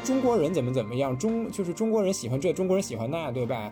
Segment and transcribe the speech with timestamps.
[0.00, 3.70] 中国人怎么怎么样，中就是中国人喜欢这，中国人喜欢那，对吧？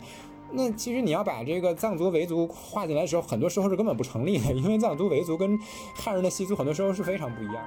[0.54, 5.58] 那其实你要把这个藏族维族划进来的时候，很多时候是根本不成立的，因为藏族维族跟
[5.94, 7.60] 汉人的习俗很多时候是非常不一样的。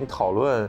[0.00, 0.68] 你讨论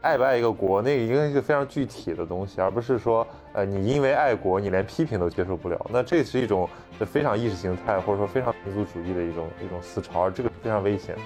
[0.00, 5.90] 爱不爱一个国，那个应该是非常具体的东西，而不是说，呃，你因为爱国，你连批评都接受不了。
[5.92, 6.68] 那这是一种
[7.00, 11.16] 非常意识形态，或者说非常民族主义的一种一种思潮，这个非常危险。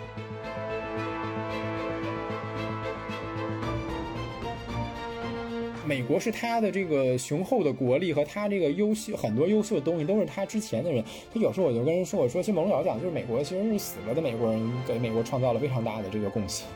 [5.86, 11.04] 美国是他的这个雄厚的国力和他这个优秀很多优秀的东西都是他之前的人。
[11.30, 16.66] 他有时候我就跟人说，我说其实某种角度讲，就是美国其实是死了的美国人给美国创造了非常大的这个贡献。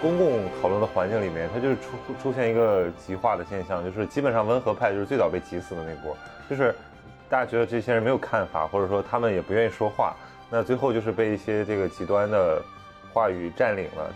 [0.00, 6.16] 公共讨论的环境里面，它就是出出现一个极化的现象，就是基本上温和派就是最早被挤死的那波，
[6.48, 6.74] 就是
[7.28, 10.14] 大家觉得这些人没有看法，或者说他们也不愿意说话，
[10.50, 12.62] 那最后就是被一些这个极端的。
[13.12, 14.14] 话语占领了。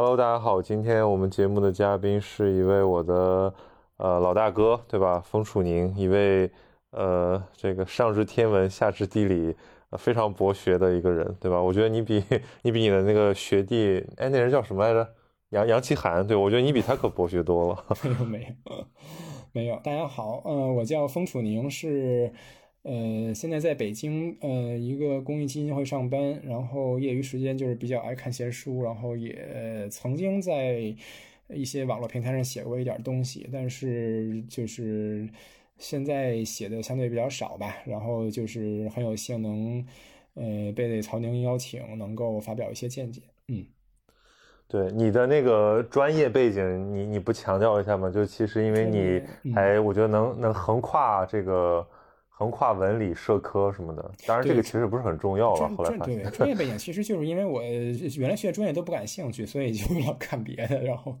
[0.00, 3.52] Hello，大家好，今天我们节目的嘉宾是一位我的
[3.96, 5.18] 呃老大哥，对吧？
[5.18, 6.48] 冯楚宁，一位
[6.92, 9.56] 呃这个上知天文下知地理。
[9.98, 11.60] 非常博学的一个人，对吧？
[11.60, 12.22] 我觉得你比
[12.62, 15.04] 你比你的那个学弟，哎，那人叫什么来着？
[15.48, 17.84] 杨杨奇涵，对我觉得你比他可博学多了。
[18.04, 18.86] 没有没有
[19.50, 19.80] 没有。
[19.82, 22.32] 大家好，嗯，我叫封楚宁，是
[22.88, 30.94] 呃，现在在北京呃一个公益基金会上班，然后业余时间就是比较爱看闲书，然后也曾经在
[31.48, 35.28] 一些网络平台上写过一点东西，但是就是。
[35.80, 39.86] 现在写的相对比较少吧，然后就是很有幸能，
[40.34, 43.22] 呃，被曹宁邀请，能够发表一些见解。
[43.46, 43.64] 嗯，
[44.66, 48.10] 对你的那个专业背景，你你不强调一下吗？
[48.10, 51.86] 就其实因为你还，我觉得能能横跨这个。
[52.38, 55.68] 横跨文理社科什么的，当然这个其实不是很重要了。
[55.70, 61.18] 后来发现，专业背景其实就是因为我原来学的专业都不感兴趣，所以就 要干别的，然后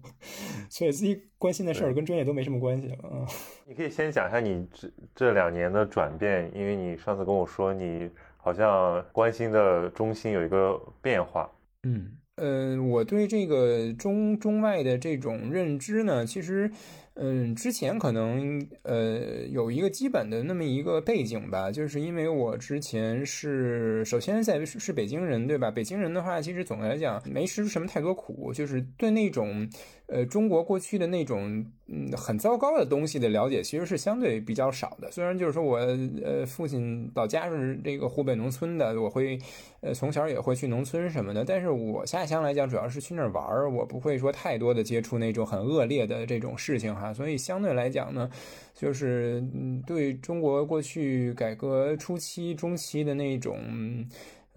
[0.70, 2.96] 所以自己关心的事儿跟专业都没什么关系了。
[3.02, 3.26] 嗯，
[3.66, 11.50] 你可以先讲一下你这这两年的转变，因为你上次跟我说你好像关心的中心有一个变化。
[11.82, 16.70] 嗯呃，我对这个中中外的这种认知呢，其实。
[17.20, 25.68] 嗯，之前可能呃有一个基本的那么一个背景吧，就是因为我之前是首先在是北京人，对吧？
[25.68, 29.68] 北京人的话，其实总的来讲没吃出什么太多苦，就是对那种
[30.08, 35.10] 呃中国过去的那种嗯很糟糕的东西的了解，其实是相对比较少的。
[35.10, 35.78] 虽然就是说我
[36.24, 39.38] 呃父亲老家是这个湖北农村的，我会
[39.80, 47.14] 呃从小也会去农村什么的，但是我下乡来讲，主要是去那儿玩，我不会说太多的接触那种很恶劣的这种事情哈。
[47.14, 48.28] 所以相对来讲呢，
[48.74, 53.58] 就是嗯，对中国过去改革初期、中期的那种。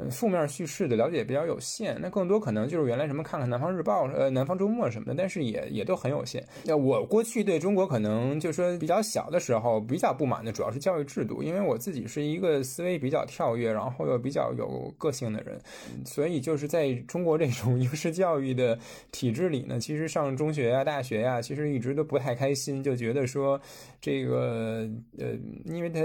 [0.10, 6.44] 负面叙事的了解比较有限，那更多可能就是原来什么看看《南方日报》呃《南方周末》什么的，但是也也都很有限。
[6.64, 15.60] 那我过去对中国可能就说比较小的时候比较不满的，主要是教育制度，因为我自己是一个思维比较跳跃，然后又比较有个性的人，
[16.06, 18.78] 所以就是在中国这种 应试教育的
[19.12, 23.60] 体制里呢，其实上中学呀、大学呀，其实一直都不太开心，就觉得说
[24.02, 24.90] 这个
[25.20, 26.02] 呃，因为他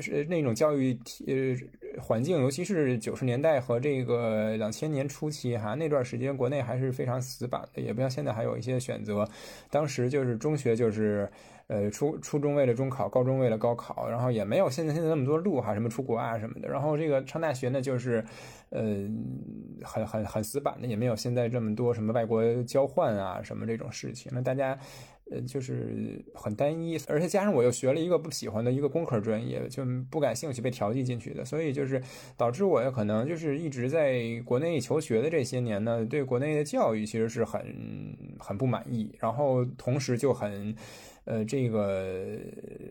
[0.00, 0.96] 是那种教育
[1.26, 3.40] 呃环境，尤其是九十年。
[3.40, 9.26] 代和这个两千年初期哈，那段时间国内还是非常死板的，也不像现在还有一些选择。
[9.70, 11.26] 当时就是中学就是，
[11.68, 16.68] 呃，初初中为了中考，高中为了高考，然后也没有现在现在那么多路哈，什么出国啊什么的。
[16.68, 18.22] 然后这个上大学呢，就是，
[18.68, 19.08] 呃，
[19.82, 24.30] 很很很死板的，也没有现在这么多什么外国交换啊什么这种事情。
[24.34, 24.78] 那大家。
[25.30, 32.02] 呃，就是很单一，而且加上我又学了一个不喜欢的一个工科专业，就不感兴趣，被调剂进去的，所以就是
[32.36, 37.62] 导致我可能就是一直在国内求学的这些年呢，对国内的教育其实是很
[38.38, 40.74] 很不满意，然后同时就很。
[41.30, 42.36] 呃，这个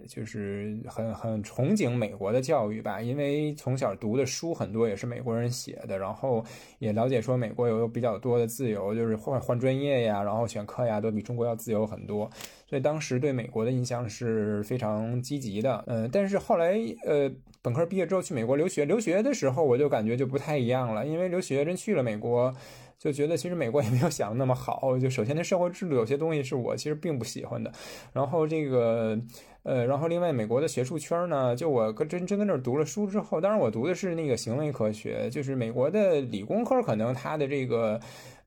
[0.08, 6.42] 就是很很憧憬美国的教育吧，因为从小读的书很多也是美国人写的，然后
[6.78, 12.30] 也了解说美国有比较多的自由，就是换换专业呀，然后选课呀，都比中国要自由很多。
[12.66, 15.84] 所以当时对美国的印象是非常积极的。
[15.88, 17.30] 嗯，但是后来呃，
[17.62, 22.56] 本科毕业之后去美国留学，留学的时候我就感觉就不太一样了，因为留学真去了美国。
[23.00, 25.00] 就觉得其实美国也没有想的那么好。
[25.00, 27.72] 就首先，那社会制度有些东西是我其实并不喜欢的。
[28.14, 29.18] 然后这个，
[29.64, 38.00] 呃，然后另外美国的学术圈呢，就我跟真真跟那读了书之后，当然我读的是那个行为科学，就是美国的理工科可能他的这个。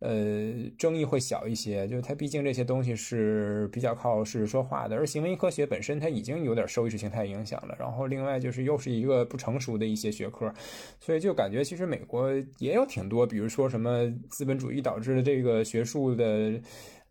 [0.02, 7.76] 呃，争议会小一些，就是它毕竟这些东西是比较靠事实说话的，而行为科学本身它已经有点受意识形态影响了。
[7.78, 10.52] 然后另外就是又是一个不成熟的一些学科，
[10.98, 16.60] 所以就感觉其实美国也有挺多，比如说什么资本主义导致的这个学术的。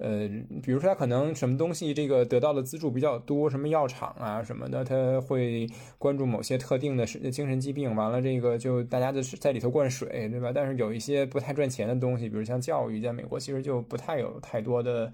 [0.04, 0.28] 呃，
[0.64, 5.70] 比如说他可能什么东西这个得到的资助比较多，什么药厂啊什么的，他会
[6.00, 10.52] 关注某些特定的精神疾病，完了这个就大家就是在里头灌水，对吧？
[10.52, 15.12] 但是有一些不太赚钱的东西，比如像教育，在美国其实就不太有太多的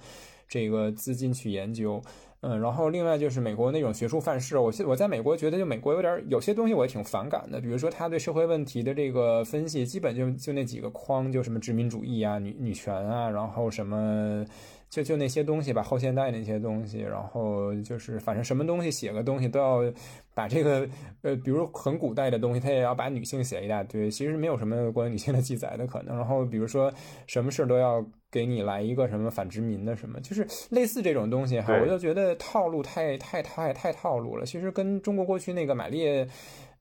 [0.48, 2.02] 这个资金去研究。
[2.42, 14.46] 嗯，然后另外就是美国那种学术范式，我我在美国觉得就美国有点有些东西我也挺反感的，比如说他对社会问题的这个分析，基本就就那几个框，就什么殖民主义啊、女女权啊，然后什么。
[14.98, 19.94] 就就那些东西吧，后现代那些东西，然后就是反正什么东西写个东西都要
[20.34, 20.90] 把这个
[21.22, 26.18] 呃，比如很古代的东西，他也要把女性写一大堆，其实没有什么关于女性的记载的可能。
[26.18, 26.92] 然后比如说
[27.28, 34.48] 什么事都要给你来一个什么反殖民的什么，就是类似这种东西哈，我就觉得套路太太太太套路了。
[34.48, 36.28] 其实跟中国过去那个马列。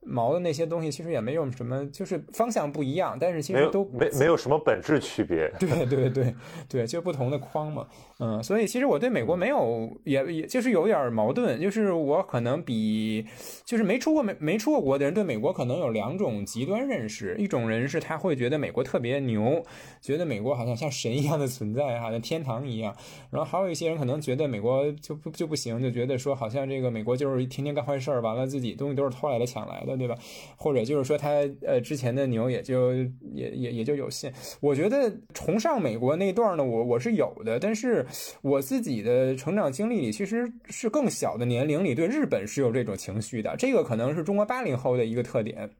[0.06, 5.52] 毛的那些东西其实也没有什么，就是方向不一样，但是其实都没没有什么本质区别。
[5.58, 6.34] 对对对
[6.68, 7.86] 对，就不同的框嘛。
[8.18, 13.26] 嗯，所以其实我对美国没有，也也就是有点矛盾，就是我可能比
[13.64, 19.62] 就是没出过没没出过国的人对美国可能有两种极端认识，一种人是他会觉得美国特别牛，
[20.00, 22.96] 觉得美国好像像神一样的存在，好像天堂一样。
[23.30, 29.95] 然后还有一些人可能觉得美国就不就不行，就觉得说好像这个美国就是天天干坏事儿，完了自己东西都是偷来的抢来的。
[29.96, 30.14] 对吧？
[30.56, 31.30] 或者就是说，他
[31.62, 32.94] 呃之前的牛也就
[33.32, 34.32] 也也也就有限。
[34.60, 38.06] 我觉得崇尚美国那段呢，我我是有的，但是
[38.42, 43.54] 我自己的成长经历里，其实是更小的年龄里对日本是有这种情绪的。
[43.56, 45.70] 这个可能是中国八零后的一个特点。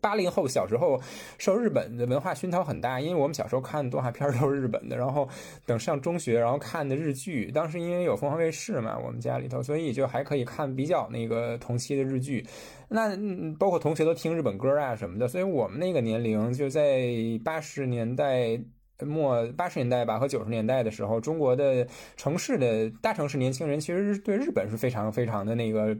[0.00, 1.00] 八零后小时候
[1.38, 5.28] 受日本的文化熏陶很大，因为我们小时候看的动画片都是日本的，然后
[5.66, 7.50] 等上中学，然后看的日剧。
[7.52, 12.44] 当时因为有凤凰卫视嘛，我们家里头，所以就还可以看比较那个同期的日剧。
[12.88, 13.16] 那
[13.58, 17.06] 包括同学都听日本歌啊什么的，所以我们那个年龄就在
[17.44, 18.58] 八十年代
[19.04, 21.86] 末、八十年代吧和九十年代的时候，中国的
[22.16, 25.96] 城市的大城市年轻人其实对日本是非常非常的那个。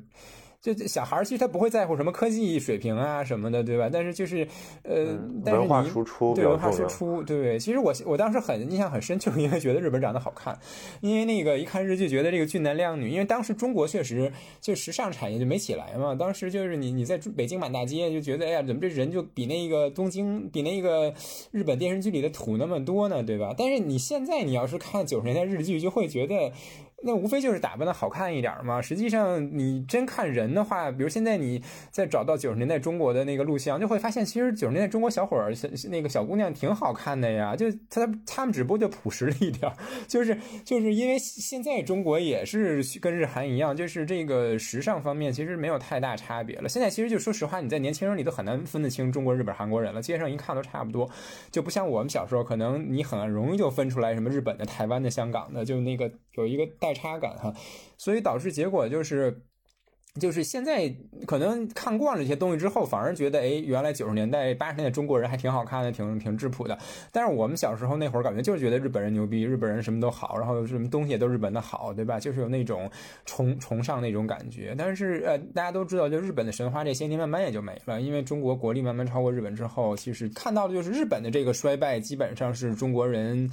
[0.63, 3.91] 就小孩儿其实他不会在乎什么科技水平啊什么的，对吧？
[3.93, 4.47] 但是就是，
[4.85, 7.59] 呃，文化输出对文化输出，对。
[7.59, 10.57] 其实我我当时很印象很深，就是因为觉得日本长得好看，
[11.01, 13.11] 因为那个一看日剧觉得这个俊男靓女。
[13.11, 21.13] 因为当时中国确实就时尚产业就没起来嘛，当时就是你你在北京满大街就觉得哎呀，怎么这人就比那个东京比那个
[21.51, 23.53] 日本电视剧里的土那么多呢，对吧？
[23.59, 26.53] 但是你现在你要是看九十年代日剧，就会觉得。
[27.05, 28.81] 那无非就是打扮的好看一点嘛。
[28.81, 35.53] 实际上，你真看人的话，比如现在你再找到九十年代中国的那个录像，就会发现，其实九十年代中国小伙儿、
[35.91, 37.57] 那个小姑娘挺好看的呀。
[37.57, 39.71] 就他他们只不过就朴实了一点，
[40.07, 46.69] 就是就是因为现在中国也是跟日韩一样，就是这个时尚方面其实没有太大差别了。
[46.69, 51.11] 现在其实就说实话，你在年轻人里都很难分得清中国、日本、韩国人了，街上一看都差不多，
[51.51, 56.92] 就不像我们小时候，可能你很容易就分出来什么日本的、台湾的、香港的，就那个有一个带。
[56.95, 57.55] 差感哈，
[57.97, 59.43] 所以导致结果就是。
[60.21, 60.95] 就是现在
[61.27, 66.79] 可能看惯了这些东西之后，反而觉得哎，原来九十年代、八十年代中国人还挺好看的，挺挺质朴的。
[67.11, 72.21] 但是我们小时候那会儿，感觉就是觉得日本人牛逼，日本人什么都好，然后什么东西也都日本的好，对吧？
[72.21, 72.91] 就是有那种
[73.25, 74.75] 崇崇尚那种感觉。
[74.77, 83.51] 但是呃，大家都知道，就日本的神话这些年慢慢也就没了，因为中国国力慢慢超过日本之后，其实看到的就是日本的这个衰败，基本上是中国人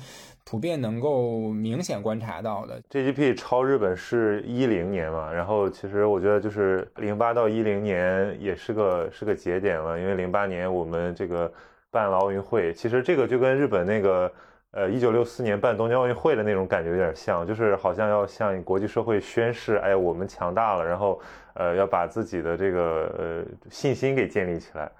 [0.49, 2.81] 普遍能够明显观察到的。
[2.89, 5.31] GDP 超日本是一零年嘛？
[5.31, 6.49] 然后其实我觉得就。
[6.49, 11.49] 是零八到一零年也是个是个节点了，因为零八年我们这个
[11.91, 14.29] 办了奥运会，其实这个就跟日本那个
[14.71, 21.21] 呃一九六四年办东京奥运会的那种感觉有点像，就是好像要向国际社会宣示，哎，我们强大了，然后
[21.53, 24.91] 呃要把自己的这个呃信心给建立起来，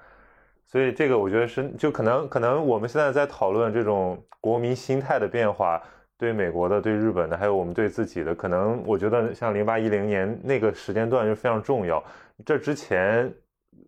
[0.71, 5.81] 所以这个我觉得是就可能可能我们现在在讨论这种国民心态的变化。
[6.21, 12.03] 对美国的、对日本的，还有我们对自己的，可能我觉得像零八一零年那个时间段就非常重要。
[12.45, 13.33] 这之前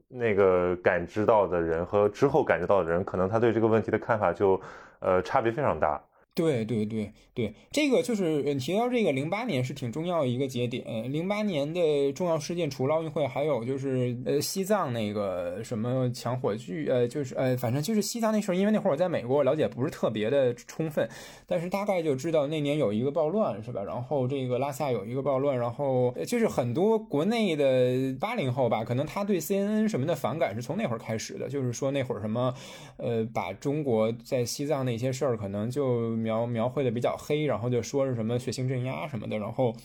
[0.07, 4.57] 那个感知到的人和之后感知到的人，可能他对这个问题的看法就
[4.99, 6.01] 呃差别非常大。
[6.33, 11.11] 对对对对，这个就是提到这个零八年是挺重要一个节点。
[11.11, 21.07] 零八年的重要事件除了奥运会，还有就是呃西藏那个什么抢火炬，呃就是呃反正就是西藏那事儿，因为那会儿我在美国了解不是特别的充分，
[21.45, 23.83] 但是大概就知道那年有一个暴乱是吧？
[23.83, 32.53] 然后这个拉萨有一个暴乱，然后就是很多国内的八零后吧，可能他对 CNN 什么的反感是从那会儿开始的，就是说那会儿什么
[32.97, 36.20] 呃把中国在西藏那些事儿可能就。
[36.21, 39.75] 描描绘的比较黑，然后就说是什么血腥镇压什么的，然后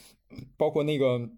[0.57, 1.29] 包括那个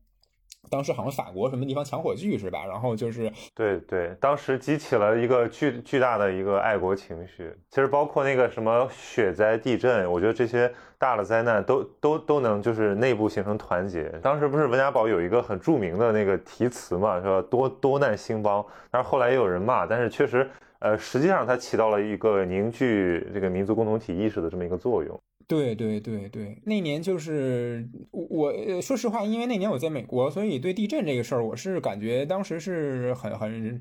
[0.71, 2.67] 当时好像法国什么地方抢火炬是吧？
[2.67, 7.55] 然后就是对对，当时激起了一个巨巨大的一个爱国情绪。
[7.71, 14.11] 其实包括那个什么雪灾、地震，我觉得这些大的灾难都都都能就是内部形成团结。
[14.23, 20.51] 当时不是文家宝有一个很著名的那个题词嘛，说多多难兴邦，但是后来也有人骂，但是确实。
[20.81, 25.19] 呃，实际上它起到了一个凝聚这个民族共同体意识的这么一个作用。
[25.47, 33.81] 对对对对，那年就是我说实话，因为那年我在美国，所以对地震这个事儿，我是感觉当时是很很。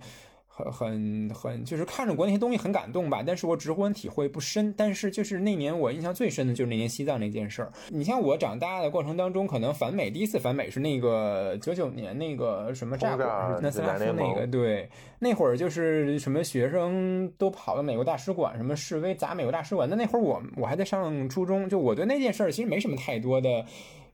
[0.57, 4.73] 很很很，就是看着国那些东西很感动吧，但是我直观体会不深。
[4.75, 7.71] 但是就是那年我印象最深的就是那年西藏那件事儿。
[7.89, 13.25] 你像我长大的过程当中，可能反美第一次反美是那个九九年那个什么炸过
[13.61, 19.87] 那斯拉夫那个，对，那会儿就是什么学生都跑到美国大使馆什么示威砸美国大使馆。
[19.87, 23.63] 那那会儿我我还在上初中，就我对那件事儿其实没什么太多的。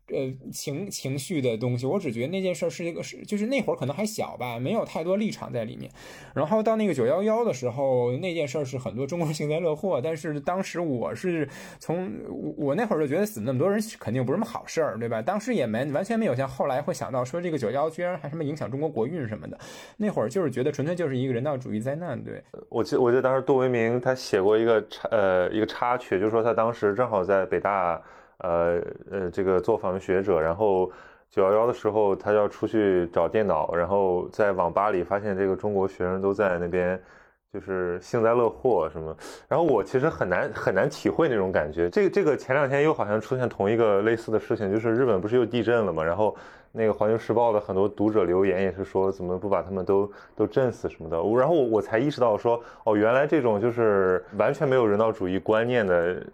[0.10, 5.90] 呃，情情绪的东西，我只觉得那件事是一个是，就是那会儿可能还小吧，没有太多立场在里面。
[6.36, 10.02] 然后到那个九幺幺的时候，那件事是很多中国人 幸灾乐祸。
[10.04, 11.48] 但是当时我是
[11.80, 12.12] 从
[12.58, 15.22] 我那会儿就觉得死那么多人肯定不是什么好事儿，对吧？
[15.22, 19.58] 当时也没完全没有像后来会想到说这个九幺居然还什么影响中国国运什么的。
[19.96, 22.22] 那会儿就是觉得纯粹就是一个人道主义灾难。
[22.22, 28.02] 对我记，我记得当时杜维明他写过一个插呃一个插曲，就是说他当时正好在北大。
[28.40, 30.92] 呃呃，这个做访问学者，然后
[31.30, 37.02] 九幺幺的时候，他要出去找电脑，然后在网吧里发现这个中国学生都在那边，
[37.54, 39.16] 就是幸灾乐祸什么。
[39.48, 41.90] 然后我其实很难很难体会那种感觉。
[41.90, 46.36] 这个这个前两天又好像出现同一个类似的事情，就是日本不是又地震了嘛，然后。
[46.76, 51.18] 那个《环球时报》的很多读者留言也是说，怎么不把他们都都震死什么的。
[51.40, 56.26] 然后我我才意识到说，哦，原来这种就是完全没有人道主义观念的，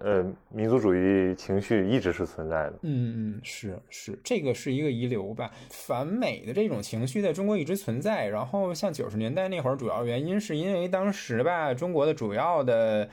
[0.00, 2.74] 呃，民族主义情绪一直是存在的。
[2.82, 5.50] 嗯嗯，是是，这个是一个遗留吧。
[5.68, 8.28] 反美的这种情绪在中国一直存在。
[8.28, 13.08] 然后像九十年代那会儿，主要原因是因为当时吧，中国的主要的。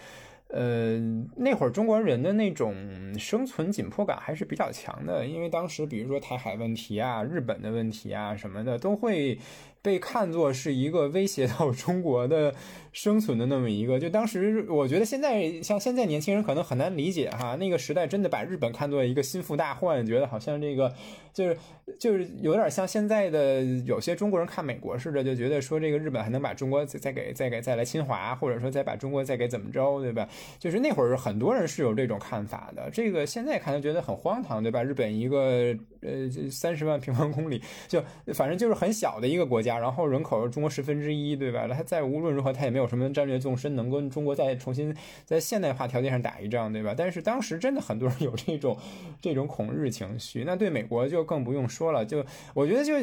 [0.56, 0.98] 呃，
[1.36, 2.74] 那会儿中国人的那种
[3.20, 9.38] 生存紧迫感还是比较强的，因为当时比如说台海问题啊、日本的问题啊什么的，都会
[9.82, 12.56] 被看作是一个威胁到中国的。
[12.96, 20.94] 生存的那么一个，就当时我觉得现在像现在年轻人可能很难理解哈，那个时代真的把日本看作一个心腹大患，觉得好像这个
[21.34, 21.58] 就是
[22.00, 30.30] 就是有点像现在的有些中国人看美国似的，就觉得说这个日本还能把中国再再给再给再来侵华，或者说再把中国再给怎么着，对吧？
[30.58, 34.82] 就是那会儿很多人是有这种看法的，这个现在看来觉得很荒唐，对吧？
[34.82, 38.02] 日本一个呃三十万平方公里，就
[38.34, 41.68] 反正就是很小的一个国家，然后人口中国十分之一，对吧？
[41.68, 42.85] 他再无论如何他也没有。
[42.86, 46.94] 有什么战略纵深能跟中国再重新在现代化条件上打一仗，对吧？
[46.96, 48.78] 但是当时真的很多人有这种
[49.20, 52.06] 这种恐日情绪，那对美国就更不用说了。
[52.06, 52.24] 就
[52.54, 52.94] 我觉得就。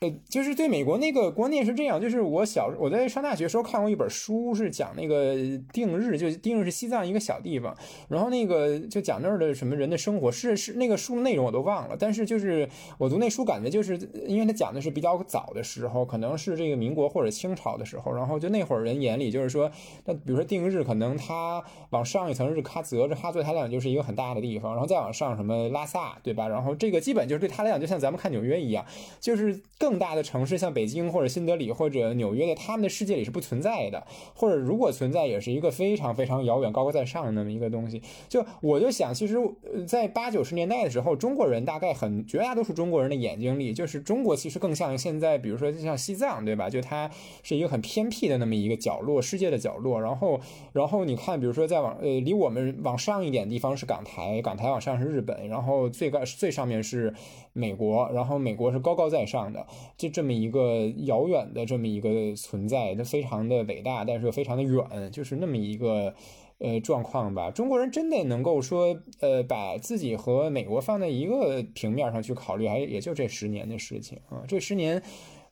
[0.00, 5.34] 呃，就是对美国那个观念是这样，就是我小我在上大学时候看过一本书，是讲那个
[5.72, 7.76] 定日，就定日是西藏一个小地方，
[8.06, 19.68] 然后那个就讲那儿的什么人的生活，是是那个书内容我都忘了，但是就是我读那书感觉就是因为他讲的是比较早的时候，可能是这个民国或者清朝的时候，然后就那会儿人眼里就是说，
[20.04, 26.46] 那比如说定日，可能他往上一层是喀则，这喀泽他来讲就是一个很大的地方，然后再往上什么拉萨，对吧？
[26.46, 28.86] 然后这个基本就是对他来讲，就像咱们看纽约一样，
[29.18, 29.87] 就是更。
[29.88, 38.02] 更大的城市像北京或者新德里或者纽约，的他们的世界里是不存在的，或者如果存在，也是一个非常非常遥远、高高在上的那么一个东西。
[38.28, 39.38] 就我就想，其实，
[39.86, 46.68] 在八九十年代的时候，中国人大概很绝大多数中国人的眼睛里，就是中国其实更像现在，比如说就像西藏，对吧？
[46.68, 47.10] 就它
[47.42, 49.98] 是一个很偏僻的那么一个角落，世界的角落。
[49.98, 50.38] 然后，
[50.74, 57.14] 然后你看，比如说再往呃离我们往上一点地方是港台，港台往上是日本，然后最高最上面是。
[57.54, 59.66] 美国，然后美国是高高在上的，
[59.96, 66.14] 就这么一个遥远的这么一个存在，它非常的伟大，但是又非常的远，就是那么一个
[66.58, 67.50] 呃状况吧。
[67.50, 74.44] 中国人真的能够说，呃，把自己和美国放在一个平面上去考虑，还也就这十年的事情啊。
[74.46, 75.02] 这十年，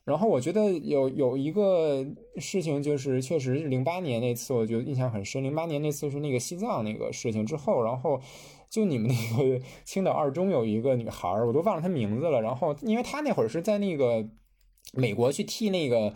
[0.05, 2.05] 然后我觉得有有一个
[2.37, 5.43] 事情，就是确实零八年那次，我觉得印象很深。
[5.43, 8.19] 零八年那次是那个西藏那个事情之后，然后
[8.69, 12.41] 就你们那个 青岛二中有一个女孩儿，我都忘了她名字了。
[12.41, 14.27] 然后因为她那会儿是在那个
[14.93, 16.13] 美国去替那个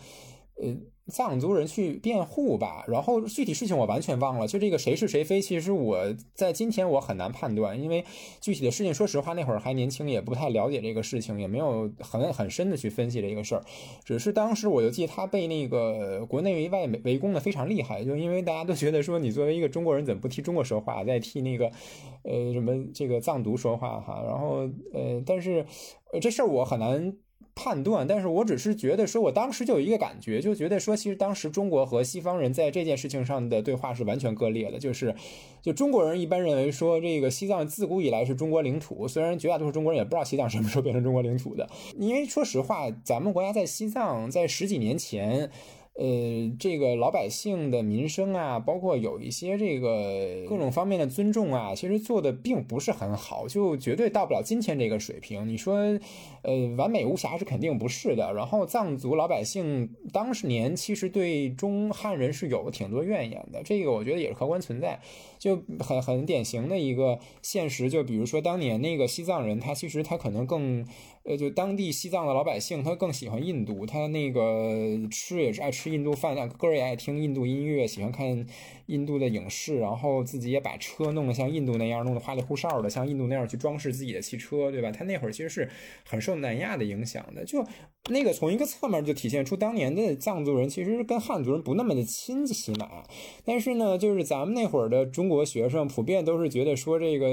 [0.55, 0.75] 呃。
[1.07, 4.47] 藏族人去辩护吧，然后具体事情我完全忘了。
[4.47, 8.05] 就这个谁是谁非，其实我在今天我很难判断，因为
[8.39, 13.63] 具体的事情，说实话那会儿还年轻，也不太了解这个事情，也没有很很深的去分析这个事儿。
[14.05, 21.71] 只是当时我就记得他被那个国内外围攻的非常厉害，就因为大家都觉得说你作为一个中国人，怎么不替中国说话，在替那个
[22.23, 24.23] 呃什么这个藏族说话哈？
[24.25, 25.65] 然后呃，但是
[26.21, 27.17] 这事儿我很难。
[27.55, 35.13] 判断，但是我只是觉得说，我当时就有一个感觉，就觉得说，其实当时中国和西方人在这件事情上的对话是完全割裂的，就是，
[35.61, 45.49] 就中国人一般认为说，这个西藏自古以来是中国领土，虽然绝大多数中国人也不知道西藏什么时候变成中国领土的，因为说实话，咱们国家在西藏在十几年前。
[45.93, 46.05] 呃，
[46.57, 55.47] 这个老百姓的民生啊，包括有一些这个各种方面的尊重啊，其实做的并不是很好，就绝对到不了今天这个水平。
[55.47, 55.75] 你说，
[56.43, 58.33] 呃，完美无瑕是肯定不是的。
[58.33, 64.99] 然后藏族老百姓当时年其实对中汉人是有挺多怨言的，这个我觉得也是客观存在。
[65.41, 70.85] 就很很典型的一个现实，就比如说当年那个西藏人，他其实他可能更。
[71.23, 78.43] 呃，就当地西藏的老百姓，他更喜欢印度，他那个吃也是爱吃印度饭，歌也爱听印度音乐，喜欢看
[78.91, 84.91] 印度的影视，然后自己也把车弄得像印度那样，弄得花里胡哨的，像印度那样去装饰自己的汽车，对吧？
[84.91, 85.69] 他那会儿其实是
[86.07, 87.65] 很受南亚的影响的，就
[88.09, 93.03] 那个从一个侧面就体现出当年的藏族人其实跟汉族人不那么的亲，起码，
[93.43, 97.25] 但是呢，就是咱们那会儿的中国学生普遍都是觉得说这个，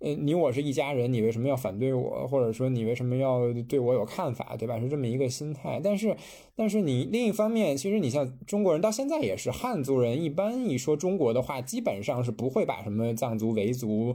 [0.00, 3.44] 呃，你我是一家人，你为什么要反对我，或者说你为什么要？
[3.68, 4.80] 对我有看法，对吧？
[4.80, 5.80] 是这么一个心态。
[5.82, 6.16] 但是，
[6.56, 14.14] 但是你另一方面，其实你像中国人到现在也是汉族人，一般一说中国的话，基本上是不会把什么藏族、维族，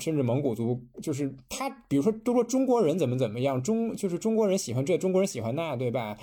[0.00, 6.16] 甚至蒙古族，就是他，比如说都说中国人怎么怎么样，中就是中国人喜欢这，中国人喜欢那，对吧？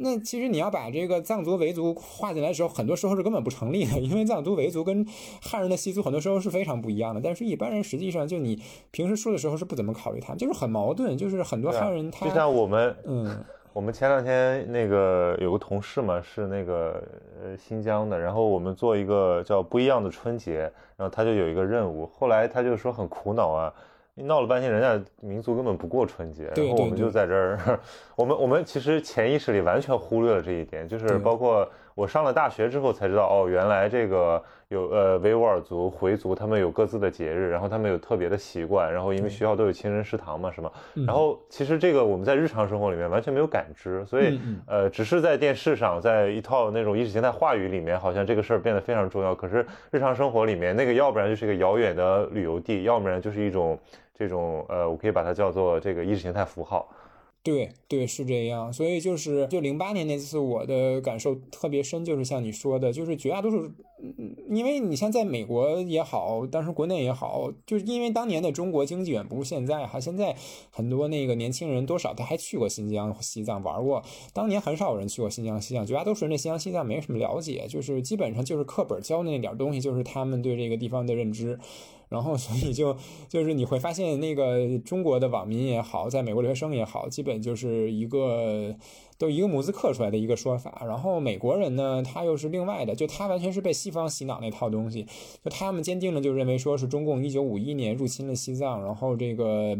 [0.00, 5.04] 那其实你要把这个藏族维族划进来的时候，很多时候是根本不成立的，因为藏族维族跟
[5.42, 7.20] 汉人的习俗很多时候是非常不一样的。
[7.20, 11.18] 但是一般人实际上就你平时说的时候是不怎么考虑他们，就是很矛盾。
[11.18, 13.44] 就是很多汉人他就像我们，嗯，
[13.78, 17.00] 我们前两天那个有个同事嘛，是那个
[17.40, 20.62] 呃新疆的，然后我们做一个叫不一样的春节，
[20.96, 23.72] 然后他就有一个任务，后来他就说很苦恼啊。
[24.16, 27.78] 闹了半天，人家民族根本不过春节，然后我们就在这儿，
[28.18, 31.64] 我们我们其实潜意识里完全忽略了这一点，就是包括
[31.98, 40.70] 我上了大学之后才知道，哦，原来这个有呃维吾尔族、回族，他们有各自的节日，然后他们有特别的习惯，然后因为学校都有清真食堂嘛，是吗？
[41.04, 49.34] 然后其实这个我们在日常生活里面完全没有感知，所以呃，只是在电视上，在一套那种意识形态话语里面，好像这个事儿变得非常重要。
[49.34, 53.76] 可是日常生活里面，那个要不然就是一个遥远的旅游地，要不然就是一种。
[54.14, 56.88] 这种呃，我可以把它叫做这个意识形态符号。
[57.42, 58.70] 对对，是这样。
[58.70, 63.70] 所以就是就零八年那次，我的感受特别深，就是像你说的，就是绝大多数，
[64.50, 69.98] 因为你像在美国也好，当时国内也好，就是因为当年的中国经济远不如现在哈。
[69.98, 70.36] 现在
[70.70, 74.02] 很多那个年轻人多少他还去过新疆、西藏玩过，
[74.34, 81.58] 当年很少有人去过新疆、西藏，绝大多数人对新疆、西藏没什么了解，就是基本上就是课本教的那点东西，就是他们对这个地方的认知。
[82.08, 82.96] 然后，所以就
[83.28, 88.74] 就是你会发现，那个中国的网民也好，在美国留学生也好，基本就是一个。
[89.18, 95.06] 都一个模子刻出来的一个说法，然后美国人呢，他又是另外的，就他完全是被西方洗脑那套东西，
[95.44, 99.76] 就他们坚定的就认为说是中共一九五一年入侵了西藏，然后这个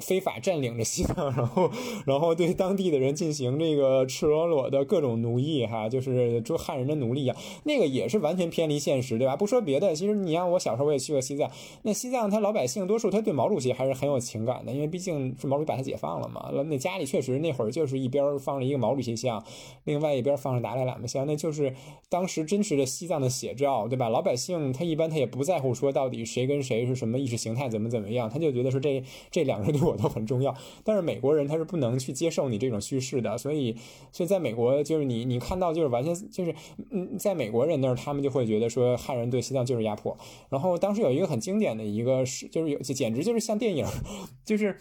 [0.00, 1.70] 非法占领着西藏， 然后
[2.06, 9.36] 然后对当地的人进行这个赤裸裸的各种奴役，哈，就是做汉人的奴隶一样，那个也是完全偏离现实，对吧？
[9.36, 11.50] 不说别的，其实你像我小时候我也去过西藏，
[11.82, 18.69] 那西藏他老百姓多数他对毛主席还是很有情感的，因为毕竟是毛主席把他解放了嘛，那家里确实那会儿就是一边放着。
[18.70, 19.44] 一个毛主席像，
[19.84, 21.74] 另外一边放着达赖喇嘛像，那就是
[22.08, 24.08] 当时真实的西藏的写照，对吧？
[24.08, 30.54] 老百姓他一般他也不在乎说到底谁跟谁是什么意识形态怎么怎么样，他就觉得说这这两个人对我都很重要。
[30.84, 33.76] 但是美国人他是不能去接受你这种叙事的，所以
[34.12, 36.54] 所以在美国就是你你看到就是完全就是
[36.90, 40.16] 嗯，在美国人那儿他们就会觉得说汉人对西藏就是压迫。
[40.48, 43.86] 然后当时有一个很经典的一个是就是有简直就是像电影，
[44.44, 44.76] 就是。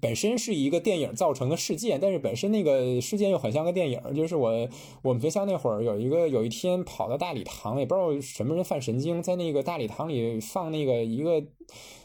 [0.00, 4.00] 本身是一个电影造成的事件，但是本身那个事件又很像个电影。
[4.14, 4.68] 就是我
[5.02, 11.42] 我们学校那会儿有一个有一天跑到大礼堂，也不知道什么人犯神经，在那个大礼堂里放那个一个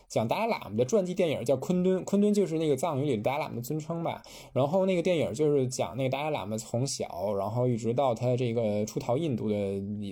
[0.08, 4.22] 讲达赖喇嘛的传记电影，叫《昆敦》，昆敦就是那个藏语里的达赖喇嘛的尊称吧。
[4.54, 9.56] 然后那个电影就是讲那个达赖喇嘛从小，然后一直到他这个出逃印度的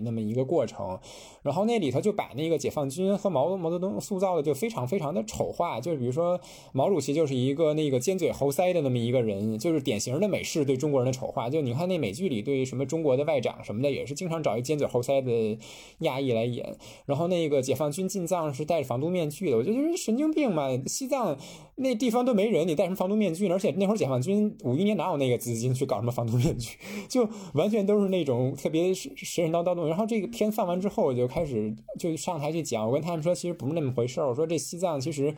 [0.04, 1.00] 那么一个过程。
[1.42, 6.40] 然后那里头就把那个解放军和毛毛泽东塑造的就非常非常的丑化，就是比如说
[6.74, 11.50] 毛主席就是一个那个尖嘴猴腮的那么一个人，就是典型的美式对中国人的丑化。
[11.50, 15.58] 就你看那美剧里对什么中国的外长什么的，也是经常找一尖嘴猴腮的
[16.00, 16.76] 亚裔来演。
[17.06, 20.70] 然后那个解放军进藏是戴着防毒面具的，我觉得神经病嘛！
[20.86, 21.38] 西藏
[21.76, 23.50] 那地方都没人，你戴什么防毒面具？
[23.50, 26.78] 而且那会儿解放军五一年哪有那个资金去搞什么防毒面具？
[27.10, 29.86] 就完全都是那种特别神神叨叨的。
[29.90, 31.26] 然后这个片放完之后，我就。
[31.36, 34.30] 开始就上台去讲，我跟他们说，其实不是那么回事儿。
[34.30, 35.36] 我说这西藏其实。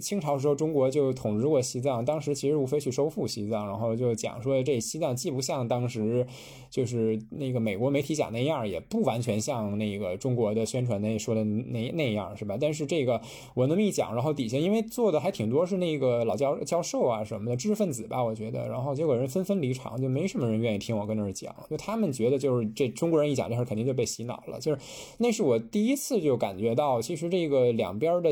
[0.00, 6.26] 清朝时候，中国就统治过西藏，当时其实无非去收复西藏，然后就讲说这西藏既不像当时
[6.68, 12.58] 就是那个美国媒体讲那样，也不完全像那个中国的宣传那说的那那样，是吧？
[12.60, 13.20] 但是这个
[13.54, 24.78] 我那么一讲，然后底下因为做的还挺多是那个老教教授啊什么的知识分子吧，我觉得，然后结果人纷纷离场，就没什么人愿意听我跟那儿讲，就他们觉得就是这中国人一讲这事肯定就被洗脑了，就是
[25.18, 28.30] 那是我第一次就感觉到，其实这个两边的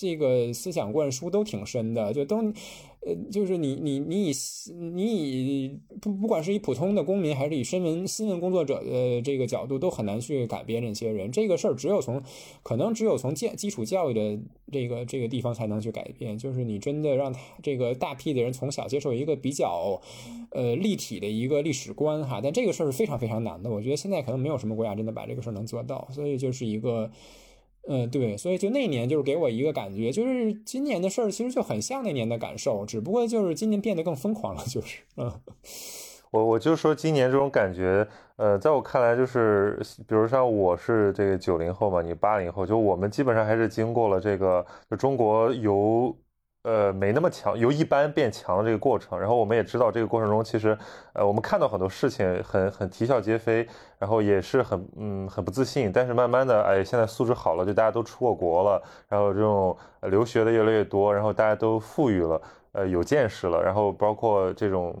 [0.00, 0.95] 这个思想。
[0.96, 4.32] 灌输都挺深的，就都，呃，就是你你你以
[4.72, 11.30] 你以不不管是以普通的公民还是以新闻新闻工作者的这个角度，都很难去改变这些人。
[11.30, 12.22] 这个事儿只有从
[12.62, 14.40] 可能只有从建基础教育的
[14.72, 16.38] 这个这个地方才能去改变。
[16.38, 20.00] 就是你真的让他这个大批的人从小接受一个比较
[20.52, 23.70] 呃立体的一个历史观哈，但这个事儿是非常非常难的。
[23.70, 27.10] 我觉得现在可能没有什么国家真的把这个事儿能做到，所以就是一个。
[27.88, 35.32] 嗯，对，所以就那年就是给我一个感觉，就是今年的事儿其实就很像那年的感受，只不过就是今年变得更疯狂了，就是，嗯，
[36.32, 46.16] 我我就说今年这种感觉，呃，在我看来就是，比如像我是这个九零后嘛，你八零后，就我们基本上还是经过了这个，就中国由。
[46.66, 50.76] 呃，没那么强，由一般变强的这个过程，然后我们也知道这个过程中，其实，
[51.12, 53.64] 呃，我们看到很多事情很很啼笑皆非，
[54.00, 59.76] 然后也是很嗯很不自信，但是慢慢的，哎，现在素质好了，就大家都出过国了，然后这种
[60.10, 64.92] 留学的越来越多，然后大家都富裕了，呃，有见识了，然后包括这种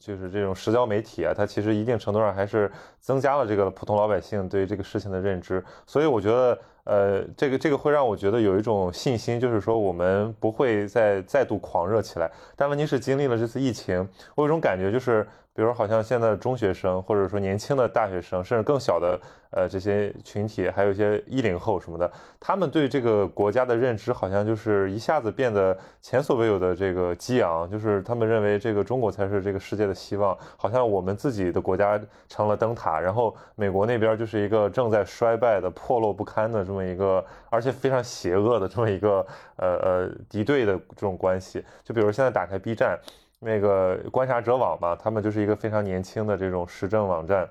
[0.00, 6.58] 就是这种社交媒体啊，它其实一定程度上还是增加了这个普通老百姓对于这个事情的认知，所以我觉得。
[6.86, 12.30] 呃，这个这个会让我觉得有一种信心，就是说我们不会再再度狂热起来。
[12.56, 15.26] 但问题是，经历了这次疫情，我有种感觉，就是。
[15.56, 19.18] 比如好像现在中学生，或者说年轻的大学生，甚至更小的，
[19.50, 41.64] 呃，这些群体，还有一些一零后什么的，他们对这个国家的认知，好像就是一下子变得前所未有的这个激昂，就是他们认为这个中国才是这个世界的希望，好像我们自己的国家成了灯塔，然后美国那边就是一个正在衰败的、破落不堪的这么一个，而且非常邪恶的这么一个，呃呃敌对的这种关系。
[41.82, 42.98] 就比如现在打开 B 站。
[43.38, 47.48] 那个观察者网嘛，他们就是一个非常年轻的这种时政网站，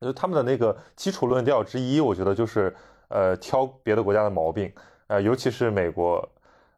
[0.00, 2.74] 就他们的那个基础论调之一，我觉得就是
[3.08, 4.72] 呃挑别的国家的毛病，
[5.06, 6.28] 呃尤其是美国。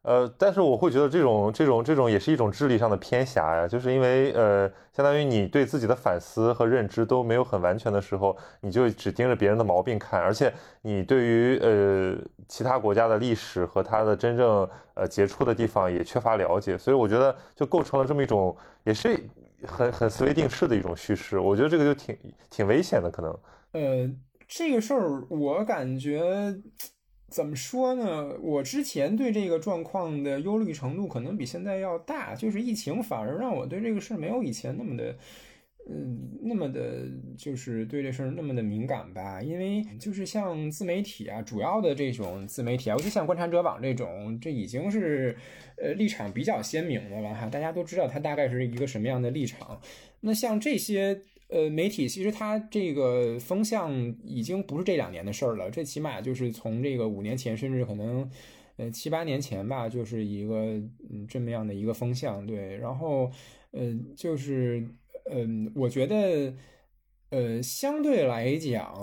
[0.07, 12.15] 呃，但是我会觉得这种这种这种也是一种智力上的偏狭呀，就是因为呃，相当于你对自己的反思和认知都没有很完全的时候，你就只盯着别人的毛病看，而且你对于呃
[12.47, 19.19] 其他国家的历史和它的真正呃杰出的地方也缺乏了解，所以我觉得就构成了这么一种也是
[19.65, 22.17] 很很思维定式的一种叙事，我觉得这个就挺
[22.49, 23.37] 挺危险的，可能。
[23.73, 24.09] 呃，
[24.47, 26.55] 这个事儿我感觉。
[27.29, 28.33] 怎么说呢？
[28.41, 35.15] 我之前对这个状况的忧虑程度可能比现在要大，就是疫情反而让我对这个事没有以前那么的，
[35.89, 37.05] 嗯，那么的，
[37.37, 39.41] 就是对这事儿那么的敏感吧。
[39.41, 45.35] 因为就是像自媒体啊，主要的这种自媒体啊，尤其像观察者网这种，这已经是
[45.75, 49.81] 呃立场比较鲜明的了哈，大家都知道它大概是一个什么样的立场。
[50.21, 51.21] 那像这些。
[51.49, 53.91] 呃，媒体其实它这个风向
[54.23, 58.29] 已经不是这两年的事儿了，这起码就是从这个五年前，甚至可能
[58.75, 60.55] 呃七八年前吧，就是一个
[61.09, 62.45] 嗯这么样的一个风向。
[62.45, 63.31] 对，然后
[63.71, 64.85] 嗯就是
[65.31, 66.53] 嗯，我觉得
[67.29, 68.93] 呃相对来讲。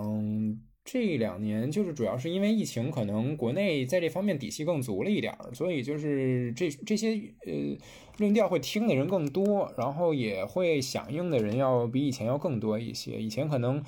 [0.85, 7.15] 这两年就是主要是因为疫情，可能国内在这方面底气更足了一点儿，所以就是这这些
[7.47, 7.77] 呃
[8.19, 13.21] 论调会听的人更多，然后也会响应的人要比以前要更多一些。
[13.21, 13.83] 以前可能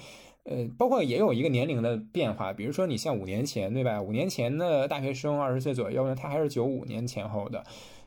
[0.44, 4.00] 呃，包括也有一个年龄的变化，比如说你像五年前对吧？
[4.00, 7.62] 五年前的大学生二十岁左右呢，他还是九五年前后的。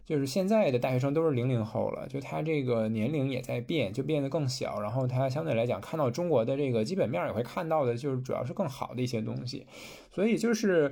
[0.10, 9.68] 就是现在的大学生都是零零后了，就他这个年龄也在变，就变得更小，然后他相对来讲看到中国的这个基本面也会看到的，就是主要是更好的一些东西，
[10.12, 10.92] 所以就是，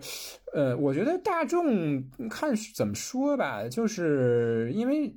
[0.54, 5.12] 呃，我觉得大众看怎么说吧，就是因为。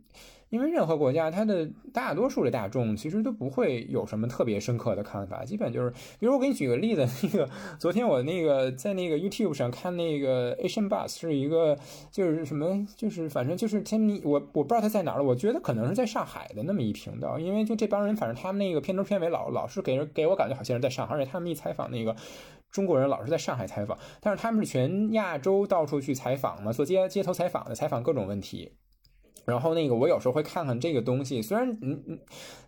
[0.50, 11.78] 因为任何国家，它的大多数的大众其实都不会有什么特别深刻的看法，基本就是，比如我给你举个例子， 那个昨天我那个在那个 YouTube 上看那个 Asian Bus 是一个，
[12.10, 22.16] 就是什么，就是反正就是他们，我我不知道他在哪儿了，我觉得可能是在上海的那么一频道，因为就这帮人，反正他们那个片头片尾老老是给人给我感觉好像是在上海，而且他们一采访那个
[22.72, 28.72] 中国人，老是在上海采访，但是他们是全亚洲到处去采访嘛，做街街头采访的，采访各种问题。
[29.44, 32.18] 然后那个，我有时候会看看这个东西，虽然嗯嗯，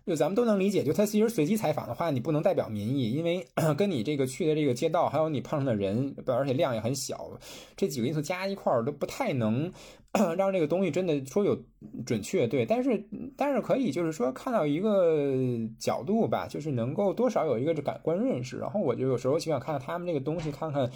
[0.05, 3.45] 就咱们都能理解，就他其实随机采访的话，你不能代表民意，因为
[3.77, 7.31] 跟你这个去的这个街道，还有你碰上的人，而且量也很小，
[7.75, 9.71] 这几个因素加一块儿都不太能
[10.37, 11.57] 让这个东西真的说有
[12.05, 13.03] 准确对，但是
[13.37, 15.33] 但是可以就是说看到一个
[15.79, 20.89] 角度吧，就是能够多少有一个感官认识，然后我就有时候喜欢看看他们这个东西，看看。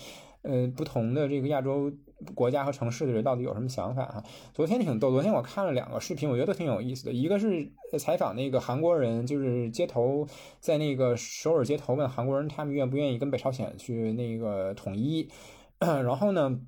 [0.44, 1.92] 呃，不同的这个亚洲
[2.34, 4.24] 国家和城市的人到底有什么想法哈？
[4.54, 7.14] 昨天挺逗，昨天我看了两个视频，我觉得都挺有意思的。
[7.14, 10.28] 一个是采访那个韩国人，就是街头
[10.60, 15.30] 在那个首尔街头问韩国人他们愿不愿意跟北朝鲜去那个统一。
[15.80, 16.60] 然后呢，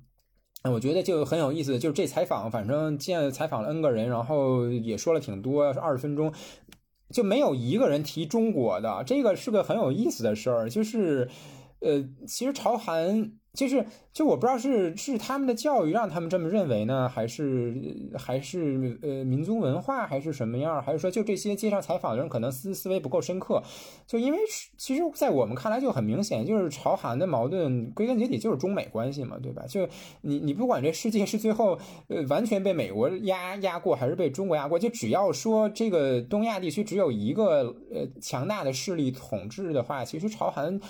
[0.70, 6.32] 我觉得就很有意思，就是这采访反正见采访了 N 个人，然后也说了挺多，二十分钟
[7.10, 10.70] 就没有一个人提中国的，这个是个很有意思的事儿。
[10.70, 11.28] 就是
[11.80, 13.32] 呃，其实朝韩。
[13.52, 17.74] 就是，就我不知道是是他们的教育让他们这么认为呢，还是
[18.16, 23.60] 还是呃民族文化还是什么样，还是说就这些街上采访的人可能思思维不够深刻？
[24.06, 24.38] 就因为
[24.78, 29.64] 其实，在我们看来就很明显，就是朝韩的矛盾归根结底就是中美关系嘛，对吧？
[29.68, 29.88] 就
[30.20, 40.80] 你你不管这世界是最后呃完全被美国压压过，还是被中国压过，就只要说这个东亚地区只有一个呃强大的势力统治的话，其实朝韩。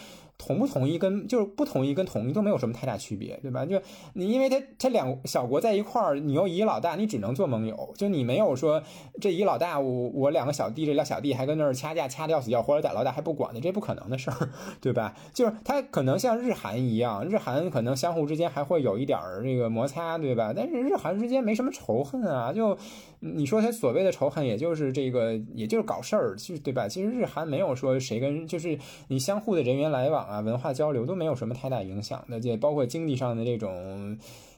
[0.41, 3.67] 同不同意跟就是不同意跟统一都没有什么太大区别，对吧？
[3.67, 3.79] 就
[4.15, 8.83] 你因为他他两小国在一块儿，你又一老大，你只能做盟友，就你没有说
[9.21, 14.49] 这一老大，我我两个小弟，这俩小弟还跟那儿掐架掐的要死要活的，逮老大还不管呢，这不可能的事儿，
[14.81, 15.15] 对吧？
[15.35, 20.55] 就是他可能像日韩一样，日韩可能相互之间还会有一点儿这个摩擦，对吧？
[20.57, 22.79] 但是日韩之间没什么仇恨啊，就
[23.21, 26.89] 你说他所谓的仇恨，也就是这个，也就是搞事儿，就对吧？
[26.89, 30.30] 其实日韩没有说谁跟就是你相互的人员来往。
[30.31, 34.17] 啊，文化交流都没有什么太大影响的，也包括经济上的这种，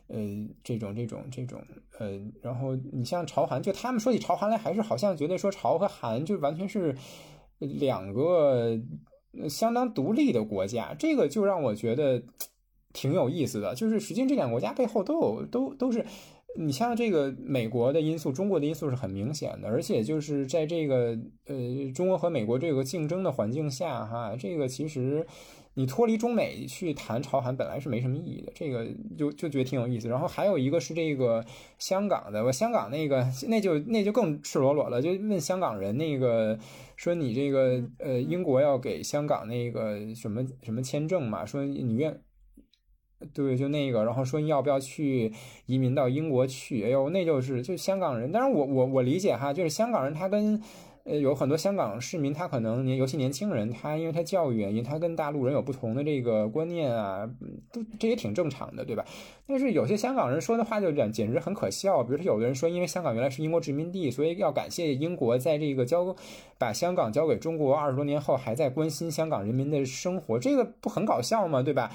[0.09, 0.19] 呃，
[0.63, 1.59] 这种这种这种，
[1.99, 6.95] 呃，然后你像朝韩，就他们说起朝韩来，还是好像觉得说朝和韩就完全是
[7.59, 8.79] 两个
[9.49, 12.23] 相当独立的国家，这个就让我觉得
[12.93, 16.05] 挺有意思的，就是实际上这两个国家背后都有都都是。
[16.55, 25.27] 你像这个美国的因素，中国的因素是很明显的，而且就是在这个呃中国和美国这个竞争的环境下，哈，这个其实
[25.75, 30.09] 你脱离中美去谈朝韩本来是没什么意义的，这个就就觉得挺有意思。
[30.09, 31.45] 然后还有一个是这个
[31.79, 36.59] 香港的，我香港那个那就那就更赤裸裸了，就问香港人那个
[36.97, 42.21] 说你这个呃英国要给香港那个什么什么签证嘛，说你愿。
[43.33, 45.33] 对，就那个，然后说要不要去
[45.67, 46.83] 移民到英国去？
[46.83, 48.33] 哎呦，那就是就香港人。
[48.33, 50.61] 但是我我我理解哈，就是香港人他跟
[51.05, 57.29] 呃有很多香港市民，他可能年尤其年轻人，他因为他教育原因，他跟大陆人有不同的这个观念啊，
[57.73, 59.05] 都这也挺正常的，对吧？
[59.47, 66.15] 但是有些香港人说的话就简简直很可笑，比如说有的人说，因为香港原来是英国殖民地，所以要感谢英国在这个交
[66.57, 71.63] 把香港交给中国二十多年后，还在关心香港人民的生活，这个不很搞笑吗？
[71.63, 71.91] 对吧？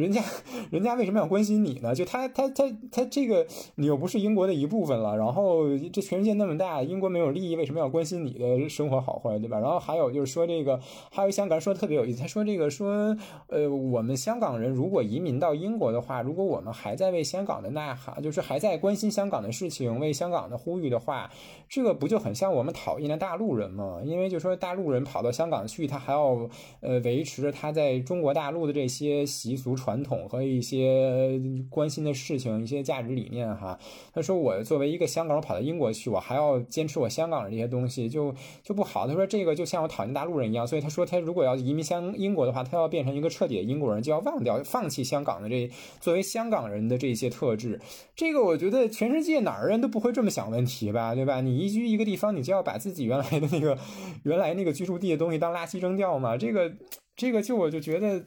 [0.00, 0.22] 人家，
[0.72, 1.94] 人家为什么要关心你呢？
[1.94, 5.16] 就他，他，他，他这个，你又不是英国的一部分了。
[5.16, 9.58] 然后这全世界那么大，英国没有利益，为什么要关心你的生活好坏，对吧？
[9.58, 13.16] 然后还有就是说这个，还有香港人说特别有意思，他说这个说，
[13.48, 21.30] 呃，我们香港人如果移民到英国的话，如果我们还在为香港的呐喊，就是还在关心香港的事情，为香港的呼吁的话，
[21.68, 24.00] 这个不就很像我们讨厌的大陆人吗？
[24.04, 26.48] 因为就说大陆人跑到香港去，他还要
[26.80, 29.70] 呃维持着他在中国大陆的这些习俗。
[29.80, 33.76] 传传统和一些关心的事情，一些价值理念哈。
[34.14, 39.08] 他说我作为一个香港人跑到英国去，我还要坚持我香港的这些东西，就就不好。
[39.08, 47.80] 他说这个就像我讨厌大陆人一样，所以他说他如果要移民香英国的话，他要变成一个彻底的英国人，就要忘掉放弃香港的这作为香港人的这些特质。
[48.14, 51.40] 这个我觉得全世界哪儿人都不会这么想问题吧，对吧？
[51.40, 53.76] 你移居一个地方，你就要把自己原来的那个
[54.22, 56.36] 原来那个居住地的东西当垃圾扔掉吗？
[56.36, 56.72] 这个
[57.16, 58.22] 这个就我就觉得。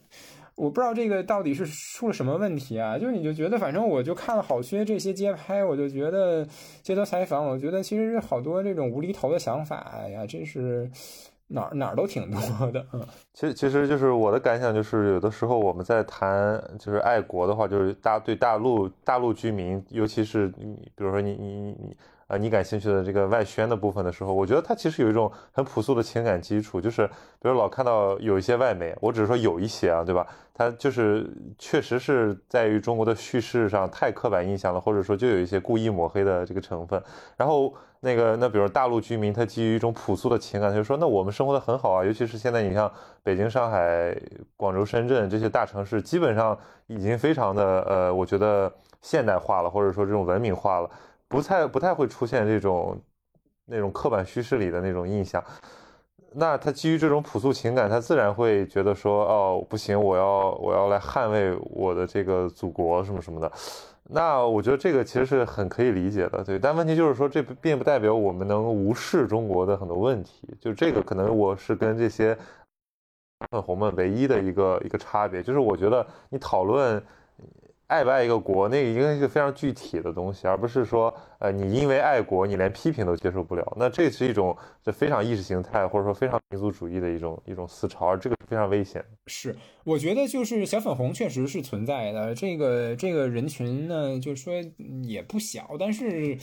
[0.56, 2.98] 我不知道这个到底是出了什么问题啊？
[2.98, 6.48] 就是你就觉得，反正我就看了好些这些街拍，我就觉得
[6.82, 10.90] 街头采访，我觉得其实好多这种无厘头的想法哎呀，真是
[11.48, 12.86] 哪儿哪儿都挺多的。
[12.94, 21.98] 嗯，其实其实就是我的感想，就是有的时候我们在谈就是爱国的话，就是大对大陆大陆居民，尤其是你，比如说你你你你。
[22.34, 30.26] 啊，你感兴趣的这个外宣的部分的时候，我觉得它其实有一种很朴素的情感基础，就是比如老看到有一些外媒，我只是说有一些啊，对吧？
[30.56, 37.02] 它就是确实是在于中国的叙事上太刻板印象了，或者说就有一些故意抹黑的这个成分。
[37.38, 42.92] 然后那个那比如大陆居民，他基于一种朴素的情感，就说那我们生活的很好啊，尤其是现在你像
[43.22, 44.16] 北京、上海、
[44.56, 50.90] 广州、深圳这些大城市，基本上已经非常的呃，我觉得现代化了，或者说这种文明化了。
[51.28, 53.02] 不太不太会出现这种
[53.66, 55.44] 那种刻板叙事里的那种印象，
[56.34, 63.52] 那他基于这种朴素情感，他自然会觉得说，哦，不行，我要我要来捍卫我的这个祖国什么什么的。
[64.10, 66.60] 那我觉得这个其实是很可以理解的，对。
[66.60, 70.54] 但问题就是说，这并不代表我们能无视中国的很多问题。
[70.60, 72.38] 就这个，可能我是跟这些
[73.50, 77.02] 粉红们唯一的一个一个差别，就是我觉得你讨论。
[77.88, 83.74] 爱不爱一个国，那个应该是非常具体的东西，而不是说，呃，你因为爱国，你连批评都接受不了。
[83.78, 89.04] 那这是一种这非常意识形态，或者说非常民族主义的一种一种思潮，而这个非常危险。
[89.28, 94.54] 是，我觉得就是小粉红确实是存在的，这个这个人群呢，就是说
[95.04, 96.38] 也不小，但是，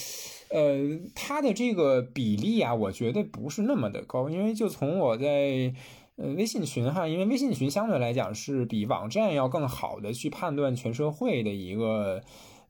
[0.51, 5.75] 呃，他的这个比例啊，我觉得不是那么的高，因为就从我在。
[6.23, 12.23] 呃，微信群哈，因为微信群相对来讲是比网站要更好的去判断全社会的一个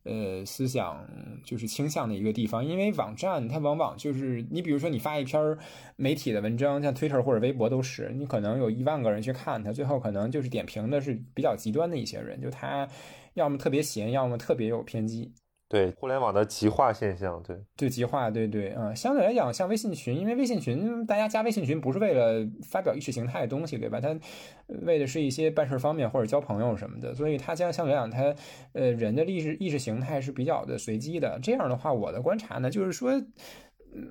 [0.04, 1.04] 呃思想
[1.44, 5.58] 就是倾向的一个地方，因为网站它往往就是你比如说你发一篇
[5.96, 12.88] 媒体的文章，像 Twitter 或者微博都是，你可能有一万个人去看它，最后可能就是点评的是比较极端的一些人，就他
[13.34, 15.32] 要么特别闲，要么特别有偏激。
[15.70, 24.00] 对互联网的极化现象，对对极化，对对，嗯，相对来讲，像微信群，因为微信群大家加微信群不是为了发表意识形态的东西，对吧？
[24.00, 24.18] 他
[24.82, 28.34] 为的是一些办事方便或者交朋友什么的，所以他将相对来讲，他
[28.72, 31.38] 呃人的意识意识形态是比较的随机的。
[31.40, 33.12] 这样的话，我的观察呢，就是说。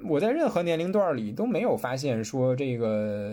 [0.09, 3.31] 我在任何年龄段里都没有发现说这个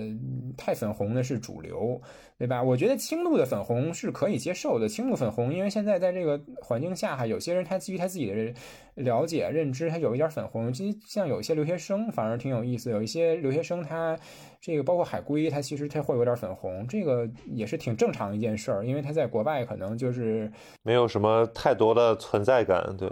[0.56, 2.00] 太粉红的是主流，
[2.38, 2.62] 对吧？
[2.62, 4.86] 我觉得轻度的粉红是可以接受的。
[4.86, 8.54] 轻度粉红，因为现在在这个环境下哈，有些人他基于他自己的
[8.96, 10.70] 了解认知，他有一点粉红。
[10.70, 14.18] 其实像有一些留学生反而挺有意思，有一些留学生他
[14.60, 23.10] 这个包括海归，他其实他会有点粉红，这个也是挺正常的一件事儿，因为他在国外可能就是没有什么太多的存在感，对。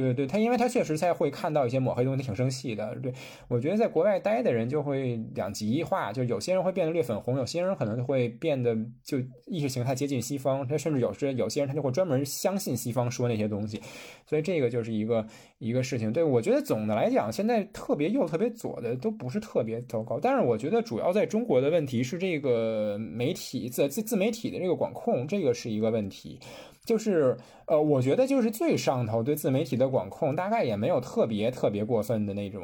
[0.00, 2.94] 对对，他因为他确实才会看到一些抹黑东西，挺生气的。
[3.02, 3.12] 对
[3.48, 8.74] 我觉得在国外待的人就会两极化，就有些人会变得略粉红，有些人可能会变得
[9.04, 13.80] 就意识形态接近西方，他甚至有时有些人他就会专门相信西方说那些东西，
[14.26, 15.26] 所以这个就是一个
[15.58, 16.10] 一个事情。
[16.10, 26.38] 对我觉得总的来讲，现在特别右、特别左的都不是特别糟糕，但是我觉得主要在中国的问题是这个媒体自自自媒体的这个管控，这个是一个问题。
[26.84, 32.60] 就是，呃，我觉得就是最上头对自媒体的管控，大概也没有特别特别过分的那种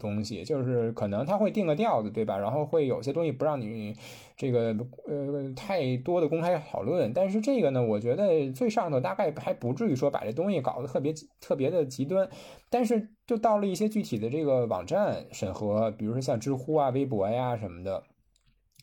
[0.00, 2.38] 东西，就是可能他会定个调子，对吧？
[2.38, 3.94] 然后会有些东西不让你
[4.38, 4.74] 这个
[5.06, 12.26] 呃太多的公开讨论，但是这个呢，我觉得最上头大概还不至于说把这东西搞得特别特别的极端，
[12.70, 18.02] 但是就到了一些具体的这个网站审核，比如说像知乎啊、微博呀什么的，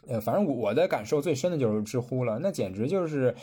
[0.07, 3.33] 呃，反正我的感受最深的就是知乎了，那简直就是。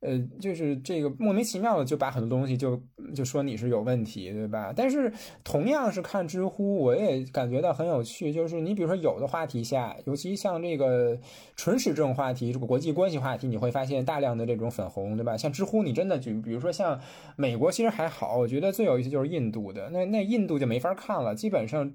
[0.00, 2.80] 呃，就是这个莫名其妙的就把很多东西就
[3.14, 4.72] 就说你是有问题，对吧？
[4.74, 5.12] 但是
[5.44, 8.32] 同样是看知乎，我也感觉到很有趣。
[8.32, 11.18] 就是你比如说有的话题下，尤其像这个
[11.54, 15.36] 纯时政话题、这个国际关系话题，你会发现大量的这种粉红，对吧？
[15.36, 16.98] 像知乎，你真的就比如说像
[17.36, 21.92] 美国，其实还好，我觉得最有意思就是印度的，那那印度就没法看了，基本上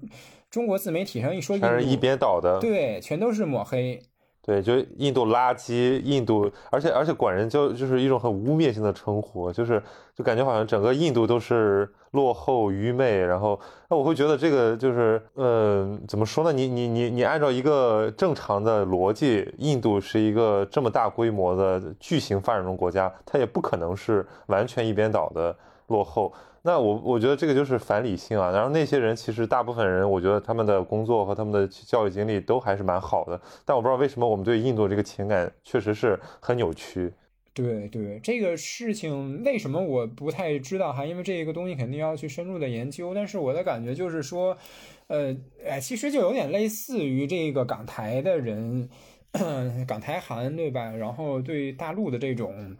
[0.48, 4.00] 中国自媒体上一说印度，一边倒的，对，全都是抹黑。
[4.46, 9.82] 对，就印度垃圾，印度，而且而且管人就就是一种很污蔑性的称呼，就是
[10.14, 13.58] 就感觉好像整个印度都是落后愚昧，然后
[13.90, 16.52] 那我会觉得这个就是，呃，怎么说呢？
[16.52, 25.56] 你你你你按照一个正常的逻辑，印度是一个这么大规模的巨型发展中国家，它也不可能是完全一边倒的
[25.88, 26.32] 落后。
[26.66, 37.12] 那我我觉得这个就是反理性啊，然后那些人其实大部分人，我觉得他们的工作和他们的教育经历都还是蛮好的，但我不知道为什么我们对印度这个情感确实是很扭曲。
[37.54, 41.06] 对对，这个事情为什么我不太知道哈？
[41.06, 44.58] 因为这个东西肯定要去深入的研究，但是我的感觉就是说，
[45.06, 48.88] 呃，哎，其实就有点类似于这个港台的人。
[49.86, 50.90] 港台韩，对吧？
[50.92, 52.76] 然后对大陆的这种。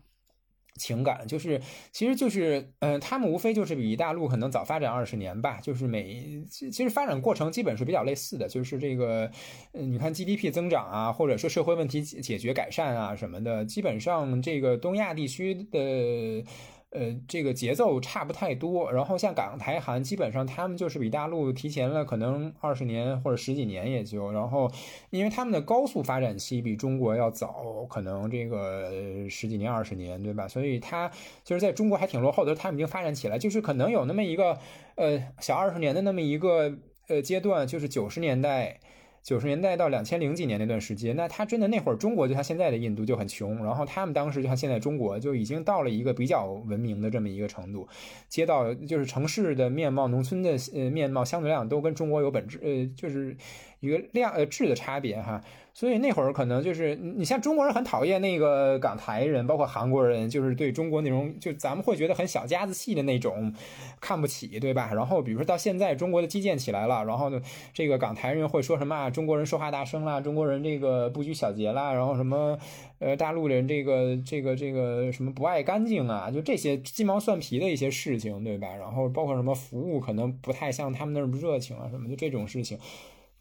[0.79, 1.61] 情感就是，
[1.93, 9.31] 其实就是，嗯，他们无非就是比大陆可能早发展二十年吧，就是每其实发展过程基本是比较类似的，就是这个，
[9.73, 16.45] 嗯，你看 GDP 增长啊，或者说社会问题解决改善啊什么的，基本上这个东亚地区的。
[16.91, 18.91] 呃，这个节奏差不太多。
[18.91, 24.31] 然后像港台韩，基本上他们就是比大陆提前了可能二十年或者十几年也就。
[24.33, 24.71] 然后，
[25.11, 30.49] 因为他们的高速发展期比中国要早，可能这个十几年、二十年，对吧？
[30.49, 31.11] 所以他
[31.45, 34.59] 就是在中国还挺落后的，他们已经发展起来，就是可能有那么一个
[34.95, 36.73] 呃小二十年的那么一个
[37.09, 38.81] 呃阶段，就是九十年代。
[39.27, 47.89] 九十年代到两千零几年那段时间，那他真的那会儿中国就像现在的印度就很穷，然后他们当时就像现在中国就已经到了一个比较文明的这么一个程度，
[48.29, 53.37] 街道就是城市的面貌、农村的呃面貌相对来讲都跟中国有本质呃就是
[53.81, 55.43] 一个量呃质的差别哈。
[55.77, 63.53] 所以那会儿可能就是你像中国人很讨厌那个港台人，包括韩国人，就是对中国那种就咱们会觉得很小家子气的那种
[64.01, 64.91] 看不起，对吧？
[64.95, 67.43] 然后比如说到现在中国的基建起来了，然后呢，
[67.75, 69.11] 这个港台人会说什么啊？
[69.11, 72.59] 中国人说话大声啦，中国人这个不拘小节啦，然后什么
[72.99, 78.69] 呃大陆人这个这个这个什么不爱干净啊，就这些鸡毛蒜皮的一些事情，对吧？
[78.79, 82.79] 然后包括什么服务可能不太像他们那么热情啊，什么就这种事情。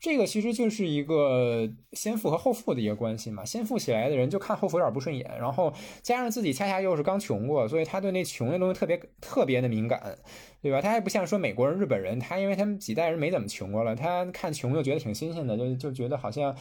[0.05, 10.15] 这个其实就是一个先富和后富的一个关系嘛，先富起来的人就看后富有点不顺眼，然后加上自己恰恰又是刚穷过，所以他对那穷的东西特别特别的敏感。
[10.61, 10.81] 对吧？
[10.81, 16.55] 他还不像说美国人、日本人，他因为他们几代人没怎么穷过了，他看穷就觉得挺新鲜的，就就觉得好像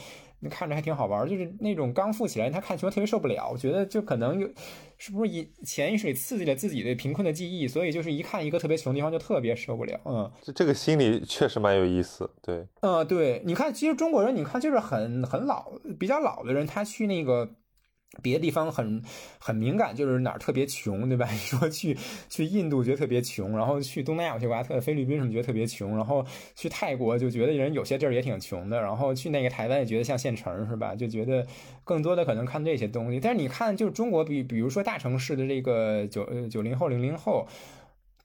[0.49, 1.29] 看着还挺好玩。
[1.29, 4.49] 就是那种刚富起来，他看穷特别受不了，我觉得就可能有
[4.99, 10.01] 是不是以潜意识里刺激了自己的贫困的记忆，所以就是一看一个特别穷的地方就特别受不了。
[10.05, 12.31] 嗯，这这个心理确实蛮有意思。
[12.43, 17.51] 对，嗯，对，你看，其实中国人，你看就是很很老、比较老的人，他去那个。
[18.23, 19.03] 别的地方很
[19.39, 21.29] 很敏感，就是哪儿特别穷，对吧？
[21.33, 21.97] 你说去
[22.29, 30.95] 去印度觉得特别穷，然后去东南亚有些国家，特菲律宾什么觉得特别穷，然后去泰国就觉得人有些地儿也挺穷的，然后去那个台湾也觉得像县城，是吧？
[30.95, 31.47] 就觉得
[31.85, 33.21] 更多的可能看这些东西。
[33.21, 37.47] 但是你看，就是中国比比如说大城市的这个九九零后、零零后。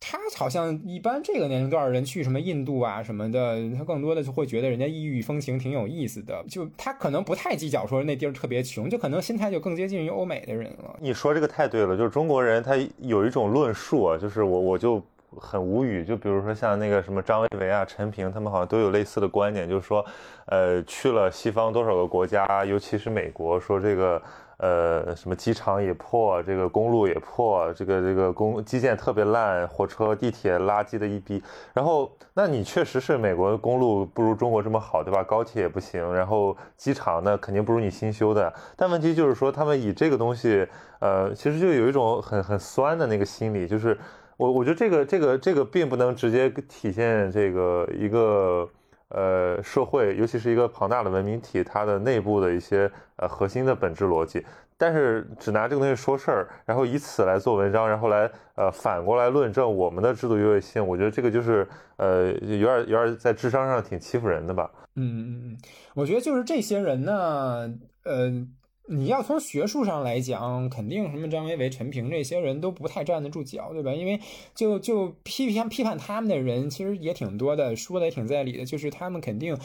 [0.01, 10.95] 他好像一般这个年龄段的人去什么印度啊什么的，他更多的就会觉得人家异域风情挺有意思的，就他可能不太计较说那地儿特别穷，就可能心态就更接近于欧美的人了。
[11.01, 15.03] 你说这个太对了，就是中国人他有一种论述啊，就是我我就
[15.37, 20.05] 很无语，就比如说像那个什么张维维啊、陈平，他们好像都有类似的观点，就是说，
[20.45, 24.21] 呃，去了西方多少个国家，尤其是美国，说这个。
[24.59, 31.41] 呃，什么机场也破，这个公路也破，这个这个公基建特别烂，火车、地铁垃圾的一逼。
[31.73, 35.23] 然后，那你确实是美国公路不如中国这么好，对吧？
[35.23, 38.53] 高铁也不行，然后机场呢肯定不如你新修的。
[38.75, 40.67] 但问题就是说，他们以这个东西，
[40.99, 43.97] 呃，其实就有一种很很酸的那个心理，就是
[44.35, 48.69] 我我觉得这个这个这个并不能直接体现这个一个。
[49.09, 54.45] 呃，社会尤其是一个庞大的文明体，它的内部的一些呃核心的本质逻辑，
[54.77, 64.69] 但是只拿这个东西说事儿，然后以此来做文章，然后来呃反过来论证我们的制度优越性，我觉得这个就是呃有点有点在智商上挺欺负人的吧。
[64.95, 65.57] 嗯嗯嗯，
[65.95, 68.47] 我觉得就是这些人呢，呃。
[68.91, 73.93] 你要从学术上来讲，肯定什么张维维、陈平这些人都不太站得住脚，对吧？
[73.93, 74.19] 因为
[74.55, 79.55] 就就批评批判他们的人其实也挺多的，说的也挺在理的，就是他们肯定，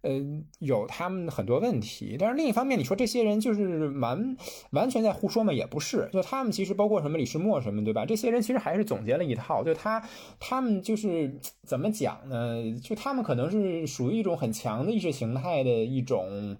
[0.00, 0.20] 呃，
[0.58, 2.16] 有他们很多问题。
[2.18, 4.36] 但是另一方面，你说这些人就是完
[4.70, 5.52] 完全在胡说嘛？
[5.52, 8.04] 也不是，就他们其实包括什么李世默什么，对吧？
[8.04, 10.02] 这些人其实还是总结了一套，就他
[10.40, 12.76] 他们就是怎么讲呢？
[12.82, 16.56] 就他们可能是属于一种很强的意识形态的一种。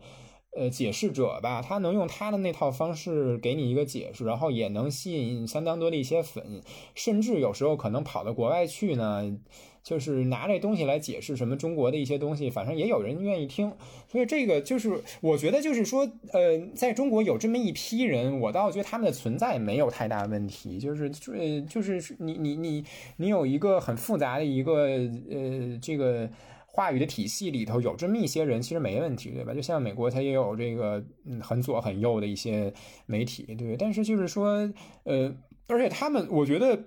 [0.54, 6.60] 呃，解释者吧，他能用他的那套方式给你一个解释，然后也能吸引相当多的一些粉，
[6.94, 9.34] 甚至有时候可能跑到国外去呢，
[9.82, 13.72] 就是拿这东西来解释什么中国的一些东西，反正也有人愿意听。
[14.10, 22.84] 所以这个就是我觉得就是说，呃，在中国有这么一批人，我倒觉得他们的存在没有太大问题，就是呃，就是你你你
[23.16, 24.82] 你有一个很复杂的一个
[25.30, 26.28] 呃这个。
[26.74, 29.52] 话语的体系里头有这么一些人，其实没问题，对吧？
[29.52, 32.72] 就像美国，它也有这个嗯很左很右的一些
[33.04, 33.76] 媒体，对。
[33.76, 34.72] 但是就是说，
[35.04, 35.34] 呃，
[35.66, 36.82] 而且他们，我觉得，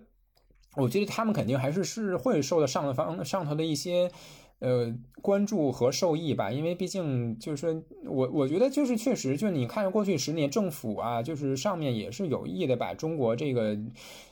[0.76, 4.10] 我觉得他们肯定还是是会受到上方上头的一些
[4.58, 13.78] 呃关注和受益吧，因为毕竟就是说我我觉得就是确实，就你看过去十年政府啊，就是上面也是有意的把中国这个。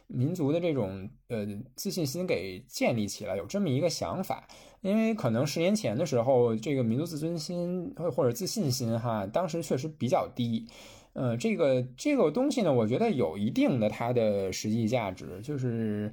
[0.07, 4.47] 民族的这种呃自信心给建立起来，有这么一个想法。
[4.83, 10.67] 因为可能十年前的时候，这个民族自尊心或者自信心哈，当时确实比较低。
[11.13, 16.11] 呃，这个这个东西呢，我觉得有一定的它的实际价值，就是，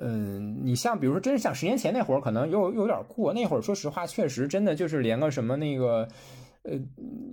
[0.00, 3.32] 嗯，你像比如说，真是像十年前那会儿，可能又有点过。
[3.32, 6.08] 那会儿说实话，确实真的就是连个什么那个。
[6.68, 6.76] 呃，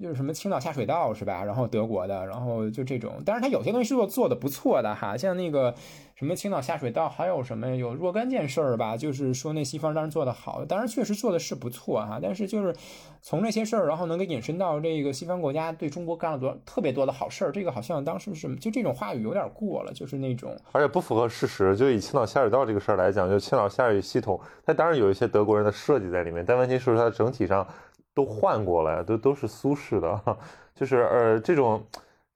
[0.02, 1.44] 就是什么青岛下水道是吧？
[1.44, 5.74] 然后德国的，然后就这种，但是它有些东西是做做的不错的哈，像那个
[6.16, 12.76] 什么青岛下水道，还有什么有若干件事儿吧，就是说那西方当然做的好，当然确实做的是不错哈，但是就是
[13.22, 21.76] 从那些事儿，然后能给引申到这个西方国家对中国干了多特别多的好事儿，这个好像当时是就这种话语有点过了，就是那种，而且不符合事实。
[21.76, 27.66] 就以青岛下水道这个事儿来讲，就青岛下水系统，它当然有一些德国人的设计在里面，但问题是它整体上。
[28.14, 30.38] 都换过了，都都是苏式的，
[30.76, 31.82] 就是呃这种，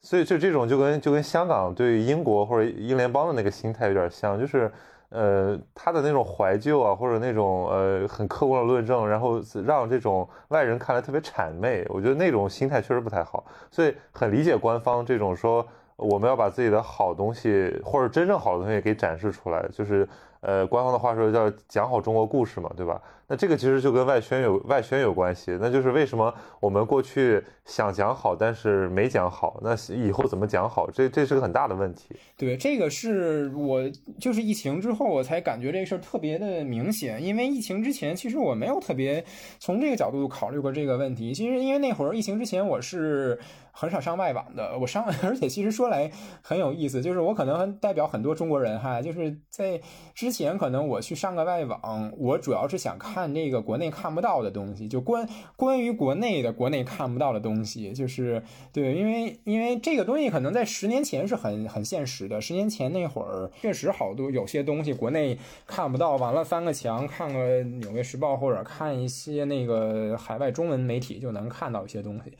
[0.01, 4.71] 所以就这种就跟就跟香港对英国或者英联邦的那个心态有点像，就是
[5.09, 15.65] 呃他的那种怀旧啊，或者那种呃很客观的论证，然后让这种外人看来特别谄媚，我觉得那种心态确实不太好，所以很理解官方这种说
[15.95, 20.07] 我们要把自己的好东西或者真正好的东西给展示出来，就是
[20.47, 23.01] 呃官方的话说叫讲好中国故事嘛，对吧？
[23.29, 30.89] 那这个其实就跟外宣有外宣有关系，那就是为什么我们过去想讲好，但是没讲好，那以后怎么讲好？
[30.89, 32.15] 这这是个很大的问题。
[32.37, 33.81] 对，这个是我
[34.17, 39.21] 就是疫情之后我才感觉这事儿特别的明显，因为疫情之前其实我没有特别
[39.59, 41.33] 从这个角度考虑过这个问题。
[41.33, 43.37] 其实因为那会儿疫情之前我是
[43.77, 46.09] 很少上外网的，我上 而且其实说来
[46.41, 49.81] 很有意思，就是我可能代表很多中国人哈，就是在
[50.15, 53.17] 之前可能我去上个外网，我主要是想看。
[53.17, 72.31] 看这个国内看不到的东西，就关关于国内的国内看不到的东西，就是对，因为因为这个东西可能在十年前是很很现实的，十年前那会儿确实好多有些东西国内看不到，完了翻个墙看个《纽约时报》或者看一些那个海外中文媒体就能看到一些东西，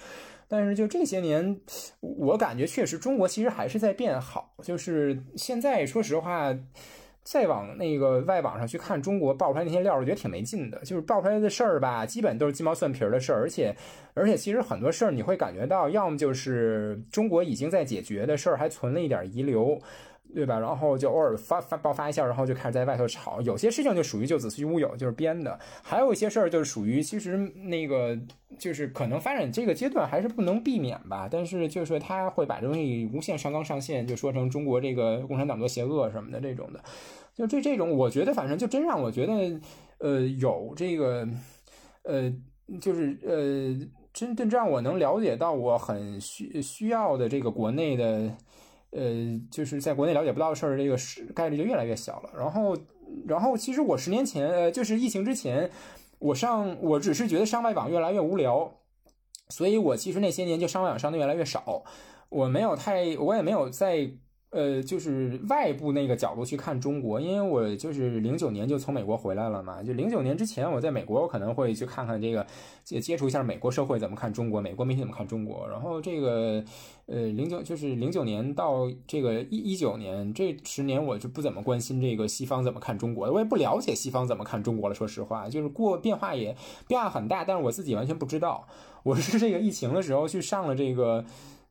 [0.47, 1.59] 但是就这些年，
[1.99, 6.57] 我感觉确实中国其实还是在变好，就是现在说实话。
[7.29, 10.79] 再往那个外网上去看中国爆出来那些料，我觉得挺没劲的。
[10.85, 13.75] 就是爆出来的事儿吧，基本都是鸡毛蒜皮的事儿，而且，
[14.13, 19.77] 而且其实很多事儿你会感觉到，要么就是中国已经在解决的事儿，还存了一点遗留。
[20.35, 20.59] 对吧？
[20.59, 23.41] 然后就偶尔发发爆发一下，然后就开始在外头吵。
[23.41, 28.15] 有些事情就属于就子虚乌有，就是编的；还有一些事儿就是属于其实那个
[28.59, 31.27] 就是可能发展这个阶段还是不能避免吧。
[31.31, 36.79] 但是就是他会把东西无限上纲上线，就说成中国这个共产党多邪恶什么的这种的。
[37.33, 39.59] 就这这种，我觉得反正就真让我觉得，
[39.99, 41.27] 呃，有这个，
[42.03, 42.31] 呃，
[42.79, 48.31] 就是呃，真真让我能了解到我很需需要的这个国内的。
[48.97, 50.97] 呃，就是在国内了解不到的事儿，这个
[51.33, 52.31] 概率就越来越小了。
[52.35, 52.75] 然后，
[53.27, 55.69] 然后其实我十年前，呃，就是疫情之前，
[56.19, 58.73] 我上我只是觉得上外网越来越无聊，
[59.49, 61.83] 所以我其实那些年就上外网上的越来越少，
[62.29, 64.09] 我没有太，我也没有在。
[64.49, 69.83] 呃，就是外部那个角度去看中国，因为我就是零九年就从美国回来了嘛。
[69.83, 72.47] 就零九年之前，我在美国，我可能会去看看这个，
[72.81, 75.67] 接接触一下美国社会怎么看中国，美国媒体怎么看中国。
[75.67, 76.63] 然后这个，
[77.07, 84.95] 呃，零九就是零九年到这个一一九年这十年，我就不怎么关心这个西方怎么看中国，我也不了解西方怎么看中国了。
[84.95, 86.55] 说实话，就是过变化也
[86.87, 88.65] 变化很大，但是我自己完全不知道。
[89.03, 91.25] 我是这个疫情的时候去上了这个。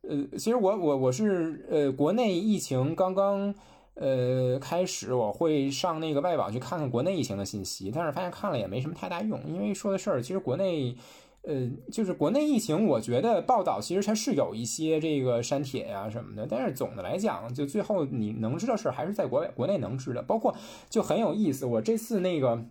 [0.08, 3.52] 呃，其实我我我是呃，国内疫情刚刚
[3.94, 10.96] 呃开始，我会上那个外网去看看国内疫情的信息，但是发现看了也没什么太大用，因为说的事儿，其实国内
[11.42, 20.54] 呃就是国内疫情，我觉得报道其实它是有一些这个删帖呀什么的，但是总的来讲，就最后你能知道事儿还是在国外国内能知道，包括
[20.88, 22.64] 就很有意思，我这次那个。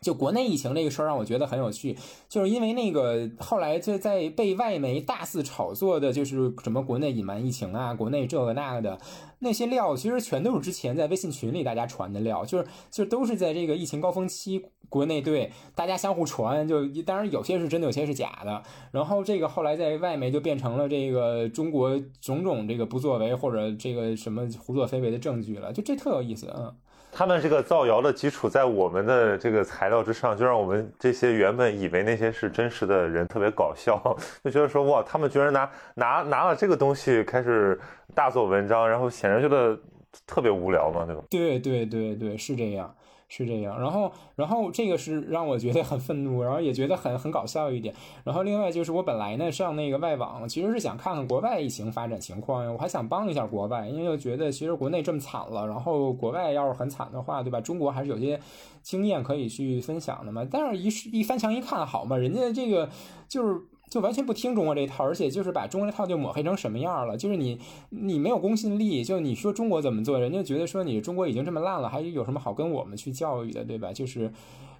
[0.00, 1.96] 就国内疫情这个事儿让我觉得很有趣，
[2.28, 8.98] 就是因为那个后来就在被外媒大肆炒作的，就是什么国内隐瞒疫情啊，国内这个那个的
[9.40, 18.62] 那些料，其实全都是之前在微信群里大家传的料，就是就都是在这个疫情高峰期国内对大家相互传，就当然有些是真的，有些是假的。
[18.92, 26.74] 然后这个后来在外媒就变成了这个中国种种这个不作为或者这个什么胡作非为的证据了，就这特有意思啊。
[27.12, 37.78] 他们这个造谣的基础在我们的这个材料之上，就让我们这些原本以为那些是真实的人特别搞笑， 就觉得说哇，他们居然拿拿拿了这个东西开始
[38.14, 39.78] 大做文章，然后显然觉得
[40.26, 41.22] 特别无聊嘛，对吧？
[41.28, 42.94] 对对对对，是这样。
[43.32, 47.94] 是这样，然后，然后这个是让我觉得很愤怒，然后也觉得很很搞笑一点。
[48.24, 57.60] 然后另外就是我本来呢上那个外网，其实是想看看国外疫情发展情况，我还想帮一下国外，因为我觉得其实国内这么惨了，然后国外要是很惨的话，对吧？
[57.60, 58.40] 中国还是有些
[58.82, 60.44] 经验可以去分享的嘛。
[60.50, 62.90] 但是一一翻墙一看，好嘛，人家这个
[63.28, 63.60] 就是。
[63.90, 67.16] 就完全不听中国这套，而且就是把中国这套就抹黑成什么样了？
[67.16, 67.58] 就是你，
[67.90, 73.92] 你没有公信力，就你说中国怎么做，人家觉得说你中国已经这么烂了，还有什么好跟我们去教育的，对吧？
[73.92, 74.32] 就是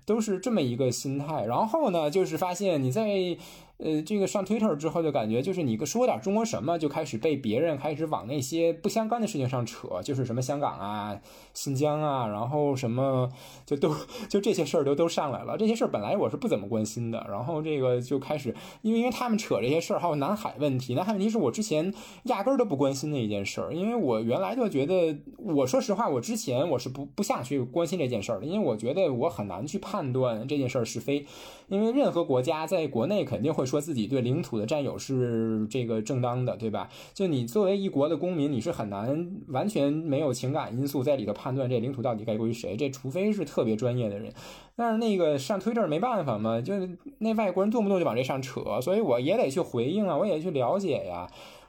[0.06, 1.44] 都是这么一个心态。
[1.44, 3.36] 然后呢，就是发现你在。
[3.82, 11.18] 呃，这个上 Twitter 之后就感觉，就是你个说点中国什么，就开始被别人开始往那些不相干的事情上扯，就是什么香港啊、
[11.54, 13.30] 新疆啊，然后什么
[13.64, 13.96] 就都
[14.28, 15.56] 就这些事儿都都上来了。
[15.56, 31.24] 这些事儿本来我是不怎么关心的，然后这个就开始，因为因为他们扯这些事儿，还有南海问题，南海问题是我之前压根儿都不关心的一件事儿，因为我原来就觉得，我说实话，我之前我是不不想去关心这件事儿的，因为我觉得我很难去判断这件事儿是非，
[31.68, 33.69] 因为任何国家在国内肯定会。
[33.70, 36.88] 说自己对领土的占有是这个正当的，对吧？
[37.14, 44.32] 就你作为一国的公民，你是很难完全没有情感因素在里头判断这领土到底该归谁，这除非是特别专业的人。
[44.74, 46.74] 但是那个上推特没办法嘛，就
[47.18, 51.28] 那外国人动不动就往这上扯，所以我也得去回应啊，我也去了解呀。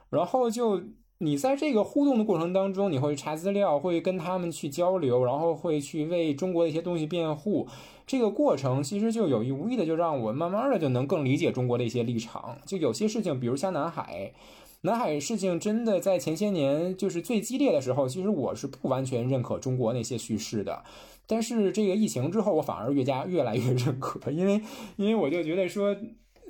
[0.09, 0.81] 然后就
[1.19, 7.67] 你在这个互动的过程当中，你会查资料，会跟他们去交流，然后会去为中国的一些东西辩护。
[8.11, 12.57] 这个过程其实就有意无意的，就让我慢慢的就能更理解中国的一些立场。
[12.65, 14.33] 就有些事情，比如像南海，
[14.81, 20.83] 南海事情真的在前些年就是最激烈的时候，其实我是不完全认可中国那些叙事的。
[21.25, 24.61] 但是这个疫情之后，我反而越加越来越认可，因为
[24.97, 25.95] 因为我就觉得说。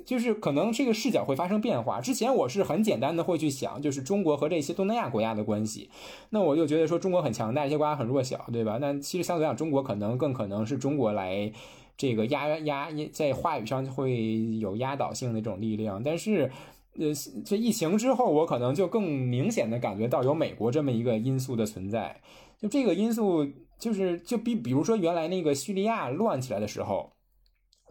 [0.04, 2.00] 就是可能这个视角会发生变化。
[2.00, 5.90] 之前我是很简单的会去想，就是中国和这些东南亚国家的关系，
[6.30, 8.78] 那我就觉得说中国很强大，这些国家很弱小，对吧？
[8.80, 11.52] 那其实相对来讲，中国可能更可能是中国来
[11.96, 16.02] 这个压压在话语上会有压倒性的这种力量。
[16.02, 16.50] 但是，
[16.98, 17.06] 呃，
[17.44, 22.20] 这疫情之后，我可能就更明显的感觉到有美国这么一个因素的存在。
[22.60, 23.46] 就这个因素，
[23.78, 27.10] 就是就比比如说原来那个叙利亚乱起来的时候。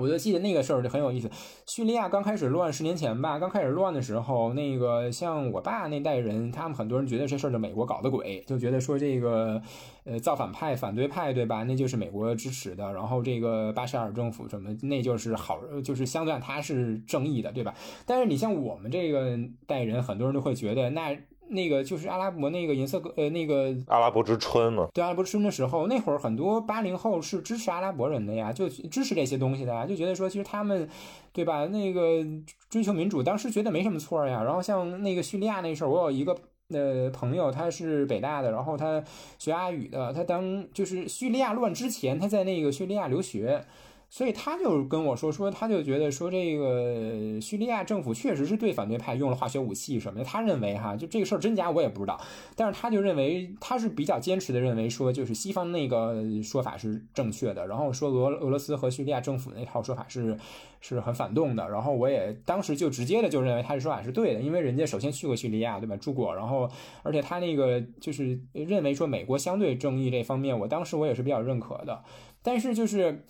[0.01, 1.29] 我就记得那个事儿就很有意思。
[1.67, 9.61] 叙利亚刚开始乱，十年前吧，刚开始乱的时候，那个像我爸那代人，他们很多人觉得这事儿是美国搞的鬼，就觉得说这个
[10.03, 11.63] 呃造反派、反对派，对吧？
[11.63, 12.91] 那就是美国支持的。
[12.91, 17.73] 然后这个巴沙尔政府什么，那就是好，就是相对他是正义的，对吧？
[18.05, 19.37] 但是你像我们这个
[19.67, 21.17] 代人，很多人都会觉得那。
[21.51, 30.89] 那个就是阿拉伯那个银色呃那个阿拉伯之春嘛，对阿拉伯之春的时候，那会儿很多八零后是支持阿拉伯人的呀，就支持这些东西的呀，就觉得说其实他们，
[31.31, 31.65] 对吧？
[31.67, 32.25] 那个
[32.69, 34.43] 追求民主，当时觉得没什么错呀。
[34.43, 36.35] 然后像那个叙利亚那事儿，我有一个
[36.69, 39.03] 呃朋友，他是北大的，然后他
[39.37, 43.65] 学阿语的，他当就是叙利亚乱之前，他在那个叙利亚留学。
[44.13, 50.25] 所以他就跟我说说，他就觉得说这个叙利亚政府确实是对反对派用了化学武器什么的。
[50.25, 52.19] 他认为哈，就这个事儿真假我也不知道，
[52.53, 60.37] 但是他就认为他是比较坚持的认为说，就是西方那个说法是正确的，然后说俄俄罗斯和叙利亚政府那套说法是
[60.81, 61.69] 是很反动的。
[61.69, 65.95] 然后我也当时就直接的就认为他的说法是对的，因为人家首先去过叙利亚，对吧？
[65.95, 66.69] 住过，然后
[67.03, 72.03] 而且他那个就是认为说美国相对正义这方面，我当时我也是比较认可的，
[72.43, 73.23] 但是就是。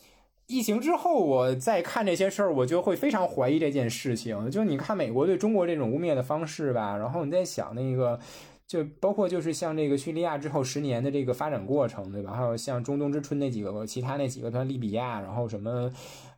[0.51, 4.51] 疫情之后，我再看这些事儿，我就会非常怀疑这件事情。
[4.51, 8.19] 就你看美国对中国这种污蔑的方式吧，然后你在想那个，
[8.67, 12.33] 就包括就是像这个叙利亚之后十年的这个发展过程，对吧？
[12.33, 15.89] 还有像中东之春那几个，其他那几个，像利比亚，然后什么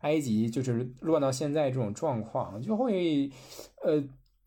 [0.02, 3.28] 埃及，就是乱到现在这种状况，就会，
[3.84, 4.00] 呃，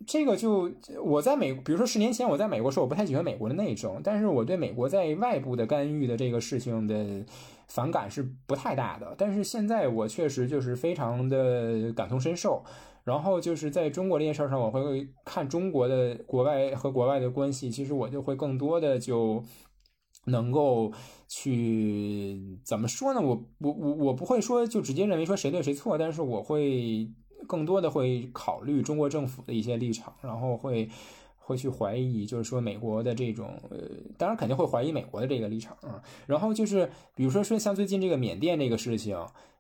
[0.06, 0.72] 这个就
[1.04, 7.26] 我在美，比如说十年前我在美国时候，我不太喜欢美国的内政，但是我对美国在外部的干预的这个事情的。
[7.68, 12.64] 反感是不太大的，但是现在我确实就是非常的感同身受。
[13.04, 19.42] 然后就是在中国这件事上，我会看中国的国外和国外的关系，其实我就会更多的就
[20.26, 20.92] 能够
[21.28, 23.22] 去怎么说呢？
[23.22, 27.10] 我我我我不会说就直接认为说谁对谁错，但是我会
[27.48, 30.90] 更多的会考虑中国政府的一些立场，然后会。
[31.48, 33.78] 会去怀疑，就是说美国的这种，呃，
[34.18, 36.04] 当然肯定会怀疑美国的这个立场啊。
[36.26, 39.18] 然后就是，比如说说像最近这个缅甸这个事情。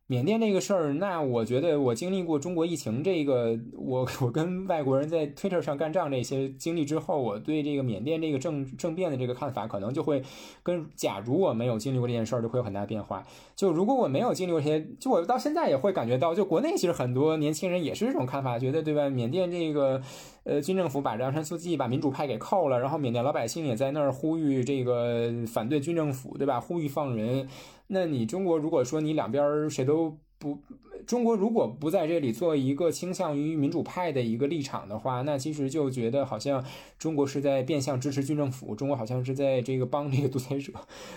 [0.10, 10.24] 缅甸这个事儿，那我觉得我经历过中国疫情这个，我我跟外国人在 Twitter 上干仗这些经历之后，我对这个缅甸这个政政变的这个看法，可能就会
[10.64, 13.28] 跟假如我没有经历过这件事儿，就会有很大变化。
[13.54, 19.10] 就如果我没有经历过这些，就我到现在也会感觉到，就国内其实很多年轻人也是这种看法，觉得对吧？
[19.10, 20.02] 缅甸这个，
[20.48, 26.58] 呃，军政府把昂山素季把民主派给扣了，然后缅甸老百姓也在那儿呼吁这个反对军政府，对吧？
[26.58, 27.45] 呼吁放人。
[27.88, 30.58] 那你中国如果说你两边谁都不，
[31.06, 36.64] 中国如果不在这里做一个倾向于民主派的一个立场的话，那其实就觉得好像
[36.98, 40.72] 中国是在变相支持军政府，中国好像是在这个帮这个 独裁者，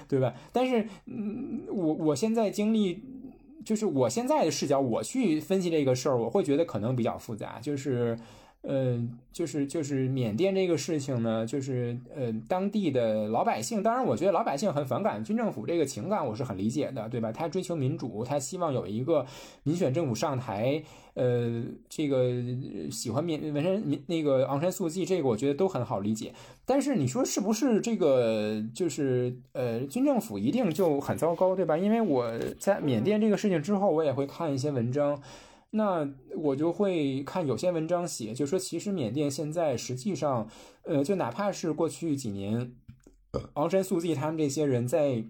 [0.09, 0.35] 对吧？
[0.53, 3.01] 但是，嗯，我我现在经历。
[3.63, 7.61] 就是我现在的视角，我去分析这个事儿，我会觉得可能比较复杂。
[7.61, 8.19] 就是，
[8.63, 9.03] 呃，
[9.33, 17.33] 就是就是缅甸这个事情呢，就是呃，当地的老百姓，当然，我觉得老百姓很反感军政府这个情感，我是很理解的，对吧？
[17.33, 19.25] 他追求民主，他希望有一个
[19.63, 20.83] 民选政府上台。
[21.15, 22.33] 呃，这个
[22.91, 26.33] 喜欢缅文山民那个昂山素季，这个我觉得都很好理解。
[26.65, 31.77] 但是你说是不是这个就是呃军政府一定就很糟糕，对吧？
[31.77, 35.21] 因为我在缅甸这个事情之后，我也会看一些文章，
[35.71, 40.49] 那我就会看有些文章写，就说其实缅甸现在实际上，
[40.83, 42.73] 呃，就哪怕是过去几年，
[43.55, 45.25] 昂山素季他们这些人在。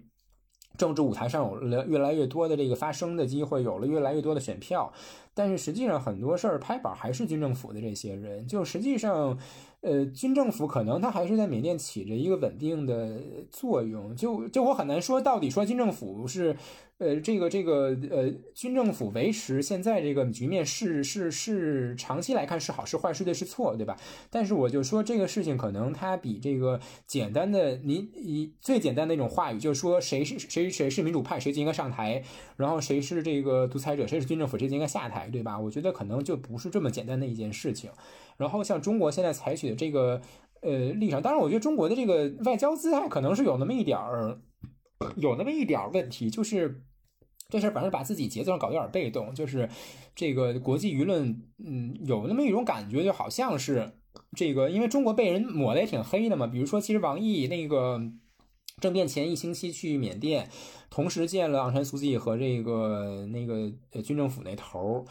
[0.77, 4.91] 政治舞台上有了越来越多的这个发声的机会，有了越来越多的选票，
[5.33, 9.37] 但是实际上很多事儿拍板还是军政府的这些人，就实际上。
[9.81, 13.19] 呃，军政府可能它还是在缅甸起着一个稳定的
[13.49, 16.55] 作用，就就我很难说到底说军政府是，
[16.99, 23.97] 呃，这个这个呃，军政府维持现在这个局面是是是长期来看是好是坏是对是错，对吧？
[24.29, 32.23] 但是我就说这个事情可能它比这个简单的你以最简单的一种话语，就是说谁是谁谁是民主派谁就应该上台，
[32.55, 35.59] 然后谁是这个独裁者谁是军政府谁就应该下台，对吧？
[35.59, 37.89] 我觉得可能就不是这么简单的一件事情。
[38.41, 40.19] 然后像中国现在采取的这个
[40.61, 44.41] 呃立场，当然我觉得中国的这个外交姿态可能是有那么一点儿，
[45.15, 46.81] 有那么一点儿问题，就是
[47.47, 49.69] 这事儿反正把自己节奏上搞得有点被动，就是
[50.15, 53.93] 这个国际舆论嗯有那么一种感觉，就好像是
[54.35, 58.01] 这个因为中国被人抹的也挺黑的嘛，比如说其实王毅那个
[58.79, 60.49] 政变前一星期去缅甸，
[60.89, 65.05] 同时见了昂山素季和这个那个呃军政府那头儿。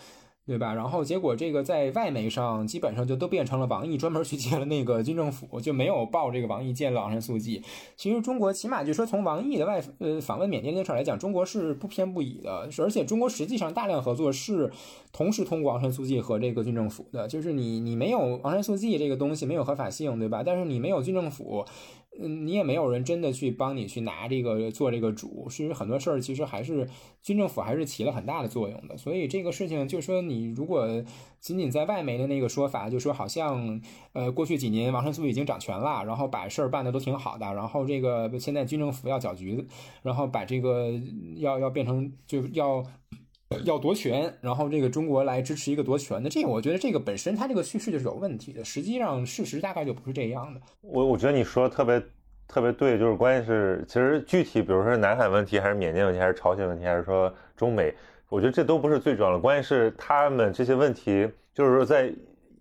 [0.51, 0.75] 对吧？
[0.75, 7.63] 然后结果这个在外媒上基本上就都变成了王毅专门去见了那个军政府，就没有报这个王毅见了昂山素季。
[7.97, 14.69] 其实中国起码就说从王毅的外呃访问缅甸这事儿来讲，中国是不偏不倚的，而且中国实际上大量合作是
[15.13, 20.43] 同时通过昂山素季和这个军政府的，就是你你没有昂山素季这个东西没有合法性，对吧？
[20.45, 21.65] 但是你没有军政府。
[22.19, 26.89] 嗯，你也没有人真的去帮你去拿这个做这个主，其实很多事儿其实还是
[27.23, 28.97] 军政府还是起了很大的作用的。
[28.97, 30.87] 所以这个事情就是说你如果
[31.39, 33.81] 仅仅在外媒的那个说法，就说好像
[34.13, 39.65] 呃过去几年王山苏已经掌权了，然后把事儿办的都挺好的，然后这个现在军政府要搅局，
[40.03, 40.93] 然后把这个
[41.37, 42.85] 要要变成就要。
[43.65, 48.65] 要夺权，然后这个中国来支持一个夺权的，这个我觉得这个本身它这个叙事就是有问题的。
[48.65, 50.61] 实际上事实大概就不是这样的。
[50.83, 52.01] 我我觉得你说的特别
[52.47, 57.93] 特别对，就是关键是其实具体，比如说南海问题，还是缅甸问题，还是朝鲜问题，还是说中美，
[58.29, 59.39] 我觉得这都不是最重要的。
[59.39, 62.13] 关键是他们这些问题，就是说在。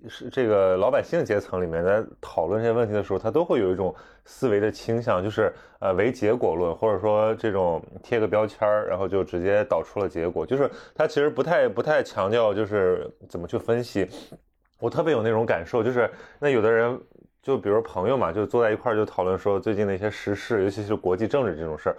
[0.08, 3.94] 是这个老百姓阶层里面在讨论这些问题的时候，他都会有一种
[4.24, 10.46] 思维的倾向，就是呃唯结果论，或者说这种贴个标签儿，然后就直接导出了结果。
[10.46, 14.08] 就是他其实不太不太强调就是怎么去分析。
[14.80, 16.98] 我特别有那种感受，就是那有的人
[17.42, 21.98] 就比如朋友嘛，就坐在一块儿就讨论说最近的一些时事，尤其是国际政治这种事儿，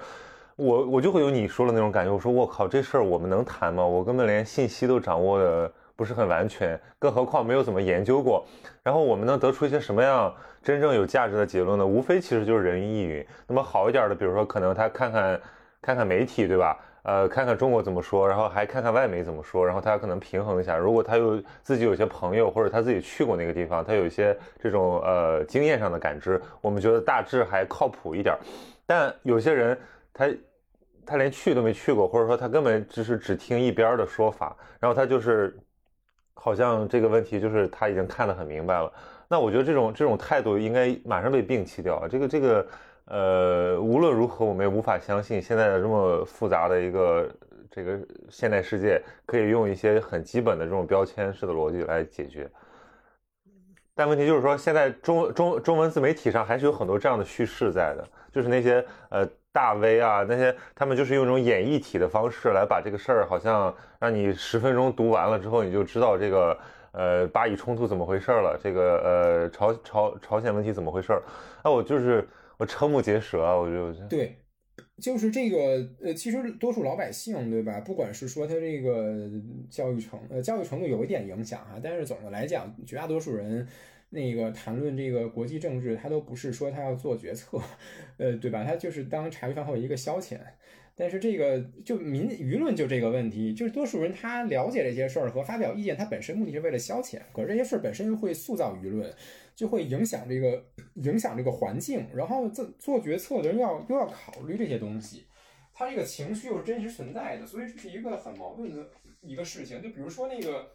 [0.56, 2.12] 我我就会有你说的那种感觉。
[2.12, 3.84] 我说我靠，这事儿我们能谈吗？
[3.84, 5.70] 我根本连信息都掌握的。
[6.00, 8.42] 不是很完全，更何况没有怎么研究过。
[8.82, 11.86] 然后我们能得出一些什么样真正有价值的结论呢？
[11.86, 13.26] 无非其实就是人云亦云。
[13.46, 15.38] 那么好一点的，比如说可能他看看
[15.82, 16.74] 看看媒体，对吧？
[17.02, 20.74] 呃，看看中国怎么说，然后还看看外媒怎么说，然后他可能平衡一下。
[20.74, 28.34] 如果他有自己有些朋友，或者他自己去过那个地方，他有一些这种呃经验上的感知，我们觉得大致还靠谱一点。
[28.86, 29.78] 但有些人
[30.14, 30.26] 他
[31.04, 35.54] 他连去都没去过，或者说他根本只是只听一边的说法，然后他就是。
[36.42, 38.90] 好像这个问题就是他已经看得很明白了，
[39.28, 42.08] 那我觉得这种这种态度应该马上被摒弃掉。
[42.08, 42.66] 这个这个，
[43.04, 47.30] 呃，无论如何，我们也无法相信现在的这么复杂的一个
[47.70, 52.50] 这个现代世界可以用一些很基本的这种标签式的逻辑来解决。
[53.94, 59.28] 但问题就是说，现在中中中文自媒体上还是有很多这样的叙事在的，就是那些呃。
[59.52, 66.58] 大 V 啊，那些他们就是用一种演绎体的方式来把这个事儿，好像让你十分钟读完了之后，你就知道这个
[66.92, 71.22] 呃巴以冲突怎么回事了，这个呃朝朝朝鲜问题怎么回事儿。
[71.64, 72.28] 那我就是
[72.58, 74.36] 我瞠目结舌啊，我就对，
[75.02, 77.80] 就是这个呃，其实多数老百姓对吧？
[77.80, 79.28] 不管是说他这个
[79.68, 83.66] 教育程呃教育程度有一点影响哈，但是总的来讲，绝大多数人。
[84.10, 87.58] 那个谈论这个国际政治，他都不是说他要做决策，
[88.18, 88.62] 呃，对吧？
[88.64, 90.38] 他就是当茶余饭后一个消遣。
[90.96, 99.10] 但是这个就民舆论就这个问题，就是多数人他了解这些事儿和发表意见，他本身目的是为了消遣，可是这些事儿本身又会塑造舆论，
[99.56, 100.62] 就会影响这个
[100.96, 105.24] 影响这个环境，然后做做决策的人要又要考虑这些东西，
[105.72, 108.86] 他这个情绪又是真实存在的，所以这是一个很矛盾的
[109.22, 109.80] 一个事情。
[109.80, 110.70] 就比如说那个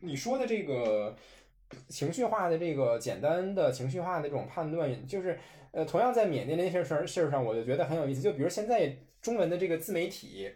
[0.00, 1.16] 你说的这个
[1.88, 5.38] 情绪化的这个简单的情绪化的这种判断，就是
[5.70, 8.20] 呃，同样在缅甸那些事儿事儿上，我就觉得很有意思。
[8.20, 8.96] 就比如现在。
[9.22, 10.50] 中文的这个自媒体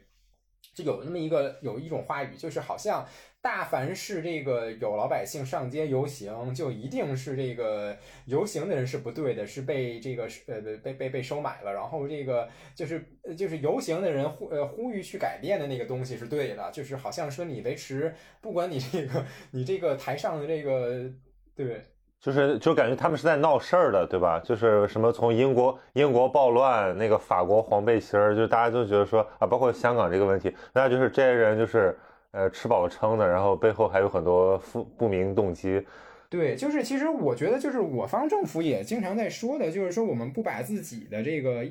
[0.74, 3.06] 就有那么一个有一种话语，就是好像
[3.47, 13.07] 大凡是这个有老百姓上街游行，就一定是这个游行的人是不对的，是被这个呃被被被收买了，然后这个就是
[13.38, 21.09] 就是游行的人呼呃呼吁去改变的那个东西是对的，就是好像说你维持不管你这个你这个台上的这个
[21.55, 21.80] 对。
[22.18, 24.40] 就是就感觉他们是在闹事儿的，对吧？
[24.40, 31.97] 就是什么从英国英国暴乱，那个法国黄背心儿，就大家都觉得说啊，包括香港这个问题，大家就是这些人就是
[32.37, 35.82] 呃吃饱了撑的，然后背后还有很多不不明动机。
[36.28, 41.64] 对，就是其实我觉得就是我方政府也经常在说的，就是说我们不把自己的这个。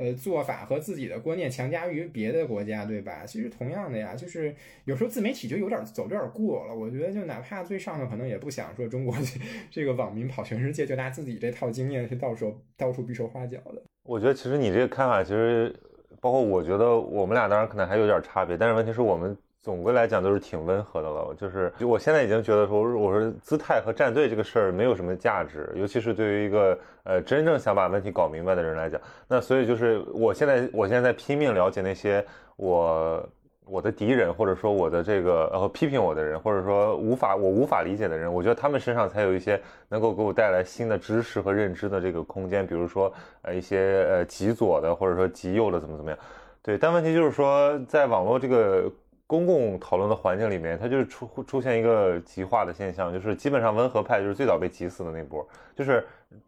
[0.00, 3.24] 呃，做法和自己的观念强加于别的国家，对吧？
[3.26, 4.54] 其实同样的呀，就是
[4.84, 6.72] 有时候自媒体就有点走有点过了。
[6.72, 9.12] 我觉得，就哪怕最上头可能也不想说中国
[9.72, 13.82] 这个网民跑全世界，就拿自己这套经验去到时候到处比手画脚的。
[14.04, 15.74] 我觉得，其实你这个看法，其实
[16.20, 19.36] 包括我觉得我们俩当然可能还有点差别，但是问题是我们。
[19.60, 29.00] 总归来讲都是挺温和的了，就是就我现在已经觉得说，我说姿态和站队这个事儿没有什么价值，尤其是对于一个呃真正想把问题搞明白的人来讲。
[29.26, 32.24] 那所以就是我现在我现在在拼命了解那些
[32.56, 33.28] 我
[33.66, 42.64] 我的敌人，或者说我的这个呃批评我的人，或者说无法我无法理解的人，我觉得他们身上才有一些能够给我带来新的知识和认知的这个空间。
[42.64, 46.18] 比如说呃一些呃极左的，或者说极右的怎么怎么样。
[46.62, 48.90] 对，但问题就是说在网络这个。
[49.28, 56.02] 公共讨论的环境里面，它就是出出现一个极化的现象，就是基本上温和派就是最早被挤死的那波，就是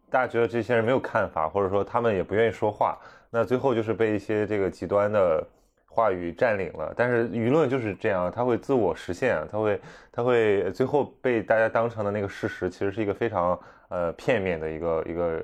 [0.09, 2.97] 大家觉得这些人没有看法，或者说他们也不愿意说话，
[3.29, 5.47] 那最后就是被一些这个极端的
[5.87, 6.91] 话语占领了。
[6.97, 9.79] 但是舆论就是这样，它会自我实现，它会
[10.11, 13.59] 它会最后被大家当成的那个事实，其实是一个非常
[13.89, 15.39] 呃片面的一个一个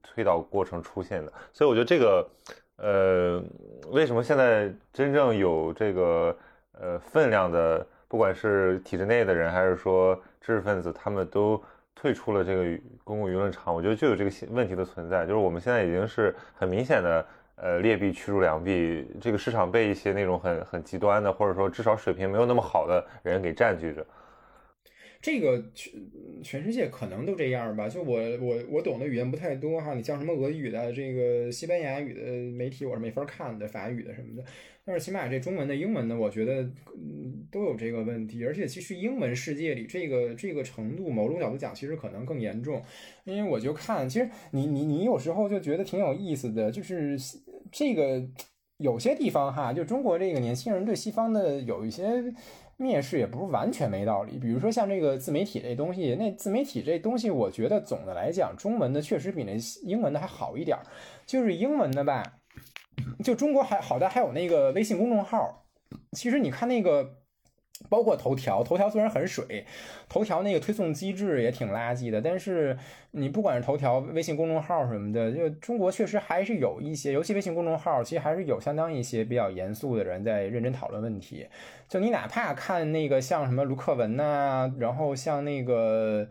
[0.00, 1.32] 推导过程出现的。
[1.52, 2.28] 所以我觉得这个
[2.76, 3.42] 呃，
[3.90, 6.36] 为什么现在真正有这个。
[6.80, 11.60] 呃，分量的，不管是体制内的人，还是说知识分子，他们都
[11.94, 12.64] 退出了这个
[13.02, 13.74] 公共舆论场。
[13.74, 17.26] 我觉得就有这个问题的存在，就是我们现在已经是很明显的，
[17.56, 24.06] 呃，劣币驱逐良币，这个市场被一些那种很很极端的，或者说至少水平没有那么好的人给占据着。
[25.20, 25.92] 这个全
[26.44, 27.88] 全世界可能都这样吧？
[27.88, 34.44] 就我我我懂的语言不太多哈，你像什么俄语的、这个西班牙语的媒体，我是没法看的，法语的什么的。
[34.88, 36.62] 但是起码这中文的、英文的，我觉得
[36.96, 38.42] 嗯都有这个问题。
[38.46, 42.82] 而且其实英文世界里，这个这个程度，某种角度讲，其实可能更严重。
[43.24, 47.18] 因为我就看，其实你你你有时候就觉得挺有意思的，就是
[47.70, 48.26] 这个
[48.78, 52.24] 有些地方哈，就中国这个年轻人对西方的有一些
[52.78, 54.38] 蔑视，也不是完全没道理。
[54.38, 59.52] 比如说像这个自媒体这东西，那自媒体这东西，我觉得总的来讲，中文的确实比那
[59.84, 60.78] 英文的还好一点。
[61.26, 62.37] 就是英文的吧。
[63.22, 65.66] 就中国还好的还有那个微信公众号，
[66.12, 67.18] 其实你看那个，
[67.88, 69.64] 包括头条，头条虽然很水，
[70.08, 72.76] 头条那个推送机制也挺垃圾的，但是
[73.12, 81.46] 你不管是头条、微信公众号什么的，就中国确实还是有一些，尤其微信公众号，其实还是有相当一些比较严肃的人在认真讨论问题。
[81.88, 86.28] 就你哪怕看那个像什么卢克文呐，然后像那个，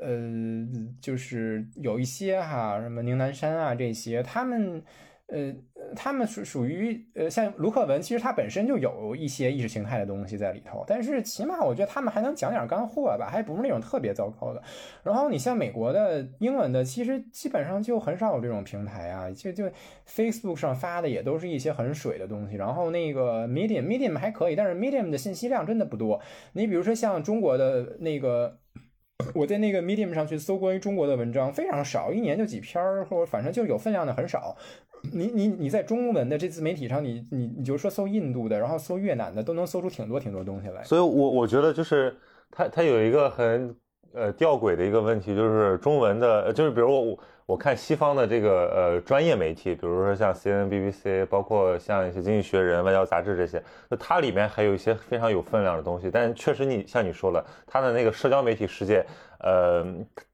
[0.00, 0.66] 呃，
[1.00, 4.82] 就是有一些哈，什么宁南山啊这些，他们。
[5.32, 5.54] 呃，
[5.94, 14.60] 他们是属于呃，像卢克文，其实他本身就有一些意识形态的东西在里头，但是起码我觉得他们还能讲点干货吧，还不是那种特别糟糕的。
[15.04, 19.64] 然后你像美国的英文的，其实基本上就很少有这种平台啊，就就
[20.08, 22.56] Facebook 上发的也都是一些很水的东西。
[22.56, 26.20] 然后那个 Medium，Medium 还可以，但是 Medium 的信息量真的不多。
[26.54, 28.58] 你比如说像中国的那个，
[29.34, 34.56] 我在那个 Medium 上去搜关于中国的文章非常少，一年就几篇儿，或者反正就有分量的很少。
[35.12, 40.82] 你你你在中文的这自媒体上，你你你就说搜印度的，然后搜越南的，都能搜出挺多挺多东西来。
[40.84, 42.14] 所以，我我觉得就是
[42.50, 43.74] 它它有一个很
[44.12, 56.10] 呃吊诡的一个问题，就是中文的，就是比如我我看西方的这个呃专业媒体，比如说像 C N B B C，包括像一些《经济学人》、外交杂志这些，那它里面还有一些非常有分量的东西。
[56.10, 59.04] 但确实，你像你说了，它的那个社交媒体世界，
[59.40, 59.84] 呃，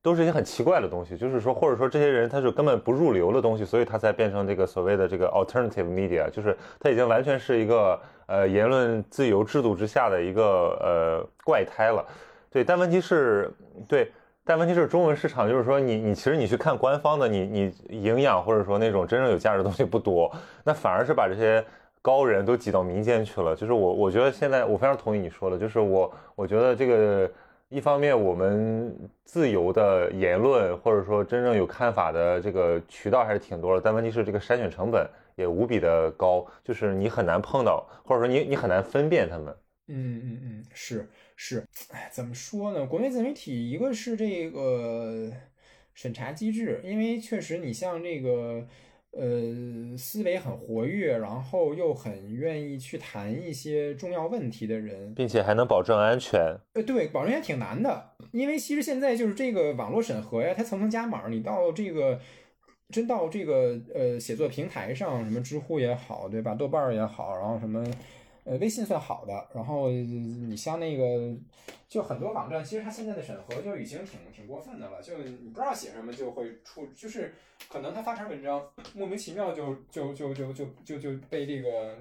[0.03, 1.17] 都是一些很奇怪的东西。
[1.17, 10.43] 就是说，或者说这些人他是根本不入流的东西，所以他才变成这个所谓的这个 alternative media，就是他已经完全是一个呃言论自由制度之下的一个
[10.81, 12.05] 呃怪胎了。
[12.51, 13.51] 对，但问题是，
[13.89, 14.13] 对。
[14.49, 17.41] 但问题是，中文市场就是说，你你其实你去看官方的，你
[17.89, 20.33] 你营养或者说那种真正有价值的东西不多，
[20.63, 21.65] 那反而是把这些
[22.01, 23.57] 高人都挤到民间去了。
[23.57, 27.29] 就是我我觉得现在我非常同意你说的，就是我我觉得这个
[27.69, 39.55] 一方面我们自由的言论或者说真正有看法的这个渠道还是挺多的，但问题是这个筛选成本也无比的高，就是你很难碰到，或者说你你很难分辨他们。
[39.89, 41.09] 嗯嗯嗯，是。
[41.37, 42.87] 是，哎，怎么说呢？
[42.87, 45.31] 国内自媒体一个是这个
[45.93, 48.67] 审查机制，因为确实你像这个，
[49.19, 56.59] 呃，思维很活跃，然后又很愿意去谈一些重要问题的人，并且还能保证安全。
[56.75, 62.21] 呃，对，保证也挺难的，因为其实现在就是这个网络审核呀，它层层加码，你到这个
[62.91, 66.55] 真到这个呃写作平台上，什么知乎也好，对吧？
[66.55, 67.85] 豆瓣也好，然后什么。
[68.47, 71.37] 呃，微信算好的，然后你像那个，
[71.89, 77.35] 就很多网站，其实它现在的审核就已经挺挺过分的了，就你不知道写什么就会出，就是
[77.69, 81.99] 可能他发篇文章莫名其妙就就就就就就就被这个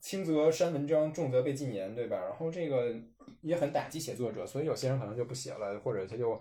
[0.00, 2.16] 轻则删文章，重则被禁言，对吧？
[2.16, 2.94] 然后这个
[3.40, 6.40] 也很打击写作者，所以有些人可能就不写了，或者他就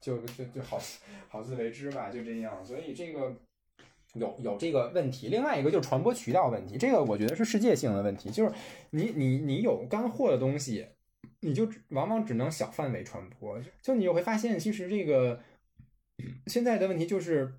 [0.00, 0.76] 就就就好
[1.28, 3.32] 好自为之吧，就这样，所以这个。
[4.18, 8.52] 有有这个问题，另外一个就是传播渠道问题，这个我觉得是世界性的问题，就是
[8.90, 10.86] 你你你有干货的东西，
[11.40, 15.40] 你就往往只能小范围传播，就你就会发现，其实这个
[16.46, 17.54] 现在的问题就是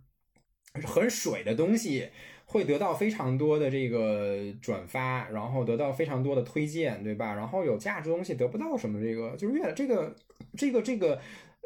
[0.85, 2.09] 很水的东西
[2.45, 7.33] 会得到非常多的这个转发，然后得到非常多的推荐，对吧？
[7.33, 10.15] 然后有价值东西得不到什么，这个就是越这个
[10.57, 11.19] 这个这个。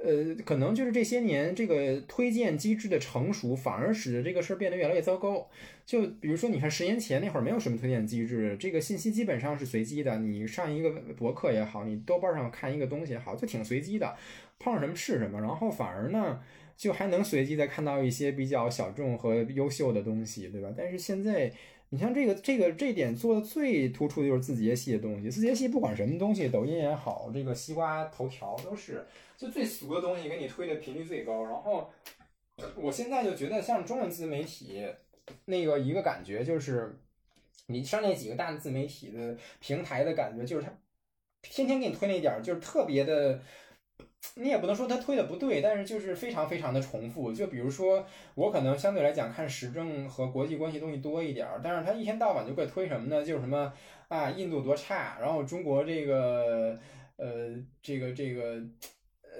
[0.03, 5.49] 呃，可能就是这些年这个推荐机制的成熟，反而使得这个事儿变得越来越糟糕。
[5.85, 10.19] 就比如说，你看十年前那会儿没有什么推荐机制，这个信息基本上是随机的。
[10.19, 14.13] 你上一个博客也好，你豆瓣上看一个东西也好，就挺随机的，
[14.59, 15.39] 碰上什么是什么。
[15.39, 16.41] 然后反而呢，
[16.75, 20.73] 就还能随机的看到一些比较小众和优秀的东西，对吧？
[20.75, 21.51] 但是现在。
[21.89, 29.05] 你像这个这个这点做的最突出的就是字节系的东西，字节系不管什么东西，抖音也好，这个西瓜头条都是，
[29.43, 31.43] 就最俗的东西给你推的频率最高。
[31.43, 31.91] 然后
[32.77, 34.87] 我现在就觉得像中文自媒体
[35.45, 36.97] 那个一个感觉就是，
[37.67, 40.71] 你上那几个大的自媒体的平台的感觉就是它
[41.41, 43.41] 天天给你推那点儿，就是特别的。
[44.35, 47.33] 你也不能说他推的不对，但是就是非常非常的重复。
[47.33, 53.23] 就比如说，我可能相对来讲看时政和国际关系东西多一点儿，但是他一天到晚就会推什么呢？
[53.23, 53.73] 就是什么
[54.07, 56.79] 啊，印度多差，然后中国这个
[57.17, 58.63] 呃，这个这个。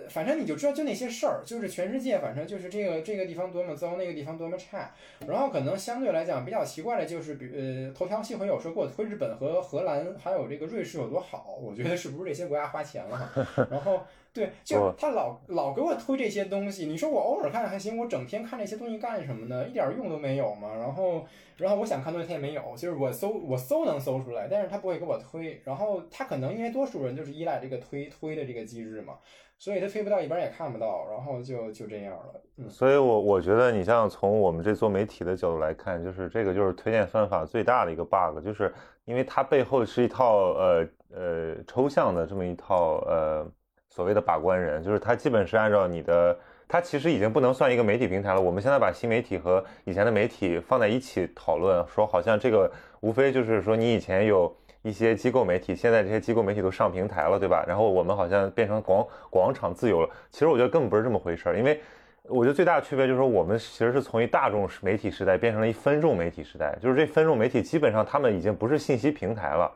[0.10, 4.92] 反正你就知道就那些事儿，就是全世界，反正就是这个这个地方多么糟，那个地方多么差。
[5.28, 13.32] 然后可能相对来讲比较奇怪的就是，比呃，头条新闻有时候给我推日本和荷兰还有这个瑞士有多好，我觉得是不是这些国家花钱了？
[13.70, 14.02] 然后
[14.34, 19.68] 对，就他老老给我推这些东西，你说我偶尔看还行，我整天看这些东西干什么呢？
[19.68, 20.74] 一点用都没有嘛。
[20.76, 21.24] 然后
[21.58, 25.62] 然后我想看东西他也没有，就是我搜我搜能搜出来，但是他不会给我推。
[25.64, 29.14] 然后他可能因为多数人就是依赖这个推推的这个机制嘛。
[29.60, 32.42] 所以他推不到一般也看不到，然后就就这样了。
[32.58, 38.74] 嗯，所以我我觉得你像从我们这做媒体的角度来看，就是这个就是推荐算法最大的一个 bug，就是
[39.06, 43.48] 因为它背后是一套呃呃抽象的这么一套呃
[43.94, 46.36] 所谓的把关人，就是他基本是按照你的，
[46.68, 48.42] 它其实已经不能算一个媒体平台了。
[48.42, 52.72] 我们现在把新媒体和以前的媒体放在一起讨论，说好像这个
[53.02, 54.52] 无非就是说你以前有。
[54.86, 57.64] 一些机构媒体，现在这些机构媒体都上平台了，对吧？
[57.66, 60.10] 然后我们好像变成广广场自由了。
[60.30, 61.80] 其实我觉得根本不是这么回事儿，因为
[62.24, 66.78] 我觉得最大的区别就是说，我们其实是从一大众媒体时代变成了一分众媒体时代。
[66.82, 69.72] 就是这分众媒体基本上他们已经不是信息平台了，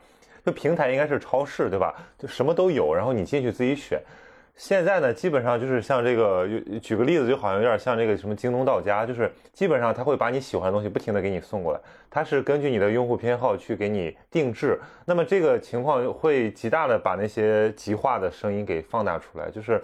[0.46, 1.94] 就平台应该是超市，对吧？
[2.18, 4.02] 就什么都有，然后你进去自己选。
[4.56, 6.48] 现在呢，基本上就是像这个，
[6.82, 11.80] 举个例子，就好像有点像这个什么京东到家，就是基本上他会把你喜欢的东西不停的给你送过来，
[12.10, 14.80] 它是根据你的用户偏好去给你定制。
[15.06, 19.48] 那么这个情况会极大的把那些极化的声音给放大出来。
[19.52, 19.80] 就是，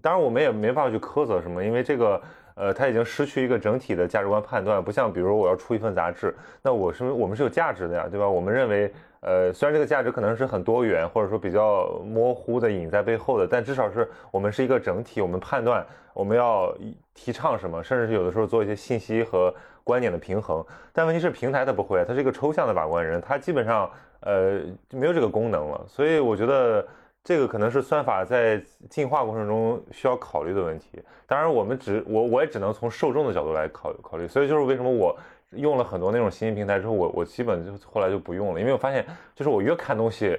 [0.00, 2.18] 当然我们也没办法去苛责什么，因为这个
[2.54, 8.26] 呃，它已经失去一个整体的价值观判断，不像比如我要出一份杂志，那我是我们是有价值的呀，对吧？
[8.26, 8.90] 我们认为，
[9.24, 16.72] 呃，虽然这个价值可能是很多元或者说比较模糊的隐在背后的，但至少是我们是一个整体，我们判断我们要
[17.14, 19.52] 提倡什么，甚至是有的时候做一些信息和
[19.82, 20.64] 观点的平衡。
[20.92, 25.84] 但问题是平台它不会，它是一个抽象的把关人，它基本上呃就没有这个功能了。
[25.88, 26.86] 所以我觉得。
[27.26, 31.02] 这个可能是算法在进化过程中需要考虑的问题。
[31.26, 34.28] 当然，我们只我我也只能从受众的角度来考考虑。
[34.28, 35.16] 所以就是为什么我
[35.56, 40.38] 用了很多那种新兴平台之后，我我基本就后来就不用了，因为我发现就是我越看东西，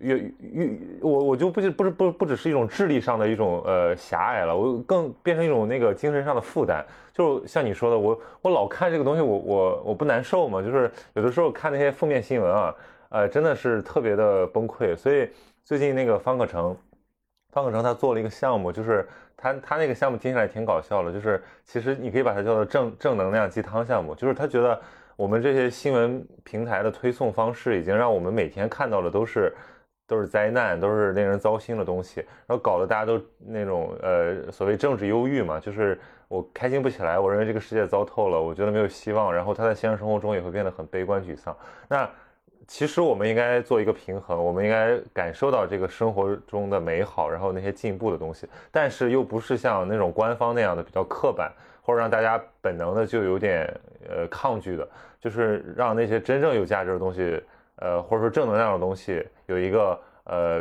[0.00, 6.84] 越越我我就不不是不不只是一种智力上的一种呃狭隘了，我更变成一种那个精神上的负担。
[7.12, 10.62] 就像你说的，我我老看这个东西，我我我不难受吗？
[10.62, 12.74] 就是有的时候看那些负面新闻啊，
[13.08, 14.96] 呃，真的是特别的崩溃。
[14.96, 15.28] 所以。
[15.68, 16.74] 最近那个方可成，
[17.52, 19.06] 方可成他做了一个项目，就是
[19.40, 24.78] 他他那个项目听起来挺搞笑的，就是其实你可以把它叫做正正能量鸡汤项目，就是他觉得
[25.16, 29.54] 我们这些新闻平台的推送方式已经让我们每天看到的都是
[30.06, 41.56] 都是灾难，都是令人糟心的东西，然后搞得大家都那种呃所谓政治忧郁嘛，就是我开心不起来，我认为这个世界糟透了，我觉得没有希望，然后他在现实生活中也会变得很悲观沮丧。
[41.88, 42.08] 那
[42.68, 51.50] 其实我们应该做一个平衡，我们应该感受到这个生活中的美好，然后那些进步的东西，但是又不是像那种官方那样的比较刻板，
[51.80, 53.66] 或者让大家本能的就有点
[54.06, 54.86] 呃抗拒的，
[55.18, 57.42] 就是让那些真正有价值的东西，
[57.76, 60.58] 呃或者说正能量的东西有一个呃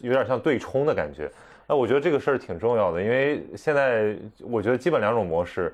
[0.00, 1.30] 有点像对冲的感觉。
[1.68, 5.70] 那我觉得这个事儿挺重要的，因为现在我觉得基本两种模式，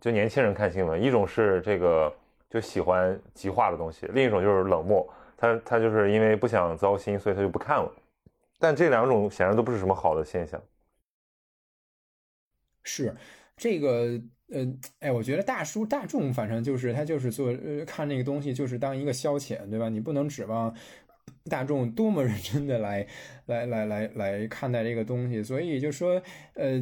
[0.00, 2.12] 就年轻人看新闻，一种是这个。
[2.52, 7.90] 就喜欢极化的东西，另一种就是冷漠，他他就是因为不想糟心，所以他就不看了。
[8.58, 10.60] 但这两种显然都不是什么好的现象。
[12.82, 13.16] 是
[13.56, 14.66] 这个呃，
[14.98, 19.88] 哎，我觉得大叔大众反正就是他就是做呃看那个东西就是当一个消遣，对吧？
[19.88, 20.74] 你不能指望。
[21.44, 23.06] 大众多么认真的来
[23.46, 26.22] 来来来来看待这个东西，所以就说，
[26.54, 26.80] 呃，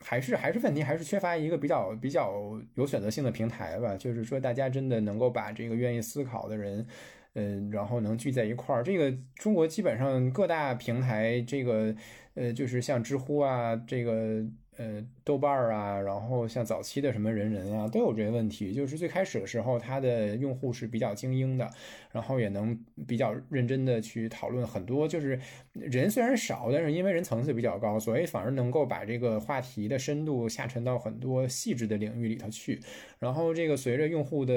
[0.00, 2.32] 还是还是问题，还是缺乏一个比较比较
[2.74, 3.96] 有选择性的平台吧。
[3.96, 6.86] 就是说，大家真的能够把这个愿意思考的人，
[7.34, 8.82] 嗯，然后能聚在一块儿。
[8.82, 11.94] 这个中国基本上各大平台，这个
[12.34, 14.44] 呃，就是像知乎啊，这个。
[14.76, 18.72] 呃，豆瓣儿啊，然后像早期的什么人人啊，都有这些问题。
[18.72, 21.70] 就是最开始的时候，它的用户是比较精英的，
[22.10, 25.06] 然后也能比较认真的去讨论很多。
[25.06, 25.38] 就是
[25.72, 32.80] 人虽然少，但是因为人层次比较高，所以反而能够把这个话题的深度下沉到很多细致的领域里头去。
[33.18, 34.54] 然后这个随着用户的。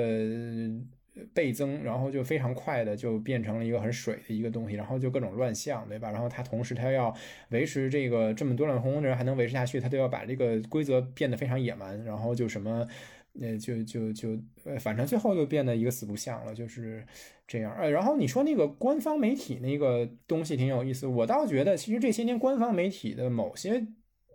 [1.34, 6.11] 倍增，然后就非常快的就变成了一个很水的一个东西，然后就各种乱象，对吧？
[6.11, 7.13] 然后它同时它要
[7.49, 12.88] 维持这个这么多乱哄哄的人还能维持下去，它都要把这个规则变得非常野蛮，然后就什么，
[13.34, 17.05] 那，就就就呃，反正最后就变得一个死不像了，就是
[17.47, 17.76] 这样。
[17.76, 23.86] 呃，然后你说那个官方媒体那个东西挺有意思，我倒觉得其实这些年官方媒体的某些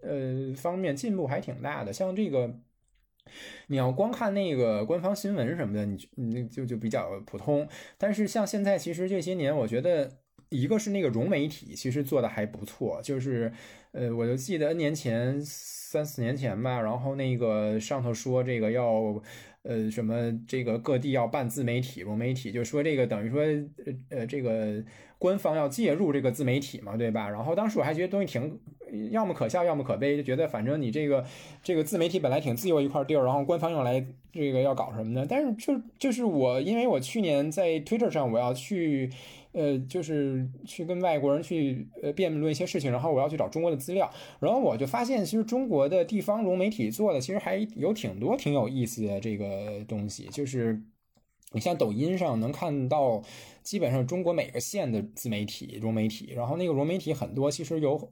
[0.03, 2.59] 呃方面进步还挺大的，像这个。
[3.68, 7.66] 你要光看那个官方新闻什么的，你你就就比较普通。
[7.96, 10.10] 但是像现在，其实这些年，我觉得
[10.50, 13.00] 一个是那个融媒体，其实做的还不错。
[13.02, 13.52] 就是，
[13.92, 19.22] 呃，我就记得 N 年前、三四年前吧，然后那个上头说这个要，
[19.62, 23.42] 呃，什么这个各地要办自媒体、融媒体，就说这个等于说，
[24.10, 24.84] 呃，这个
[25.18, 27.30] 官方要介入这个自媒体嘛，对吧？
[27.30, 28.60] 然后当时我还觉得东西挺。
[29.11, 31.24] 要么可笑，要么可悲，就觉得反正你这个
[31.62, 35.26] 这个自媒体本来挺自由一块地儿，然后官方用来这个要搞什么呢？
[35.28, 39.11] 但是就就是我，因为我去年在 Twitter 上我要去，
[39.53, 50.82] 呃，就是去跟外国人去呃辩论一些事情，然后我要去找中国的资料，然后我就发现其实中国的地方融媒体做的其实还有挺多挺有意思的这个东西，就是
[51.53, 53.22] 你像抖音上能看到
[53.62, 58.11] 基本上中国每个县的自媒体融媒体，然后那个融媒体很多其实有。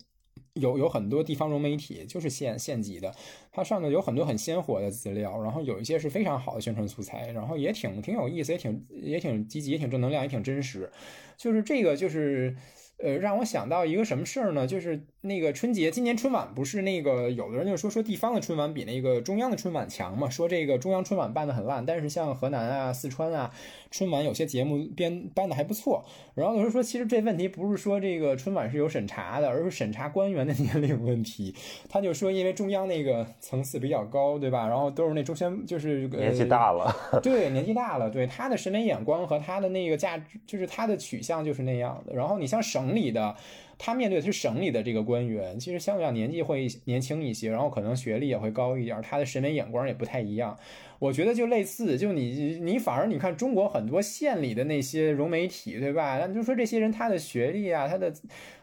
[0.61, 3.12] 有有很多地方融媒体就是县县级的，
[3.50, 10.90] 它上面有很多很鲜活的资料，然后有一些是非常好的宣传素材，然后也挺挺有意思，也挺也挺积极，也挺正能量，也挺真实。
[11.36, 12.54] 就是这个就是，
[13.03, 14.66] 呃，让我想到一个什么事儿呢？
[14.66, 15.05] 就是。
[15.22, 20.30] 那个春节，今年春晚不是那个有的人就说说地方的春晚比那个中央的春晚强嘛？
[20.30, 23.51] 说这个中央春晚办的很烂，但是像河南啊、四川啊，
[23.90, 26.03] 春晚有些节目编办的还不错。
[26.34, 31.55] 然后有人说，其实这问题不是说这个春晚是有审查的，而是审查官员的 年龄问题。
[31.90, 34.66] 他就说，因为中央那个层次比较高，对吧？
[34.66, 36.90] 然后都是那中宣，就是年纪大了，
[37.22, 42.14] 对，年纪大了，对他的审美眼光和他的那个价值，就是他的取向就是那样的。
[42.14, 43.37] 然后你像省省里的。
[43.83, 50.54] 他面对的是省里的这个官员，其实相对讲年纪会年轻一些，然后可能学历也会高一点，他的审美眼光也不太一样。
[50.99, 56.18] 我觉得就类似，就你你反而你看中国很多县里的那些融媒体，对吧？
[56.18, 58.12] 那就说这些人他的学历啊，他的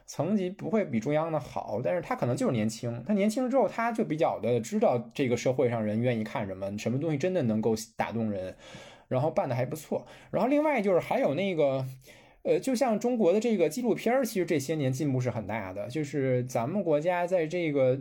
[0.05, 8.55] 层级不会比中央的好，但是他可能就是年轻，他年轻了之后他就比较的知道这个社会上人愿意看什么，什么东西真的能够打动人，
[9.07, 10.05] 然后办的还不错。
[10.29, 11.87] 然后另外就是还有那个。
[12.47, 15.89] 呃，就像中国的这个纪录片儿，其实这些年进步是很大的。
[15.89, 17.99] 就是咱们国家在这个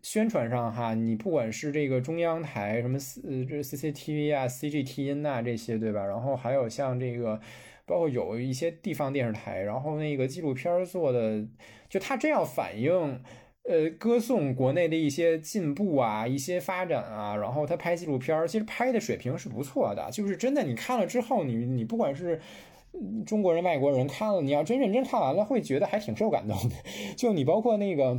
[0.00, 6.06] 宣传上，哈，你不管是这个中央台什么呃这 CCTV 啊、CGTN 啊这些，对吧？
[6.06, 7.38] 然后还有像这个，
[7.84, 11.46] 包括有一些地方电视台，然后那个纪录片做的，
[11.90, 13.22] 就他这样反映，
[13.64, 20.10] 呃，歌颂国内的一些进步啊、一些发展啊，然后他拍纪录片儿，其实拍的水平是不错的。
[20.10, 22.40] 就是真的，你看了之后，你你不管是。
[23.26, 26.76] 中国人、外国人看了，你要真认真看完了，会觉得还挺受感动的。
[27.16, 28.18] 就你包括那个，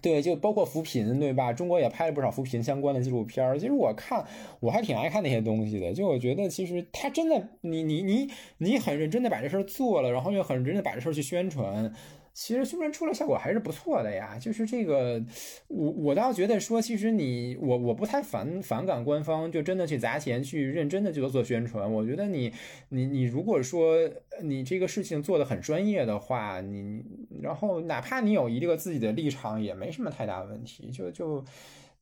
[0.00, 1.52] 对，就包括扶贫，对吧？
[1.52, 3.58] 中国也拍了不少扶贫相关的纪录片。
[3.58, 4.24] 其实我看，
[4.60, 5.92] 我还挺爱看那些东西的。
[5.92, 8.28] 就我觉得，其实他真的，你你你
[8.58, 11.92] 你很认真的把这事儿做了，然后又很认真的把这事儿去宣传。
[12.34, 15.22] 其实宣传出来效果还是不错的呀，就是这个，
[15.68, 21.92] 我我倒觉得说，其实你我我不太反反感官方就真的去砸钱去认真的去做宣传。
[21.92, 22.50] 我觉得你
[22.88, 23.98] 你你如果说
[24.42, 27.04] 你这个事情做的很专业的话，你
[27.42, 30.90] 然后哪怕你有一个自己的立场，也没什么太大问题。
[30.90, 31.44] 就就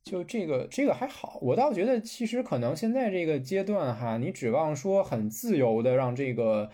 [0.01, 6.69] 就这个这个还好，我倒觉得其实可能现在这个阶段哈，你指望说很自由的让这个。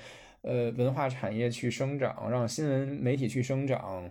[0.48, 4.10] 呃，文化产业去生长，让新闻媒体去生长，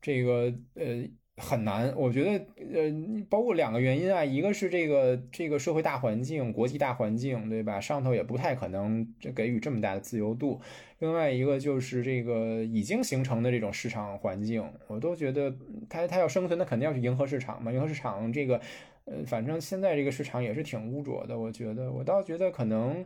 [0.00, 1.04] 这个呃
[1.36, 1.92] 很难。
[1.94, 2.90] 我觉得呃，
[3.28, 7.78] 包括两个原因啊，一个是这个这个社会大环境、国际大环境，对吧？
[7.78, 10.58] 上头也不太可能给予这么大的自由度。
[11.00, 15.54] 另外一个就是这个已经形成的这种市场环境，我都觉得
[15.90, 17.70] 它它要生存，那肯定要去迎合市场嘛。
[17.70, 18.58] 迎合市场这个，
[19.04, 21.38] 呃，反正现在这个市场也是挺污浊的。
[21.38, 23.04] 我觉得，我倒觉得可能。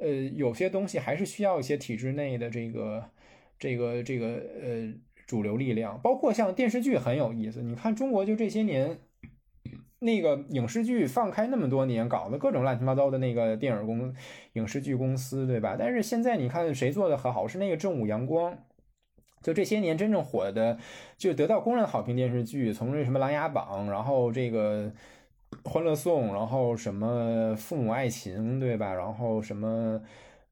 [0.00, 3.10] 呃，有些东西还是需要一些体制内的这个、
[3.58, 4.26] 这个、这个
[4.60, 4.94] 呃
[5.26, 7.62] 主流力量，包括像电视剧很有意思。
[7.62, 8.98] 你看中国就这些年，
[9.98, 14.14] 那个影视剧放开那么多年，搞的各种乱七八糟的那个电影公、
[14.54, 15.76] 影视剧公司，对吧？
[15.78, 18.56] 但是现在你看谁做的很好，是那个正午阳光。
[19.42, 20.78] 就这些年真正火的，
[21.18, 24.92] 就得到公认好评电视剧，从这什么《琅琊榜》，然后这个。
[25.64, 28.92] 欢乐颂，然后什么父母爱情，对吧？
[28.92, 30.00] 然后什么，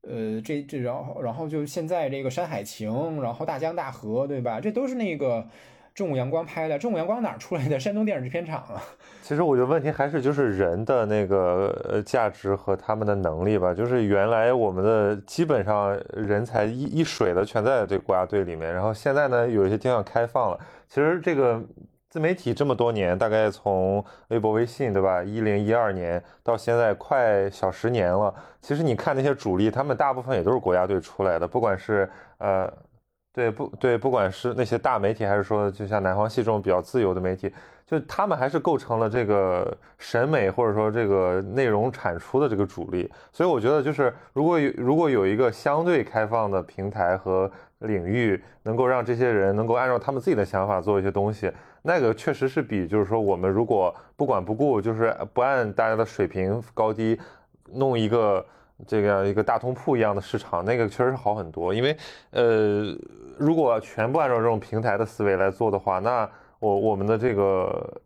[0.02, 4.60] 呃，这这，然后然后就现在这个山海情，然后大江大河，对吧？
[4.60, 5.46] 这都是那个
[5.94, 6.78] 正午阳光拍的。
[6.78, 7.78] 正午阳光哪出来的？
[7.80, 8.82] 山东电视制片厂啊。
[9.22, 13.72] 其实我觉得问题还是就是人的那个呃价值和他们的能力吧。
[13.72, 20.58] 就是原来我们的基本上人才一一水的全在这国家队里面，然后现在呢有一些地方开放了。
[20.88, 21.62] 其实这个。
[22.10, 25.22] 自媒体这么多年，大概从微博、微信，对吧？
[25.22, 28.34] 一零一二年到现在，快小十年了。
[28.62, 32.08] 其实你看那些主力，他们大部分也都是国家队出来的，不管是
[32.38, 32.72] 呃，
[33.30, 33.98] 对不对？
[33.98, 37.52] 不管是那些大媒体，还是说就像南方系这种比较自由的媒体，
[37.84, 43.10] 就他们还是构成了这个审美或者说这个内容产出的这个主力。
[43.32, 51.52] 所以我觉得，就是如果有如果有一个相对开放的平台和领域，能够让这些人能够按照他们自己的想法做一些东西。
[51.82, 57.18] 那个确实是比，就是说我们如果不管不顾，就是不按大家的水平高低，
[57.72, 58.44] 弄一个
[58.86, 61.72] 这个一个大通铺一样的市场，那个确实是好很多。
[61.72, 61.96] 因为，
[62.30, 62.96] 呃，
[63.38, 66.28] 如果全部按照这种平台的思维来做的话，那
[66.58, 68.02] 我我们的这个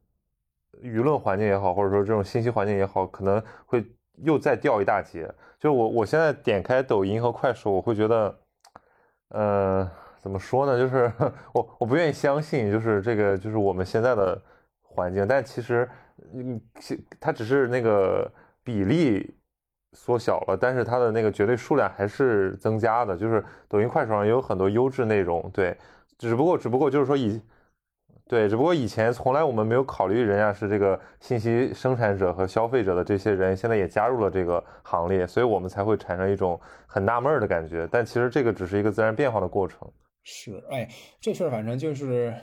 [0.83, 3.85] 舆论环境也好，或者说这种信息环境也好，可能会
[4.17, 5.29] 又再掉一大截。
[5.59, 8.39] 就我我现在点开抖音和快手，我会觉得，
[9.31, 9.91] 嗯。
[10.23, 10.79] 怎么说呢？
[10.79, 11.13] 就是
[11.53, 14.41] 我我不愿意相信，就是这个就是我们现在的
[14.81, 15.89] 环境，但其实，
[16.33, 16.61] 嗯，
[17.21, 18.31] 它只是那个
[18.63, 19.35] 比例
[19.93, 23.17] 缩小了，但是它的那个绝对数量还是增加的。
[23.17, 25.77] 就是抖音、快手上也有很多优质内容，对，
[26.17, 27.43] 只不过只不过就是说以。
[28.29, 37.87] 对，只不过以前从来我们没有考虑人家是这个信息生产者和消费者的这些人，现在也加入了这个行列，所以我们才会产生一种很纳闷的感觉。
[37.91, 39.87] 但其实这个只是一个自然变化的过程。
[40.23, 40.89] 是，哎，
[41.21, 42.35] 这事儿反正就是，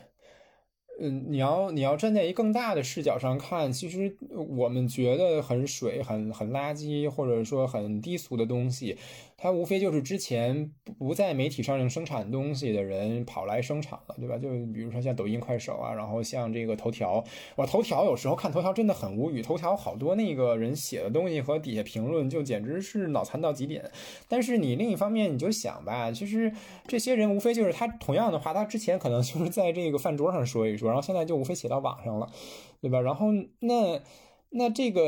[0.99, 8.97] 嗯，你要你要站在一更大的视角上看，其实我们觉得很水、很很垃圾，或者说很低俗的东西，
[9.41, 14.38] 他无非就是之前不在媒体上生产东西的人跑来生产了，对吧？
[14.38, 17.24] 就比如说像抖音、快手啊，然后像这个头条，
[17.56, 23.90] 哇，头条有时候看头条真的很无语，头条好多那个人写的东西和底下评论就简直是脑残到极点。
[24.28, 26.52] 但是你另一方面你就想吧，其实
[26.86, 32.30] 这些人无非就是他同样的话，他之前可能就是在这个饭桌上说一说，然后现在就无非写到网上了，
[32.82, 32.99] 对吧？
[32.99, 33.28] 然后
[33.61, 34.02] 那
[34.49, 35.02] 那这个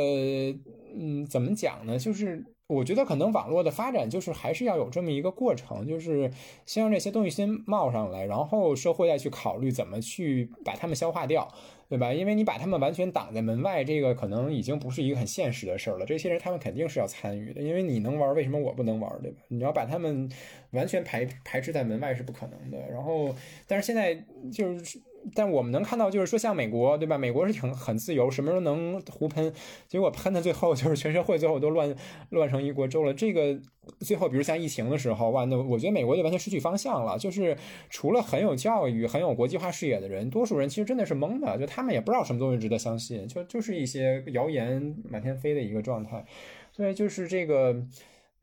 [0.97, 1.99] 嗯，怎么讲呢？
[1.99, 2.45] 就是。
[2.71, 6.31] 我觉得可能网络的发展就是还是要有这么一个过程，就是
[6.65, 11.51] 先让这些东西先冒上来，然后社会再去考虑怎么去把它们消化掉，
[11.89, 12.13] 对吧？
[12.13, 16.05] 因为你把他们完全挡在门外，这个可能已经不是一个很现实的事儿了。
[16.05, 19.37] 这些人他们肯定是要参与的，因为你能玩，为什么我不能玩，对吧？
[19.49, 20.29] 你要把他们
[20.71, 22.77] 完全排排斥在门外是不可能的。
[22.89, 23.35] 然后，
[23.67, 24.15] 但是现在
[24.51, 25.01] 就是。
[25.35, 27.17] 但我们能看到，就是说，像美国，对吧？
[27.17, 29.53] 美国是挺很自由，什么时候能胡喷，
[29.87, 31.95] 结果喷的最后就是全社会最后都乱
[32.29, 33.13] 乱成一锅粥了。
[33.13, 33.59] 这个
[33.99, 37.17] 最后，比如像疫情的时候，哇，那我觉得美国就完全失去方向了。
[37.17, 37.57] 就是
[37.89, 46.25] 除了很有教育、很有国际化视野的人，多数人其实真的是懵的，就他们也不知道什么东西值得相信，就就是一些谣言满天飞的一个状态。
[46.71, 47.83] 所以就是这个。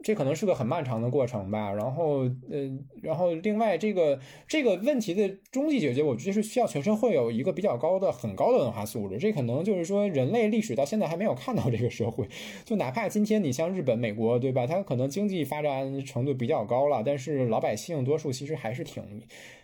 [0.01, 9.19] 这可能是个很漫长的过程吧，然后，呃，然后另外这个这个问题的终极解决，我觉得是需要全社会有一个比较高的、很高的文化素质。
[9.19, 12.29] 这可能就是说，人类历史到现在还没有看到这个社会。
[12.65, 14.69] 就哪怕今天你像日本、美国，对吧？
[14.69, 19.03] 它可能经济发展程度比较高了，但是老百姓多数其实还是挺、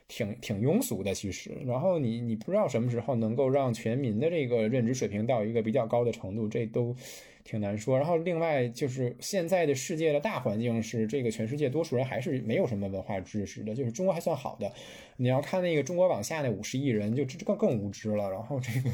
[0.09, 1.15] 挺、挺庸俗的。
[1.15, 6.97] 其实，然后你你不知道什么时候能够让全民的这个认知水平到一个比较高的程度，这都。
[7.45, 14.73] 挺难说，然后另外就是现在的世界的大环境是，这个全世界多数人还是没有什么文化知识的，就是中国还算好的。
[15.19, 18.31] 你要看那个中国往下那五十亿人，就这这更更无知了。
[18.31, 18.91] 然后这个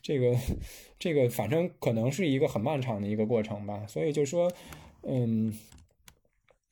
[0.00, 0.36] 这个
[0.96, 3.84] 这个，反正可能是一个很漫长的一个过程吧。
[3.88, 4.48] 所以就是说，
[5.02, 5.52] 嗯，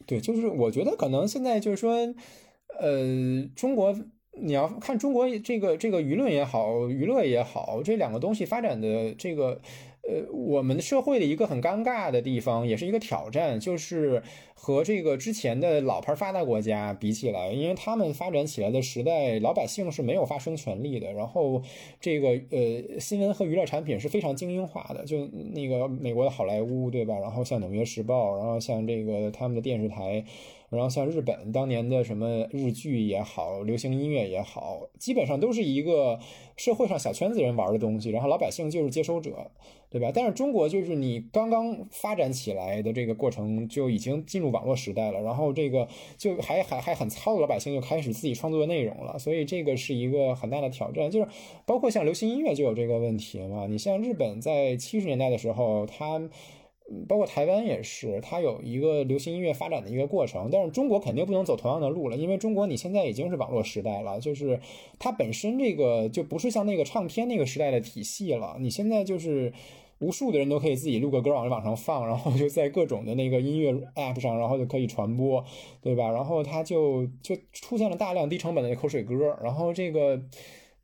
[0.07, 2.15] 对，就是我觉得可能现在就是说，
[2.78, 3.98] 呃，中国
[4.31, 9.61] 你要看中国这个这个舆论也好，娱乐也好，这两个东西发展的这个。
[10.09, 14.23] 呃，我们社会的一个很尴尬的地方，也是一个挑战，就是
[14.55, 21.12] 和这个之前的老牌发达国家比起来，因为他们发展起来的时代，老百姓是没有发声权利的。
[21.12, 21.62] 然后，
[22.01, 27.19] 这个呃，新闻和娱乐产品是非常精英化的，就那个美国的好莱坞，对吧？
[27.19, 30.24] 然后像《纽约时报》，然后像这个他们的电视台。
[30.70, 36.18] 然后像日本当年的什么日剧也好，流行音乐也好，基本上都是一个
[36.56, 39.51] 社会上小圈子人玩的东西，然后老百姓就是接收者，
[39.90, 40.10] 对吧？
[40.12, 45.86] 但是中国就是你刚刚发展起来的这个过程就已经进入网络时代了，然后这个
[46.16, 51.28] 就还还还很糙的老百姓就开始自己创作内容了，所以这个是一个很大的挑战，就是
[51.64, 53.66] 包括像流行音乐就有这个问题嘛。
[53.68, 56.28] 你像日本在七十年代的时候，它。
[57.08, 64.60] 包括台湾也是，它有一个流行音乐发展的一个过程，但是中国肯定不能走同样的路了，因为中国你现在已经是网络时代了，就是
[64.98, 69.52] 它本身这个就不是像那个唱片那个时代的体系了，你现在就是
[69.98, 75.44] 无数的人都可以自己录个歌往网上放，然后就在各种的那个音乐 app 上，然后就可以传播，
[75.82, 76.10] 对吧？
[76.10, 80.22] 然后它就就出现了大量低成本的口水歌，然后这个。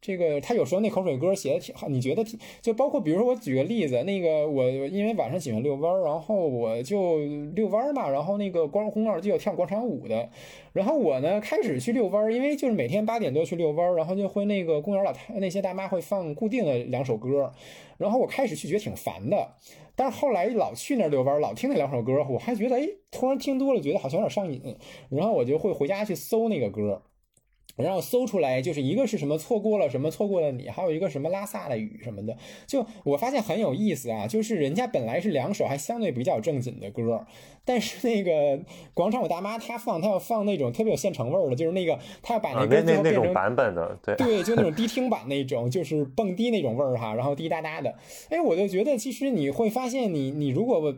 [0.03, 7.21] 这个他有时候那口水歌写的挺好，你觉得挺就包括比如说我举个例子，那个我因为晚上喜欢遛弯儿，然后我就
[7.55, 10.29] 遛弯儿嘛，然后那个光红二就有跳广场舞的，
[10.73, 17.53] 然后我呢开始去遛弯儿，因为就是每天八点多去遛弯儿，然后就会那个公园老太那些大妈会放固定的两首歌，
[17.97, 19.55] 然后我开始去觉得挺烦的，
[19.95, 24.77] 但是后来老去那儿遛弯儿，老听那两首歌，我还觉得哎，突然听多了觉得好像有点上瘾，
[25.11, 27.03] 然后我就会回家去搜那个歌。
[27.77, 32.37] 然后搜出来就是一个是什么错过了什么错过了你，还有一个什么拉萨的雨什么的。
[32.67, 37.25] 就我发现很有意思啊，就是人家本来是两首还相对比较正经的歌，
[37.65, 38.61] 但是那个
[38.95, 47.95] 广场舞大妈她放，她要放那种特别有现成味儿的，就是那个她要把那个那那种版本的，对对，就那种低听版那种，就是蹦迪那种味儿哈，然后滴答答的。
[48.29, 50.95] 哎，我就觉得其实你会发现，你你如果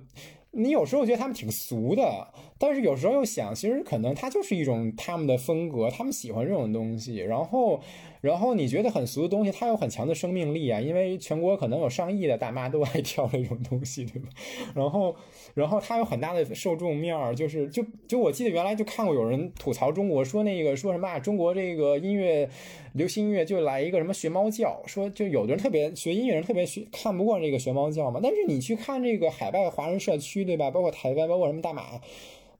[0.54, 2.28] 你有时候觉得他们挺俗的。
[2.58, 7.16] 但是有时候又想，其实可能他就是一种他们的风格，他们喜欢这种东西。
[7.16, 7.80] 然后，
[8.24, 14.28] 然后你觉得很俗的东西，它有很强的生命力啊，因为全国可能有上亿的大妈都爱跳那种东西，对吧？
[14.74, 15.14] 然后，
[15.52, 22.48] 然后它有很大的受众面儿，就是就就我记得原来就看过有人吐槽中国，说那个说什么啊，中国这个音乐，
[22.94, 28.20] 流行音乐就来一个什么学猫叫，说就有的人特别学音乐人特别学看不惯这个学猫叫嘛。
[28.22, 30.70] 但是你去看这个海外华人社区，对吧？
[30.70, 32.00] 包括台湾，包括什么大马。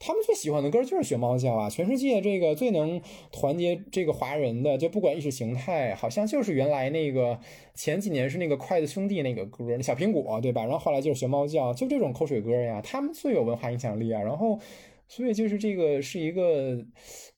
[0.06, 1.70] 他们最喜欢的歌就是学猫叫啊！
[1.70, 3.01] 全世界这个最能
[3.32, 7.39] 团结这个华人的，就不管意识形态，好像就是原来那个
[7.74, 10.62] 前几年是那个筷子兄弟那个歌，那小苹果，对吧？
[10.64, 14.20] 然后后来就是学猫叫，就这种口水歌呀，他们最有文化影响力啊！
[14.20, 14.60] 然后。
[15.06, 16.82] 所以就是这个是一个，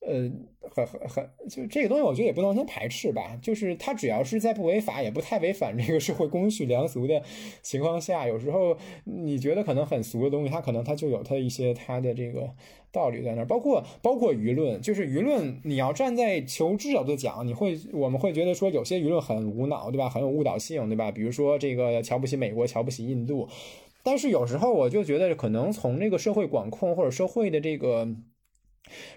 [0.07, 0.31] 呃，
[0.71, 3.37] 很很很，就这个东西，我觉得也不能完全排斥吧。
[3.43, 7.21] 就是它只要是在不违法，也不太违反这个社会公序良俗的
[7.61, 12.49] 情况下，有时候你觉得可能很俗的东西，它可能它就有它一些它的这个
[12.93, 13.45] 道理在那儿。
[13.45, 20.09] 包括包括舆论，就是舆论，你要站在求知角度讲，你会我们会觉得说有些舆论很无脑，对吧？
[20.09, 21.11] 很有误导性，对吧？
[21.11, 23.49] 比如说这个瞧不起美国，瞧不起印度。
[24.05, 28.07] 但是有时候我就觉得，可能从这个社会管控或者社会的这个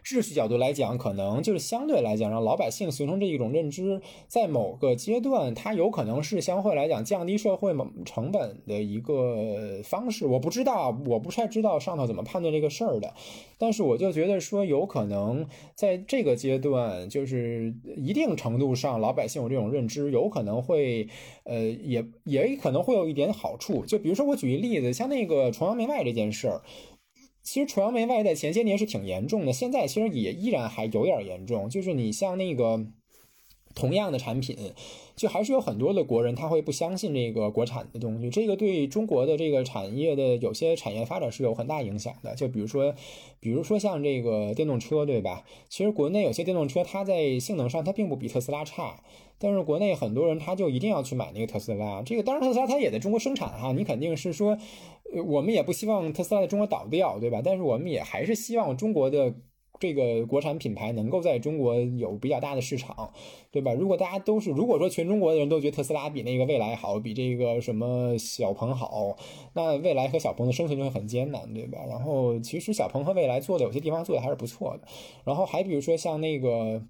[0.03, 7.75] 秩序角度来讲，可能就是相对来讲，让老百姓形成这一种认知，在某个阶段，它有可能是相对来讲降低社会
[8.05, 10.25] 成本的一个方式。
[10.25, 13.13] 我不知道，我不太知道上头怎么判断这个事儿的。
[13.57, 21.07] 但是我就觉得说，有可能在这个阶段，就是一定程度上，老百姓有这种认知，有可能会，
[21.43, 23.85] 呃，也也可能会有一点好处。
[23.85, 26.61] 就比如说，我举一例子，像那个崇洋媚外这件事儿，
[27.51, 31.67] 其实传媒外在前些年是挺严重的，现在其实也依然还有点严重。
[31.67, 32.85] 就是你像那个
[33.73, 34.55] 同样的产品。
[35.15, 42.33] 就还是有很多的国人他会不相信这个国产的东西，这个对中国的这个产业的有些产业发展是有很大影响的。
[42.35, 42.95] 就比如说，
[43.41, 45.43] 比如说像这个电动车，对吧？
[45.67, 49.03] 其实国内有些电动车它在性能上它并不比特斯拉差，
[49.39, 52.01] 但是国内很多人他就一定要去买那个特斯拉。
[52.03, 54.57] 这个当然特斯拉它也在中国生产哈，你肯定是说，
[55.25, 57.41] 我们也不希望特斯拉在中国倒掉，对吧？
[57.43, 59.33] 但是我们也还是希望中国的。
[59.79, 63.13] 这个国产品牌能够在中国有比较大的市场，
[63.49, 63.71] 对吧？
[63.71, 69.15] 如果大家都是，如果说全中国的人都觉得特斯拉比那个蔚来好，比这个什么小鹏好，
[69.53, 71.79] 那蔚来和小鹏的生存就会很艰难，对吧？
[71.87, 74.85] 然后其实小鹏和蔚来做的有些地方做的还是不错的。
[75.23, 76.83] 然后还比如说像那个，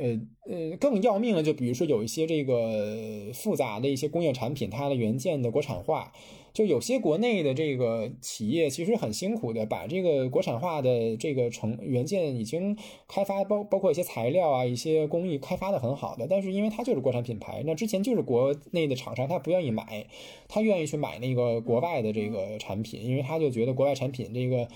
[0.00, 0.20] 呃
[0.50, 6.12] 呃，更要命的，就比如说有一些这个复杂的一些工业产品，它的元件的国产化。
[6.52, 20.04] 就有些国内的这个企业其实很辛苦的，把这个国产化的这个成元件已经开发包包括一些材料啊、一些工艺开发的很好的，但是因为它就是国产品牌，那之前就是国内的厂商他不愿意买，
[20.48, 24.66] 他愿意去买那个国外的这个产品，因为他就觉得国外产品这个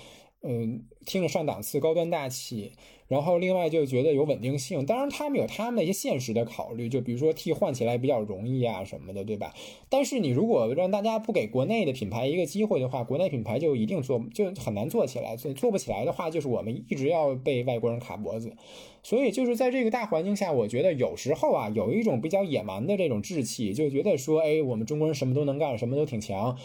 [0.44, 2.72] 嗯听着上档次、高端大气。
[3.06, 9.54] 然后另外就觉得有稳定性，当然他们有他们的一些现实的考虑，就比如说替换起来比较容易啊什么的，对吧？
[9.90, 18.56] 但是你如果让大家不给国内的品牌一个机会的话，国内品牌就一定做就很难做起来，所以做不起来的话，就是我们一直要被外国人卡脖子。
[19.02, 26.56] 所以就是在这个大环境下，我觉得有时候啊，有一种比较野蛮的这种志气，就觉得说，哎，我们中国人什么都能干，什么都挺强。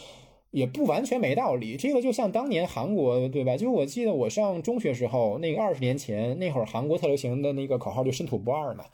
[0.51, 3.55] 也不完全没道理，这个就像当年韩国，对吧？
[3.55, 8.85] 就我记得我上中学时候，那个二十年前那会儿，韩国特流行的那个口号就“身土不二”嘛，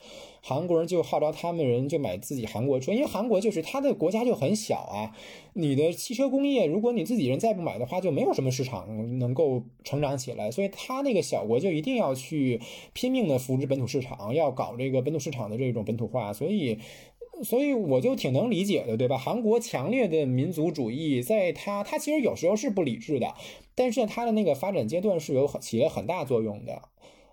[0.42, 5.16] 韩国人就号召他们人就买自己韩国车，因为韩国就是它的国家就很小啊，
[5.54, 12.60] 你的汽车工业，如果你自己人再不买的话，就没有什么市场能够成长起来，所以他那个小国就一定要去
[12.92, 16.78] 拼命的扶持本土市场，要搞这个本土市场的这种本土化，所以。
[17.42, 19.18] 所以我就挺能理解的，对吧？
[19.18, 23.34] 韩国强烈的民族主义，在它它其实有时候是不理智的，
[23.74, 26.80] 但是它的那个发展阶段是有起了很大作用的。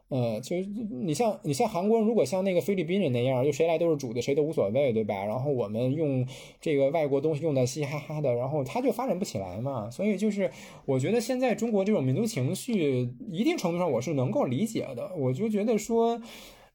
[0.09, 0.69] 呃，其实
[1.01, 5.25] 你像你像韩国，如果像那个菲律宾人那样，就谁来都是主的，谁都无所谓，对吧？
[5.25, 6.27] 然后我们用
[6.61, 9.89] 这个外国东西用的嘻嘻哈哈的，然后他就发展不起来嘛。
[9.89, 10.51] 所以就是
[10.85, 15.11] 我觉得现在中国这种民族情绪，一定程度上我是能够理解的。
[15.15, 16.21] 我就觉得说。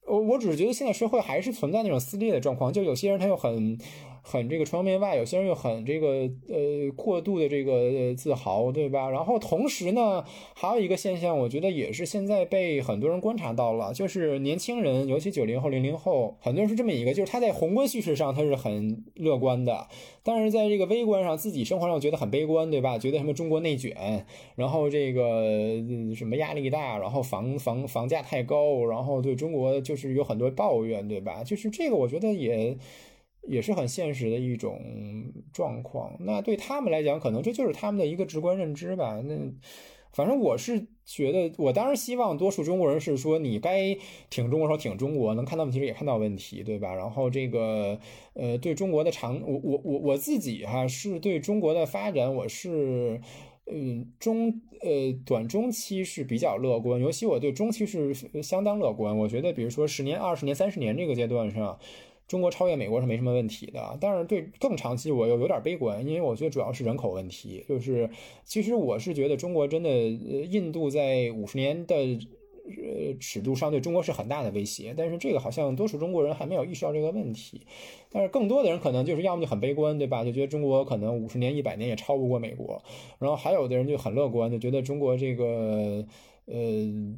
[0.09, 3.78] 我我只是觉得现在社会还是存在那种撕裂的状况，就有些人他又很。
[4.30, 9.09] 很这个崇洋媚外，有些人又很这个呃过度的这个自豪，对吧？
[9.09, 10.22] 然后同时呢，
[10.55, 19.88] 还有一个现象，我觉得也是现在被很多人观察到了，就是年轻人，尤其九零后、零零后，很多人是这么一个，就是他在宏观叙事上他是很乐观的，
[20.22, 22.98] 但是在这个微观上，自己生活上觉得很悲观，对吧？
[22.98, 24.26] 觉得什么中国内卷，
[24.56, 25.82] 然后这个
[26.14, 31.42] 什么压力大，然后房房房价太高，然后对中国就是有很多抱怨，对吧？
[31.42, 32.76] 就是这个，我觉得也。
[33.47, 34.81] 也是很现实的一种
[35.52, 36.16] 状况。
[36.20, 39.20] 那对他们来讲，可能这就是他们的一个直观认知吧。
[39.24, 39.36] 那
[40.12, 43.97] 反正我是觉得，我当然希望多数中国人是说，你该
[44.31, 46.94] 挺中国时候挺中国，能看到问题也看到问题，对吧？
[46.94, 48.01] 然后这个
[48.32, 53.20] 呃，对中国的长，我我我我自己哈是对中国的发展，我是
[53.70, 58.12] 嗯中呃短中期是比较乐观，尤其我对中期是
[58.43, 59.16] 相当乐观。
[59.16, 61.78] 我觉得，比如说十年、二十年、三十年这个阶段上。
[62.28, 67.64] 中国超越美国是没什么问题的，但是对更长期我又有点悲观，因为我觉得主要是人口问题。
[67.66, 68.10] 就是
[68.44, 77.62] 其实我是觉得中国真的，呃印度在五十年的呃尺度上对中国是很大的威胁，但是这个好像多数中国人还没有意识到这个问题。
[78.10, 80.22] 但是更多的人可能就是要么就很悲观，对吧？
[80.22, 82.82] 就觉得中国可能五十年、一百年也超不过美国，
[83.18, 86.05] 然后还有的人就很乐观，就觉得中国这个。
[86.50, 86.58] 呃，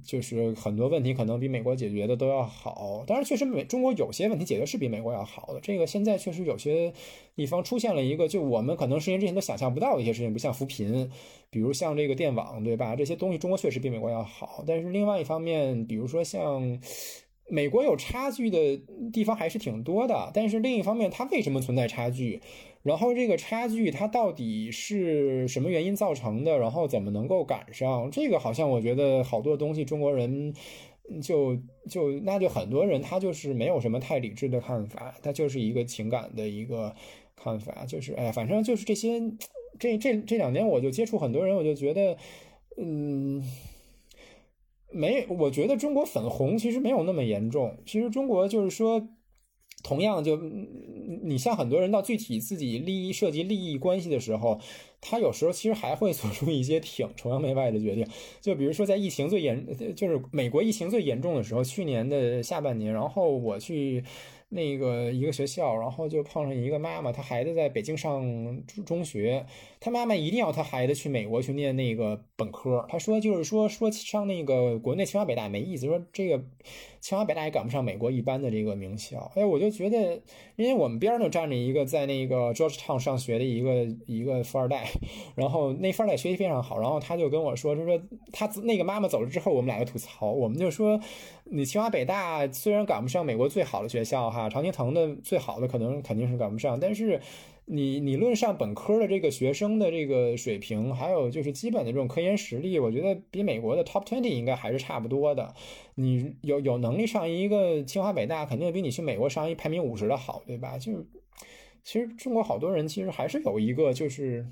[0.05, 3.05] 就是很多问题可能比美国解决的都要好。
[3.07, 5.61] 当然，确实美中国有些问题解决是比美国要好的。
[5.61, 6.93] 这个现在确实有些
[7.37, 11.09] 地方出现了一个，就我们可能十年之前都想象不到的一些事情，不像扶贫，
[11.49, 12.97] 比如像这个电网，对吧？
[12.97, 14.65] 这些东西中国确实比美国要好。
[14.67, 16.81] 但是另外一方面，比如说像
[17.51, 18.81] 美国有差距的
[19.13, 20.31] 地方还是挺多的。
[20.33, 22.41] 但是另一方面，它为什么存在差距？
[22.83, 26.59] 然后这个差距它到底是什么原因造成的？
[26.59, 28.11] 然后怎么能够赶上？
[28.11, 30.55] 这个好像我觉得好多东西中国人
[31.23, 31.57] 就
[31.89, 36.95] 就那就很多人他就是没有什么太理智的看法，他就是一个情感的一个
[37.37, 39.21] 看法，就是哎呀，反正就是这些。
[39.79, 42.15] 这这这两年我就接触很多人，我就觉得，
[42.77, 43.43] 嗯，
[44.93, 47.77] 没，我觉得中国粉红其实没有那么严重。
[47.87, 49.09] 其实中国就是说。
[49.83, 50.37] 同样，就
[51.23, 54.61] 你像很多人到具体自己利益涉及利益关系的时候，
[55.01, 58.07] 他有时候其实还会做出一些挺崇洋媚外的决定。
[58.43, 64.05] 就比如说在疫情最严，就是美国疫情最严重的时候，去年的下半年，然后我去。
[64.51, 68.21] 那个一个学校，然后就碰上一个妈妈，她孩子在北京上
[68.67, 69.47] 中中学，
[69.79, 72.85] 她妈妈一定要她孩子去美国去念那个本科。
[72.89, 76.43] 她说就是说说上那个国内清华北大没意思，说这个
[77.01, 79.31] 清华北大也赶不上美国一般的这个名校。
[79.37, 80.21] 哎，我就觉得，
[80.57, 84.91] 因为我们边上站着一个在那个 Georgetown 上学的一个一个富二代，
[85.37, 88.01] 然后那富二代学习非常好，然后他就跟我说，就说
[88.33, 91.01] 他那个妈妈走了之后，我们俩就吐槽，我们就说。
[91.53, 97.21] 你清华北大虽然赶不上美国最好的学校哈，常青藤的最好的可能肯定是赶不上，但是
[97.65, 105.53] 你你论上本科的这个学生的这个水平，还有就是基本的这种科研实力，我觉得比美国的 top twenty 应该还是差不多的。
[105.97, 110.79] 你有有能力上一个清华北大，肯定比你去美国上一排名五十的好，对吧？
[110.79, 111.05] 就
[111.83, 114.47] 其实中国好多人其实还是有一个就是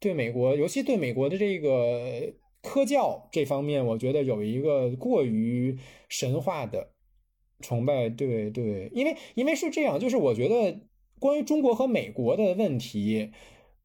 [0.00, 2.32] 对美国，尤其对美国的这个。
[2.62, 5.78] 科教这方面，我觉得有一个过于
[6.08, 6.90] 神话的
[7.60, 10.80] 崇拜，对对，因为因为是这样，就是我觉得
[11.20, 13.30] 关于中国和美国的问题，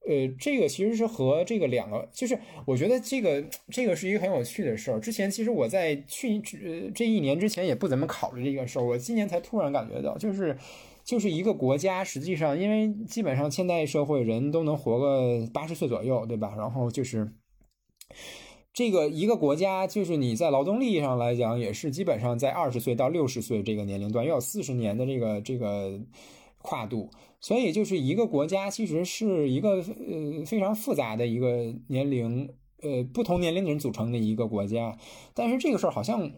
[0.08, 5.00] 呃，这个其实是和这个两个，就是我觉得这个这个是一个很有趣的事儿。
[5.00, 10.58] 之前其实我在去呃这一年之前也不怎么考虑这个事儿，我今年才突然感觉到，就是
[11.04, 16.56] 就是一个国家，实际上因为基本上现代社会人都能活个八十岁左右，对吧？
[16.58, 17.32] 然后就是。
[18.74, 26.00] 这个一个国家，就是你在劳动力上来讲，也是基本上在二十岁到六十岁这个年龄段，要有四十年的这个这个
[26.62, 27.10] 跨度，
[27.40, 32.50] 所以就是一个国家其实是一个呃非常复杂的一个年龄，
[32.82, 34.98] 呃不同年龄的人组成的一个国家，
[35.34, 36.32] 但是这个事儿好像。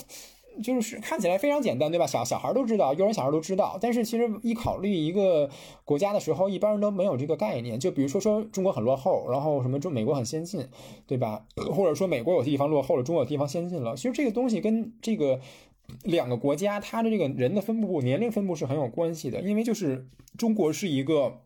[0.62, 2.08] 就是看起来非常简单，对吧？
[2.08, 3.78] 小小孩都知道，幼儿园小孩都知道。
[3.82, 5.50] 但是其实一考虑一个
[5.84, 7.80] 国家的时候，一般人都没有这个概念。
[7.80, 10.68] 就比如说说中国很落后，然后什么中美国很先进，
[11.06, 11.46] 对吧？
[11.76, 13.96] 或者说美国有些地方落后了，中国有地方先进了。
[13.96, 15.42] 其实这个东西跟这个
[16.04, 19.42] 两个国家它的这个人的分布、年龄分布是很有关系的。
[19.42, 20.08] 因为就是
[20.38, 21.42] 中国是一个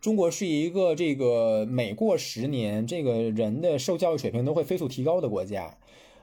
[0.00, 5.77] 中国是一个这个每过十年，这个人的受教育水平都会飞速提高的国家。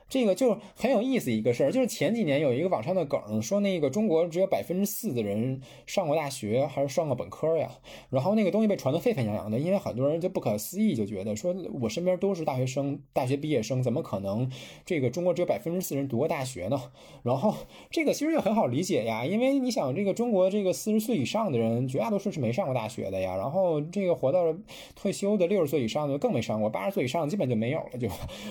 [0.08, 7.68] 这个就很有意思一个事儿，就是前几年有一个网上的梗，说那个中国只有百分之四的人上过大学，还是上过本科呀？
[8.10, 14.48] 然后那个东西被传得沸沸扬扬的，因为很多人就不可思议，就觉得说我身边都是大学生、大学毕业生，怎么可能
[14.84, 16.80] 这个中国只有百分之四人读过大学呢？
[17.24, 17.54] 然后
[17.90, 23.36] 这个其实就很好理解呀，因为你想，这个中国这个四十岁以上的人，绝大多数是没上过大学的呀。
[23.36, 24.56] 然后这个活到了
[24.94, 28.08] 退休的六十岁以上的更没上过，八十岁以上基本就没有了，就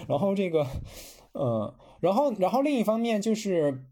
[0.08, 0.68] 然后这个。
[1.36, 3.86] 嗯，然后，然后另一方面就是。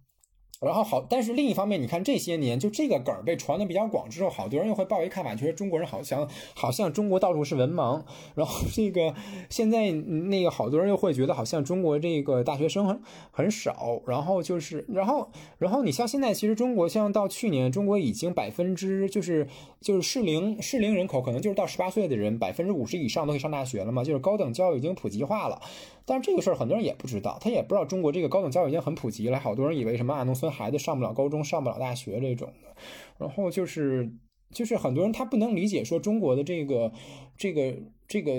[0.61, 8.01] 然后好，但是另一方面，你看这些年，就这个梗被传的比较广之后，好多人又会抱一看法，觉得中国人好像好像中国到处是文盲。
[8.33, 9.13] 然后这个
[9.49, 13.01] 现在那个好多人又会觉得好像中国这个大学生很
[13.31, 14.01] 很少。
[14.07, 19.45] 然后就是，然后然后你像现在，其实中国像到去年，中国已经百分之就是
[19.81, 25.61] 就是适龄适龄人口可能就是到十八岁的人，百分之五十以上都可以上大学了嘛，就是高等教育已经普及化了。
[26.05, 29.39] 但是这个事儿很多人也不知道，他也不知道中国这个高等教育已经很普及了。
[29.39, 32.75] 好多人以为什么啊，农村孩子上不了高中、上不了大学这种的。
[33.17, 34.11] 然后就是
[34.51, 36.91] 就是很多人他不能理解说中国的这个
[37.37, 37.75] 这个
[38.07, 38.31] 这个。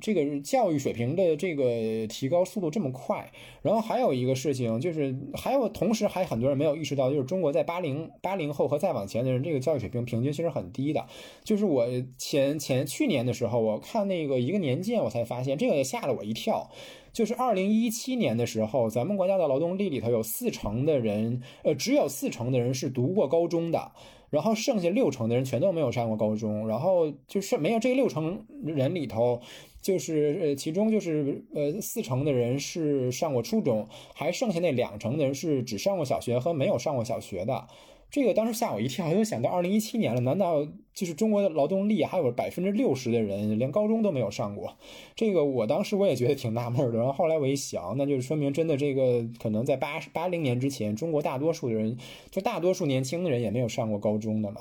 [0.00, 3.30] 这个教育水平的这个提高速度这么快，
[3.62, 11.06] 然后还有一个事情就是，还有同时还很多人没有意识到，就是中国在八零八零后和再往前的人，这个教育水平平均其实很低的。
[11.44, 11.86] 就是我
[12.18, 16.70] 前前去年的时候，我看那个一个年鉴，我才发现这个也吓了我一跳。
[17.12, 23.92] 就是二零一七年的时候，咱们国家的劳动力里头有四成的人，呃，只有四成的人是读过高中的。
[24.30, 29.40] 然后剩下六成的人全都没有上过高中，然后就是没有这六成人里头，
[29.82, 37.66] 就是呃其中就是呃四成的人是上过初中，还剩下那两成的人是只上过小学和没有上过小学的。
[38.10, 44.76] 这个当时吓我一跳，我就想到二零一七年了，难道就是中国的劳动力还有百分之六十的人连高中都没有上过？
[45.14, 46.98] 这个我当时我也觉得挺纳闷的。
[46.98, 51.96] 然后后来我一想，那就是说明真的这个可能在八八零年之前，中国大多数的人，
[52.30, 54.60] 就大多数年轻的人也没有上过高中的嘛，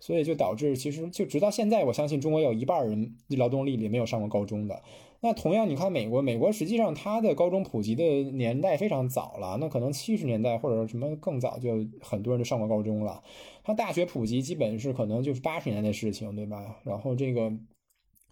[0.00, 4.82] 所以就导致其实就直到现在，我相信中国有一半人劳动力里没有上过高中的。
[5.20, 13.22] 那同样，你看美国，美国实际上它的高中普及的年代非常早了，那可能七十年代或者什么更早就很多人就上过高中了。
[13.64, 16.76] 它大学普及基本是可能就是八十年代的事情，对吧？
[16.84, 17.52] 然后这个，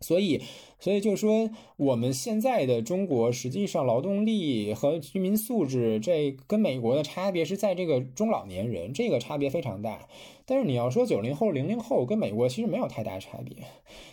[0.01, 0.41] 所以，
[0.79, 10.07] 所以就是说，我们现在的中国实际上劳动力和居民素质，这跟美国的差别是在这个中老年人，这个差别非常大。
[10.49, 13.57] 但是你要说九零后、零零后跟美国其实没有太大差别，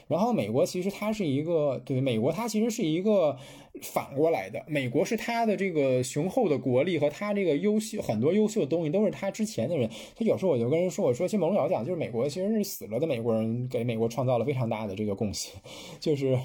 [0.07, 3.37] 然后美国其实它是一个对美国它其实是一个
[3.81, 15.53] 反过来的，美国是它的这个雄厚的国力和它这个优秀很多优秀的东西都是它之前的人，他有时候我就跟人说，我说其实某种角度讲，就是美国其实是死了的美国人给美国创造了非常大的这个贡献，
[15.99, 16.39] 就是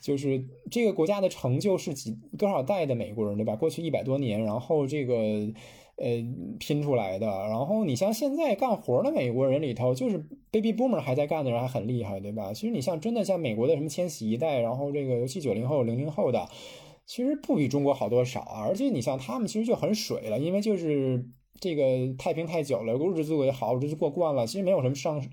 [0.00, 3.54] 就是这个国家的成就是几多少代的美国人对吧？
[3.54, 5.52] 过去一百多年，然后这个。
[5.96, 6.06] 呃，
[6.58, 7.26] 拼出来的。
[7.26, 10.18] 然后你像现在干活的美国人里头，就是
[10.50, 12.52] baby boomer 还在干的人还很厉害，对吧？
[12.52, 16.48] 其实你像真的像美国的什么千禧一代，然后这个尤其九零后、零零后的，
[17.06, 18.60] 其实不比中国好多少啊。
[18.66, 21.26] 而且你像他们其实就很水了，因为就是。
[21.58, 25.24] 这个太平太久了，日子过也好，日子过惯了，其实没有什么上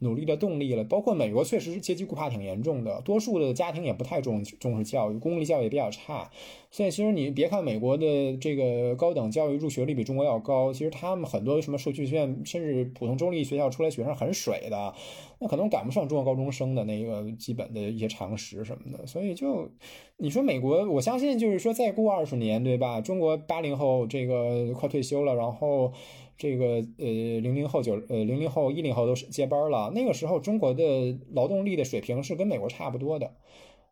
[0.00, 0.84] 努力的动力了。
[0.84, 6.30] 包括美国，确实是阶级固化挺严重的，多数的家庭也不太重重视教育，公立教育也比较差。
[6.70, 14.94] 所以其实你别看美国的这个高等教育入学率比中国要高，其实他们很多什么社区学院，甚至普通州立学校出来学生很水的，
[15.38, 19.06] 那可能赶不上中国高中生的那个基本的一些常识什么的。
[19.06, 19.70] 所以就
[20.16, 23.00] 你说美国，我相信就是说再过二十年，对吧？
[23.00, 25.60] 中国八零后这个快退休了，然后。
[25.60, 25.92] 后，
[26.38, 29.92] 这个呃，零零后、九呃，零零后、一零后都是接班了。
[29.94, 33.34] 那个时候，中国的劳动力的水平是跟美国差不多的。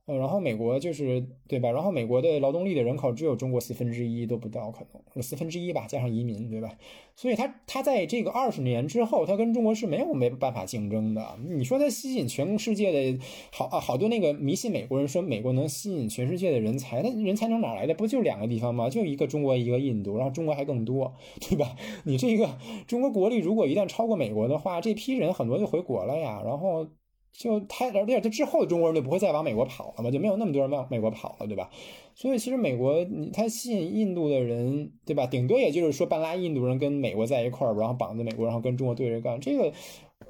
[0.08, 1.70] 呃，然后美国就是对吧？
[1.70, 6.72] 然后美国的劳动力的人口只有中国四分之一都不到，可能四分之一吧，加上移民，对吧？
[7.14, 11.38] 所以他他在这个二十年之后，他跟中国是没有没办法竞争的。
[11.50, 13.20] 你说他吸引全世界的
[13.52, 17.92] 好啊，好多那个迷信美国人说美国能吸引全世界的人才，那人才能哪来的？
[17.92, 18.88] 不就两个地方吗？
[18.88, 21.76] 就一个中国，一个印度，然后中国还更多，对吧？
[22.04, 22.56] 你这个
[22.86, 26.86] 中国国力如果一旦超过美国的话，这批人很多就回国了呀，然后。
[27.32, 31.70] 就他，而且他之后的中国人就不会再往美国跑了嘛，就没有那么多人往美国跑了，对吧？
[32.14, 35.26] 所以其实美国，你他吸引印度的人，对吧？
[35.26, 39.38] 顶多也就是说半拉印度人跟美国在一块儿，然后绑在美国，然后跟中国对着干。
[39.40, 39.72] 这个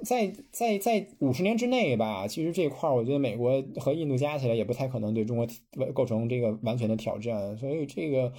[0.03, 5.47] 在在在五十年之内吧，其实这块儿我觉得美国和印度加起来也不太可能对中国
[5.95, 7.57] 构成这个完全的挑战。
[7.57, 8.33] 所以这个。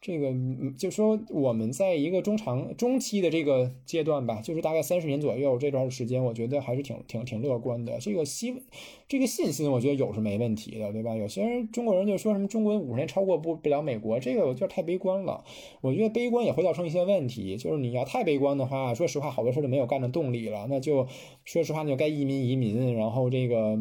[0.00, 0.32] 这个
[0.78, 7.98] 就说我们在一个中长中期的这个阶段吧，就是大概三十年左右这段时间，我觉得还是挺挺挺乐观的。
[7.98, 8.62] 这个希
[9.06, 11.14] 这个信心，我觉得有是没问题的，对吧？
[11.14, 15.44] 有些人中国人就说什么中国五十年超过不不了美国，这个我觉得太悲观了。
[15.82, 20.66] 我觉得悲观也会造成一些问题，就是你要太悲观的话，说实话，好多事儿就没有干的动力了。
[20.70, 21.06] 那就
[21.44, 23.78] 说实话，就该移民移民，然后这个。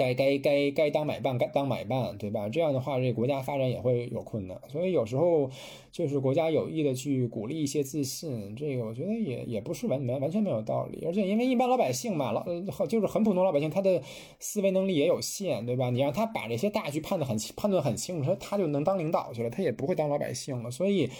[0.00, 2.48] 该该该该当买办，该当买办，对吧？
[2.48, 4.58] 这样的话，这国家发展也会有困难。
[4.66, 5.50] 所以有时候
[5.92, 11.04] 就是国家有意的去鼓励一些自信，这个我觉得也也不是完完完全没有道理。
[11.04, 12.42] 而且因为一般老百姓嘛，老
[12.86, 14.00] 就是很普通老百姓，他的
[14.38, 15.90] 思维能力也有限，对吧？
[15.90, 20.70] 你让他把这些大局判得很判断很清楚，他他就能当领导去了，他也不会当老百姓了。
[20.70, 21.10] 所以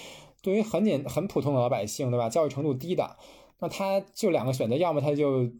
[0.40, 2.30] 对于很简很普通的老百姓，对吧？
[2.30, 3.16] 教育程度低的，
[3.58, 5.50] 那他就两个选择，要么他就。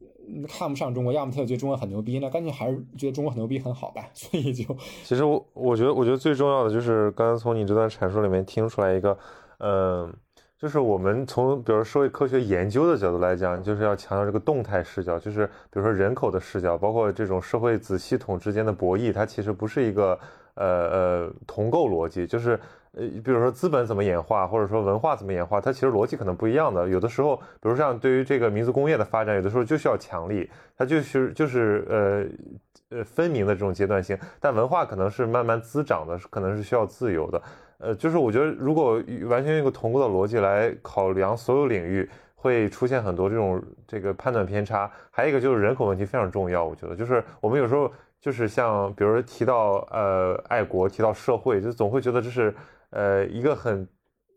[0.49, 4.09] 看不上中国，要么他就觉得中国很牛逼，那干脆还是觉得中国很牛逼很好吧。
[4.15, 9.17] 所以就，其实我我觉得，我觉得最重要的就是刚刚从你这段阐述里面听出来一个，
[9.59, 10.13] 嗯，
[10.59, 20.19] 就是我们从比如社会科学研究的角度来讲，就是要强调这个动态视角，就是比如说人口的视角，包括这种社会子系统之间的博弈，它其实不是一个
[20.55, 22.59] 呃呃同构逻辑，就是。
[22.93, 26.89] 呃，比如说资本怎么演化，或者说文化怎么演化，它其实逻辑可能不一样的。
[26.89, 34.19] 有的时候，比如像对于这个民族工业的发展，有的时候就需要强力，它就是就是呃呃分明的这种阶段性。
[34.41, 37.41] 但文化可能是慢慢滋长的，可能是需要自由的。
[37.79, 44.91] 呃，就是我觉得如果完全用一个同步的逻辑来考量所有领域，会出现很多这种这个判断偏差。
[45.13, 47.89] 还有一个就是人口问题非常重要，我觉得就是我们有时候
[48.21, 52.53] 就是像比如说提到呃爱国，提到社会，就总会觉得这是。
[52.91, 53.89] 呃，一个很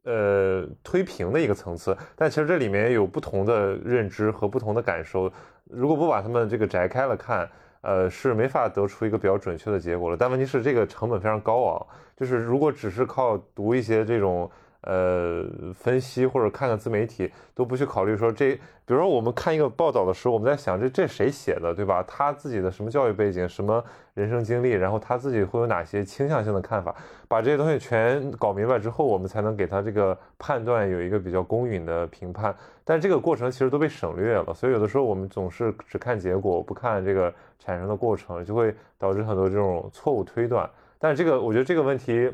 [0.03, 5.31] 呃推平的一个层次，但其实这里面有不同的认知和不同的感受，
[5.65, 7.49] 如果不把他们这个摘开了看，
[7.81, 10.17] 呃，是没法得出一个比较准确的结果了。
[10.17, 14.49] 但问题是这个成本非常高昂，就是如果只是靠读一些这种。
[14.83, 18.53] 呃，分析或者看看自媒体都不去考虑说这，
[18.85, 22.03] 比如说我们看一个报道的时候，我们在想这这谁写的，对吧？
[22.03, 23.83] 他自己的什么教育背景，什么
[24.13, 26.93] 人生经历，然后他自己会有哪些倾向性的看法，
[27.29, 32.53] 把这些东西全搞明白之后，我们才能给他这个判断有一个比较公允的评判。
[32.83, 40.69] 但这个过程其实都被省略了，所以有的时候我们总是只看结果，不看这个产生的过程，就会导致很多这种错误推断。
[40.99, 42.29] 但这个，我觉得这个问题，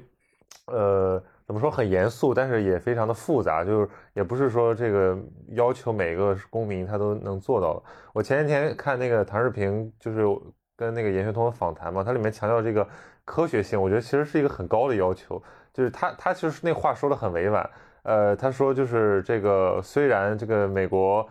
[0.65, 1.21] 呃。
[1.49, 5.17] 怎么说很严肃，但是也非常的复杂，就是也不是说这个
[5.53, 7.81] 要求每个公民他都能做到的。
[8.13, 10.23] 我前几天看那个唐世平，就是
[10.77, 12.88] 跟那个严学通的访谈嘛，他里面强调这个
[13.26, 15.41] 科学性，我觉得其实是一个很高的要求。
[15.73, 17.67] 就是他他其实那话说的很委婉，
[18.03, 21.27] 呃，他说就是这个虽然这个美国。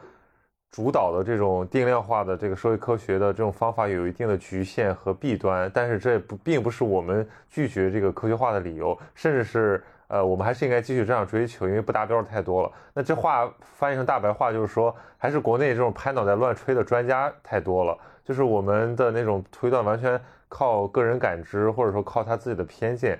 [0.70, 12.72] 主导的这种定量化的这个社会科学的这种方法有一定的局限和弊端，但是这不并不是我们拒绝这个科学化的理由，甚至是呃我们还是应该继续这样追求，因为不达标的太多了。
[12.92, 23.18] 那这话翻译成大白话就是说，还是国内这种拍脑袋乱吹的专家太多了，就是我们的那种推断完全靠个人感知，或者说靠他自己的偏见。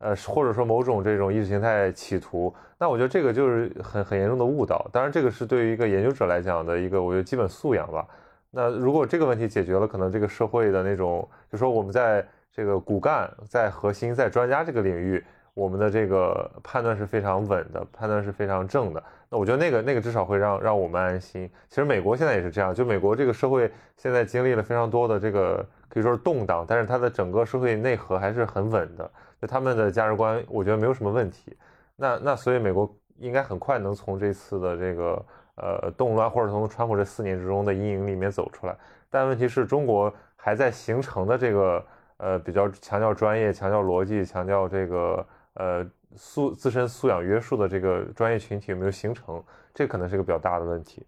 [0.00, 4.88] 呃，或者说某种这种意识形态企图，那我觉得这个就是很很严重的误导。
[4.92, 8.06] 当然，这个是对于一个研究者来讲的一个我觉得基本素养吧。
[8.48, 15.24] 那如果这个问题解决了，可能这个社会的那种，就说我们在这个骨干、在核心、在专家这个领域，
[15.58, 19.02] 我们的这个判断是非常稳的，判断是非常正的。
[19.28, 21.50] 那我觉得那个那个至少会让让我们安心。
[21.68, 29.10] 其实美国现在也是这样，就美国这个社会现在经历了非常多的这个可以说是动荡，但是它的整个社会内核还是很稳的。
[29.42, 31.56] 就他们的价值观，我觉得没有什么问题。
[31.96, 35.26] 那那所以美国应该很快能从这次的这个
[35.56, 38.76] 呃动乱，或者从川普这四年之中的阴影里面走出来。
[39.10, 41.84] 但问题是中国还在形成的这个
[42.18, 45.26] 呃比较强调专业、强调逻辑、强调这个
[45.58, 45.86] 呃
[46.16, 49.44] 素自身素养约束的这个专业群体有没有形成？
[49.74, 51.04] 这可能是一个比较大的问题。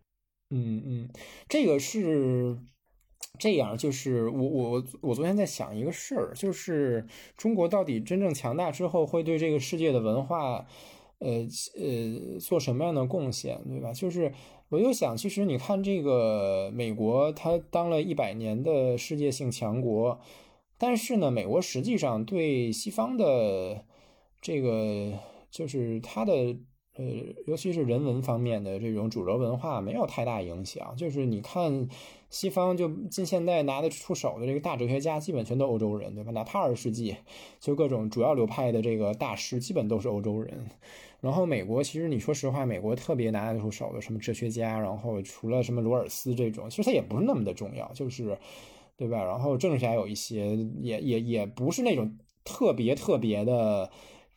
[0.50, 1.08] 嗯嗯，
[1.48, 2.58] 这个是。
[3.38, 7.06] 这样就是我我我昨天在想一个事儿，就是
[7.36, 10.66] 中国到底真正强大之后会对这个世界的文化，
[11.18, 11.46] 呃
[11.78, 13.92] 呃做什么样的贡献，对吧？
[13.92, 14.32] 就是
[14.68, 20.20] 我就想，其实你看这个美国，它当了一百年的世界性强国，
[20.76, 23.84] 但是呢，美国实际上对西方的
[24.40, 25.12] 这个
[25.50, 26.56] 就是它的。
[26.96, 27.04] 呃，
[27.46, 30.94] 尤其是人文方面的这种主流文化没有太大影响。
[30.96, 31.88] 就是你看
[32.28, 36.32] 西方，就近现代拿得出手的这个大哲学家，基本全都欧洲人，对吧？
[36.32, 37.16] 哪怕二十世纪，
[37.60, 40.66] 就各种主要流派的这个大师，基本都是欧洲人。
[41.20, 48.36] 然后美国，其实你说实话，美国特别拿得出手的什么哲学家，然后除了什么罗尔斯这种，其实他也不是那么的重要，就是
[48.96, 49.24] 对吧？
[49.24, 53.90] 然后政治家有一些，也也也不是那种特别特别的。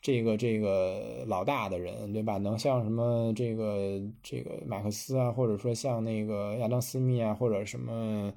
[0.04, 2.36] 这个这个老大的人，对吧？
[2.36, 8.30] 能像什么这个这个马克思啊，或者说像那个亚当斯密啊，或者什么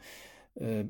[0.54, 0.82] 呃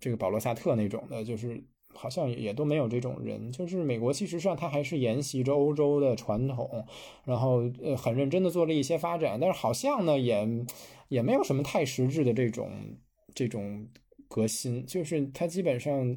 [0.00, 1.62] 这个保罗萨特那种的，就是
[1.94, 3.52] 好像也都没有这种人。
[3.52, 6.84] 就是美国其实上他还是沿袭着欧洲的传统，
[7.24, 10.48] 然后呃很认真的做了一些发展，但是好像呢也
[11.10, 12.72] 也没有什么太实质的这种
[13.36, 13.86] 这种
[14.26, 16.16] 革新，就是他基本上。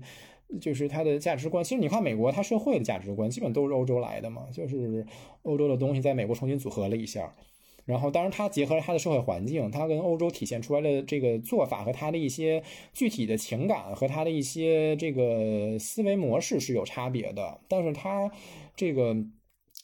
[0.62, 5.06] 就是他的价值观，其实你看美国，它社会的价值观基本都是欧洲来的嘛，就是
[5.42, 7.36] 欧洲的东西在美国重新组合了一下，
[7.84, 12.64] 然后当然它结合了它的社会环境，它跟欧洲体现出来的这个做法和它的一些
[12.94, 18.32] 具体的情感和它的一些这个思维模式是有差别的，但是它
[18.76, 19.16] 这个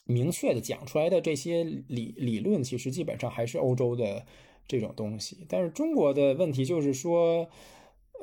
[0.06, 4.24] 明确的讲出来的这些理理论，其实基本上还是欧洲的
[4.66, 7.48] 这种东西，但是中国的问题就是说。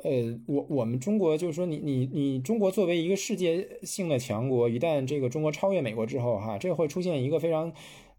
[0.02, 7.72] 呃，我我们中国就是说，你你你中国作为一个世界性的强国，一旦这个中国超越美国之后，哈，这会出现一个非常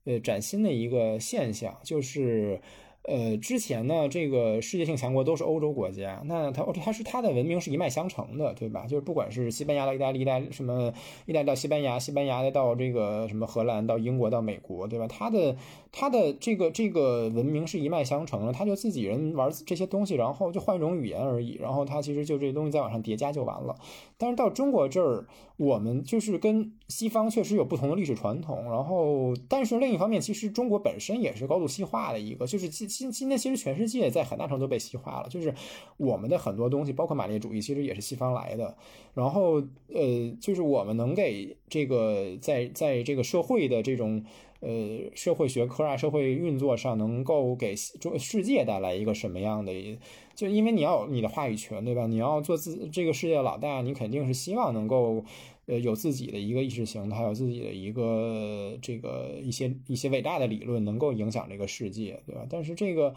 [0.05, 2.61] 呃崭新的一个现象，就是。
[3.05, 8.85] 呃，之前呢，这个世界性强国都是欧洲国家，那它它是它的文明是一脉相承的，对吧？
[8.85, 10.93] 就是不管是西班牙到意大利，意大什么
[11.25, 15.07] 意大利到西班牙，西班牙的到这个什么荷兰，到英国到美国，对吧？
[15.07, 15.55] 它的
[15.91, 23.75] 它的这个这个文明是一脉相承的，它就自己人玩这些东西，然后就换一种语言而已，然后它其实就这东西再往上叠加就完了。
[24.17, 25.27] 但是到中国这儿，
[25.57, 35.53] 我们就是跟西方确实有不同的历史传统，然后但是另一方面，其实中国本身也是高度西化的一个，就是今今今天其实全世界在很大程度被西化了，就是
[35.97, 38.77] 我们的很多东西，包括马列主义，其实也是西方来的。
[39.13, 39.55] 然后
[39.93, 44.23] 呃，就是我们能给这个在在这个社会的这种
[44.61, 49.99] 呃社会学科啊、社会运作上能够给中世界带来一个什么样的？
[50.33, 52.07] 就因为你要有你的话语权，对吧？
[52.07, 55.23] 你要做自这个世界老大，你肯定是希望能够
[55.65, 62.45] 呃有自己的一个意识形态，有自己的一个这个一些一些伟大的理论，能够影响这个世界，对吧？
[62.49, 63.13] 但是这个。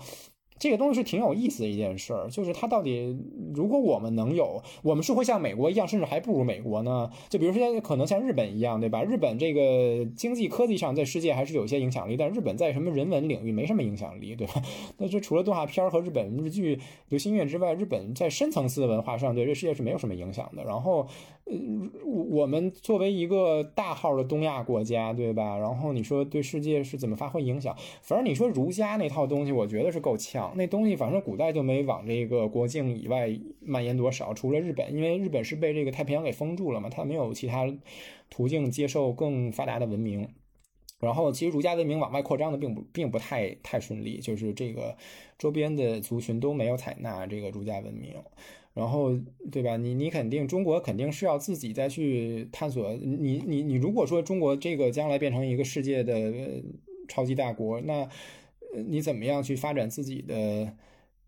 [0.58, 3.16] 这个东西是挺有意思的一件事儿，就是它到底，
[3.54, 7.10] 如果我们能有，我们是会像美国一样，甚至还不如美国呢？
[7.28, 9.02] 就比如说，可能像日本一样，对吧？
[9.02, 14.54] 日本这个经济科技上在世界还是有些影响力，但日本在什么人文领域没什么影响力，对吧？
[14.98, 16.78] 那这除了动画片和日本日剧、
[17.08, 20.64] 流行音乐之外，日本在深层次的文化上对这世界是没有什么影响的。
[20.64, 21.06] 然后。
[21.44, 21.54] 呃，
[22.04, 25.58] 我们作为一个大号的东亚国家，对吧？
[25.58, 27.76] 然后你说对世界是怎么发挥影响？
[28.00, 30.54] 反正你说儒家那套东西，我觉得是够呛。
[30.56, 33.30] 那东西反正古代就没往这个国境以外
[33.60, 37.70] 蔓延多少，除了日本，因为日本是被这个太平洋给封住了嘛，它没有其他
[38.30, 40.28] 途径接受更发达的文明。
[41.00, 44.96] 然后其实儒家文明往外扩张的并不并不太太顺利，就是这个
[45.38, 48.14] 周边的族群都没有采纳这个儒家文明。
[48.74, 49.16] 然后，
[49.50, 49.76] 对吧？
[49.76, 52.92] 你你肯定中国肯定是要自己再去探索。
[52.94, 56.62] 你你你，如果说中国这个将来变成一个世界的
[57.08, 58.08] 超级大国，那
[58.86, 60.76] 你怎么样去发展自己的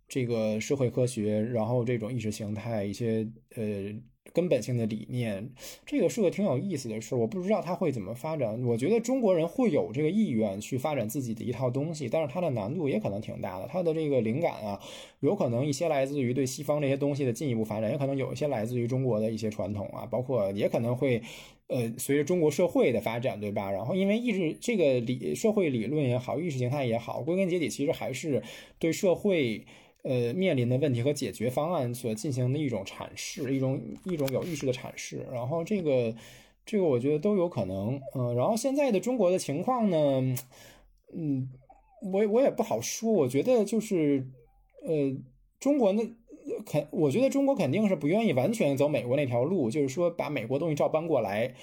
[0.09, 3.95] 这个社会科学，然后这种意识形态一些呃。
[4.37, 5.49] 根本性的理念，
[5.87, 7.15] 这个是个挺有意思的事。
[7.15, 8.63] 我不知道它会怎么发展。
[8.67, 13.67] 我觉得中国人会有这个意愿去发展自己的一套东西，但是它的难度也可能挺大的。
[13.67, 14.79] 它的这个灵感啊，
[15.21, 21.23] 有可能一些来自于对西方这些东西的进一步发展，也可能有一些来自于中国的一些传统啊，包括也可能会，
[21.69, 23.71] 呃，随着中国社会的发展，对吧？
[23.71, 28.43] 然后因为意识这个理社会理论也好，意识形态也好，归根结底其实还是
[28.79, 29.65] 对社会。
[30.09, 35.27] 呃，面临的问题和解决方案所进行的一种阐释，一种一种有意识的阐释。
[35.33, 36.15] 然后这个，
[36.65, 38.01] 这个我觉得都有可能。
[38.15, 40.37] 嗯，然后现在的中国的情况呢，
[41.13, 41.51] 嗯，
[42.13, 43.11] 我我也不好说。
[43.11, 44.29] 我觉得就是，
[44.87, 45.17] 呃，
[45.59, 46.03] 中国呢，
[46.65, 51.55] 肯，我觉得中国肯定是不愿意完全走美国那条路，就是说把美国东西照搬过来。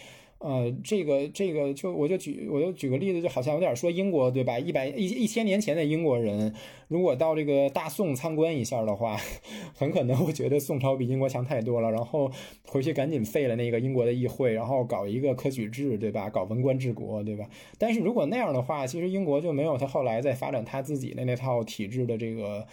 [0.43, 4.59] 呃，这个这个就我就举我就举个例子，就好像有点说英国对吧？
[4.59, 6.53] 一百一一千年前的英国人，
[6.89, 9.17] 如果到这个大宋参观一下的话，
[9.73, 12.29] 很可能会觉得宋朝比英国强太多了，然后
[12.67, 16.29] 回去赶紧废了那个英国的议会，然后搞一个科举制，对吧？
[16.29, 17.49] 搞文官治国，对吧？
[17.77, 22.67] 但是如果那样的话，其实英国就没有他后来在发展他自己的那套体制的这个，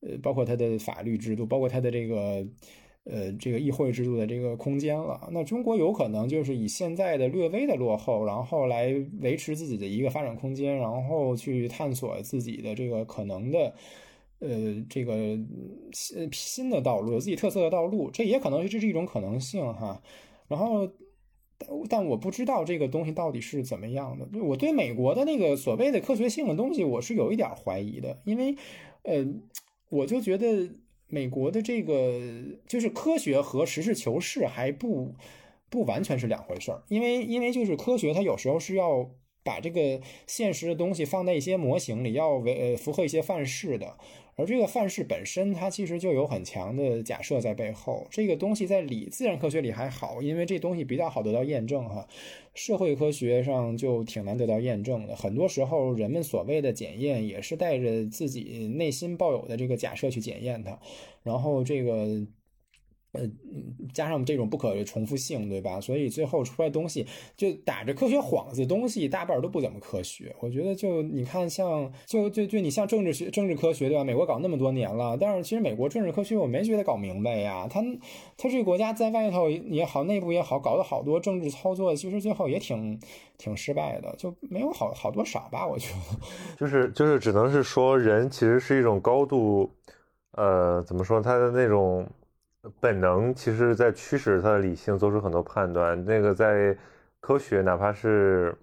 [0.00, 2.46] 呃，包括他的法律制度，包括他的这个。
[3.04, 13.74] 呃，这个议会制度的这个空间了，那中国有可能就是以现在的略微的落后，然后来维持自己的一个发展空间，然后去探索自己的这个可能的，
[14.38, 15.38] 呃，这个
[15.92, 20.02] 新新的道路，有自己特色的道路，这也可能这是一种可能性哈。
[20.48, 20.90] 然后，
[21.90, 24.26] 但我不知道这个东西到底是怎么样的。
[24.42, 28.56] 我对美国的那个所谓的科学性的东西，我是有一点怀疑的，因为，
[29.02, 29.26] 呃，
[29.90, 30.70] 我就觉得。
[31.08, 32.20] 美国的这个
[32.66, 35.14] 就是科学和实事求是还不
[35.68, 39.10] 不完全是两回事儿，因为因为就是科学它有时候是要
[39.42, 43.96] 把这个现实的东西放在一些模型里，要为呃符合一些范式的。
[44.36, 48.06] 而这个范式本身，它其实就有很强的假设在背后。
[48.10, 52.06] 这个东西在理自然科学里还好，因为这东西比较好得到验证哈。
[52.54, 55.14] 社会科学上就挺难得到验证的。
[55.16, 60.78] 很多时候，人们所谓的检验也是带着自己内心抱有的这个假设去检验它，
[61.22, 62.26] 然后这个。
[63.14, 63.20] 呃，
[63.92, 65.80] 加上这种不可重复性，对吧？
[65.80, 70.34] 所以最后出来东西就打着科学幌子，东西大半都不怎么科学。
[70.40, 74.02] 我觉得，就你看，像就就就你像政治学、政治科学，对吧？
[74.02, 77.68] 美国搞那么多年了，但是其实美国政治科学我没觉得搞明白呀。
[77.70, 77.80] 他
[78.36, 82.98] 他这个国家在外头也好，内部也好，搞了好多政治操作，其实最后也挺
[83.38, 85.64] 挺失败的，就没有好好多少吧？
[85.66, 86.20] 我觉得，
[86.58, 89.70] 就是就是只能是说，人其实是一种高度，
[90.32, 92.04] 呃，怎么说他的那种。
[92.80, 96.02] 本能其实在驱使他的理性做出很多判断。
[96.04, 96.76] 那个在
[97.20, 98.54] 科学，哪怕是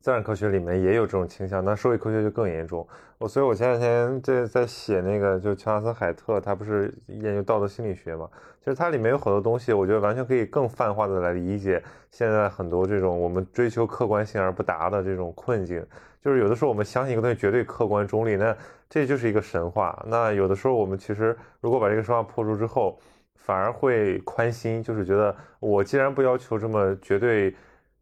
[0.00, 2.86] 自然科学里面也有这种倾向，那社会科学就更严重。
[3.18, 8.28] 我所以，我前两天在在写那个，就乔纳森·海特，他不是研究道德心理学嘛？
[8.60, 15.84] 其实它里面有很多东西，我觉得完全可以更泛化的来理解现在很多这种我们追求客观性而不达的这种困境。
[16.20, 18.54] 就是有的时候我们相信一个东西绝对客观中立，那
[18.90, 20.04] 这就是一个神话。
[20.08, 22.98] 那有的时候我们其实如果把这个神话破除之后，
[23.46, 27.54] 反而会宽心，就是觉得我既然不要求这么绝对，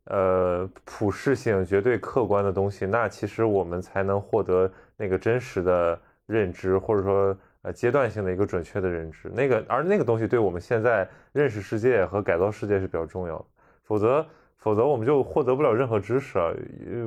[0.04, 9.28] 呃，普适性、绝对客观的东西，那其实我们才能获得那个真实的认知，或者说呃阶段性的一个准确的认知。
[9.34, 13.46] 那个而那个东西对我们现在认识世界和改造世界是比较重要。
[13.82, 14.26] 否则，
[14.64, 16.50] 否则我们就获得不了任何知识啊，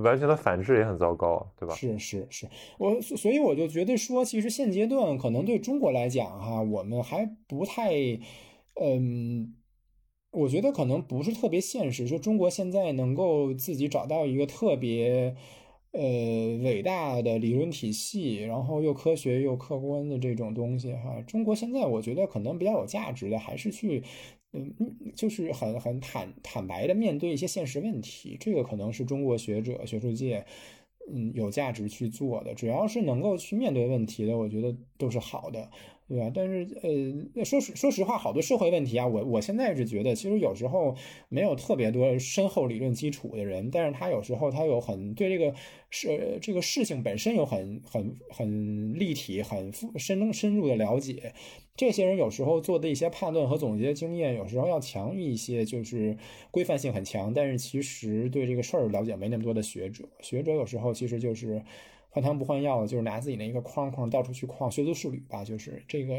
[0.03, 1.73] 完全的反制也很糟糕，对吧？
[1.73, 2.47] 是是是，
[2.77, 7.91] 我所以我就觉得说，其实现阶段可能对中国来讲哈，我们还不太，
[8.79, 9.55] 嗯，
[10.29, 15.35] 我觉得可能不是特别现实，说中国现在能够自己找到一个特别。
[15.93, 16.03] 呃，
[16.63, 24.03] 伟大的理论体系，然后又科学又客观的这种东西哈，中国现在我觉得可能比较有价值的，还是去，
[24.53, 24.73] 嗯，
[25.15, 30.45] 就是很很坦坦白的面对一些现实问题，这个可能是中国学者学术界，
[31.11, 35.69] 嗯，有价值去做的，只要是能够去面对问题的，我觉得都是好的。
[36.07, 36.31] 对吧？
[36.33, 36.65] 但是
[37.35, 40.95] 呃，说实说实话，好多社会问题啊，我我现在是觉得，其实有时候
[41.27, 45.53] 没有特别多深厚理论基础的人，但是他有时候他有很对这个
[45.89, 51.33] 事这个事情本身有很很很立体、很深深入的了解。
[51.75, 56.17] 这些人有时候做的一些判断和总结经验，有时候要强于一些就是
[56.51, 60.05] 规范性很强，但是其实对这个事儿了解没那么多的学者。
[60.21, 61.61] 学者有时候其实就是。
[62.17, 66.15] 换汤不换药就是拿自己那一个框框到处去框，学徒术语吧，就是这个，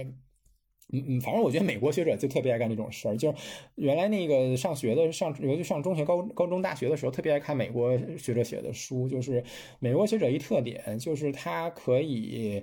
[0.92, 3.16] 嗯嗯，反正我觉得美国学者就特别爱干这种事儿。
[3.16, 3.36] 就是
[3.74, 9.08] 原来那个上学的上，尤其上中学、高高中、大学的时候，特别爱看美国学者写的书。
[9.08, 9.42] 就是
[9.80, 12.62] 美国学者一特点就是他可以。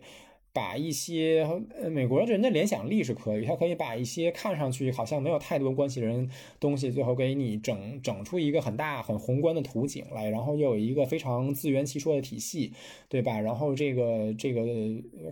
[0.55, 1.45] 把一些
[1.77, 6.29] 呃美国人的联想力是可以，他可以把一些看上去好像没有太多关系人
[6.61, 12.71] 东西，最后给你整整出一个很大很宏观的图景来，然后又有一个非常自圆其说的体系，
[13.09, 13.41] 对吧？
[13.41, 14.63] 然后这个这个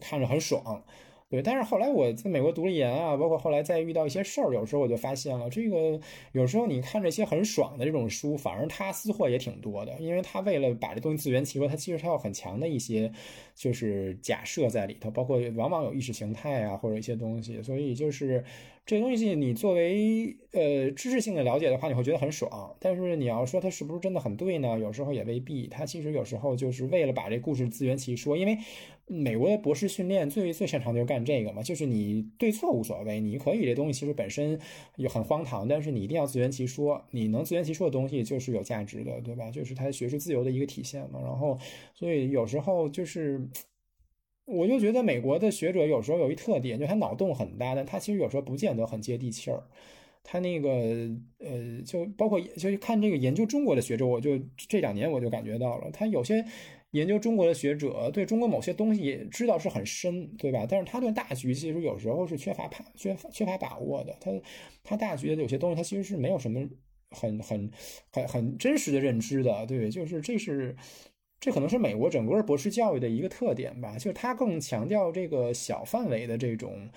[0.01, 0.83] 看着很爽。
[1.29, 5.99] 对，但是后来我在美国读了研啊，包括后来再遇到一些事儿，有时候我就发现了，这个
[6.31, 13.11] 有时候你看这些很爽的这种书，反而它私货也挺多的，因为它为了把这东西自圆其说，它其实它有很强的一些
[13.55, 18.43] 就是假设在里头，包括往往有意识形态啊或者一些东西，所以就是
[18.85, 24.77] 这东西你作为呃知识性的了解的话，你会觉得很爽，但是你要说它是不是真的很对呢？
[24.79, 28.57] 有时候也未必，它其实有时候就是为了把这故事自圆其说，因为。
[29.05, 34.57] 美国的博士训练最最擅长就是干这个嘛，就是你对错无所谓，你可以这东西其实本身
[34.95, 39.51] 也很荒唐，但是你一定要自圆其说，你能自圆其说的东西就是有价值的，对吧？
[39.51, 41.19] 就是它学术自由的一个体现嘛。
[41.21, 41.59] 然后，
[41.93, 43.45] 所以有时候就是，
[44.45, 49.63] 我就觉得美国的学者有时候有一特点，就他脑洞很大，但他其实有时候不见得很接地气儿。
[50.23, 50.69] 他那个
[51.39, 56.45] 呃，就包括就看这个研究中国的学者，我就这两年我就感觉到了，他有些。
[56.93, 60.67] 研究中国的学者对中国某些东西知道是很深，对吧？
[60.69, 64.15] 但是他对大局其实有时候是缺乏把缺乏缺乏把握的。
[64.21, 64.31] 他
[64.83, 66.69] 他大局的有些东西，他其实是没有什么
[67.09, 67.71] 很很
[68.11, 70.75] 很很真实的认知的，对，就是这是
[71.43, 76.89] 这可能是美国整个博士教育的一个特点吧，就是他更强调这个小范围的这种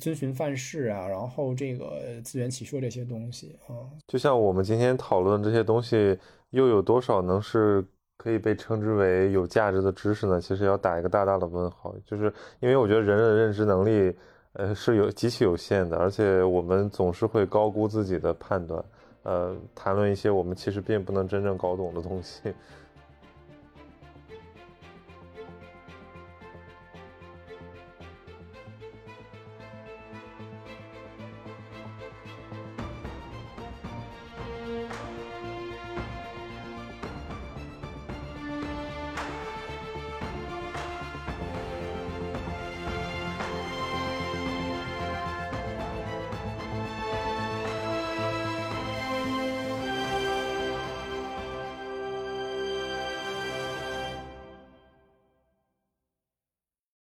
[0.00, 3.84] 遵循范式啊，然后这个自圆其说这些东西啊。
[4.08, 6.18] 就像我们今天讨论这些东西，
[6.50, 7.84] 又有多少能是？
[8.18, 10.40] 可以被称之为有价值的知识呢？
[10.40, 14.14] 其实要打一个大大的问号，就是因为我觉得人的认知能力，
[14.52, 18.84] 呃，是有极其有限的，而且我们总是会高估自己的判断，
[19.24, 22.54] 呃，谈论一些我们其实并不能真正搞懂的东西。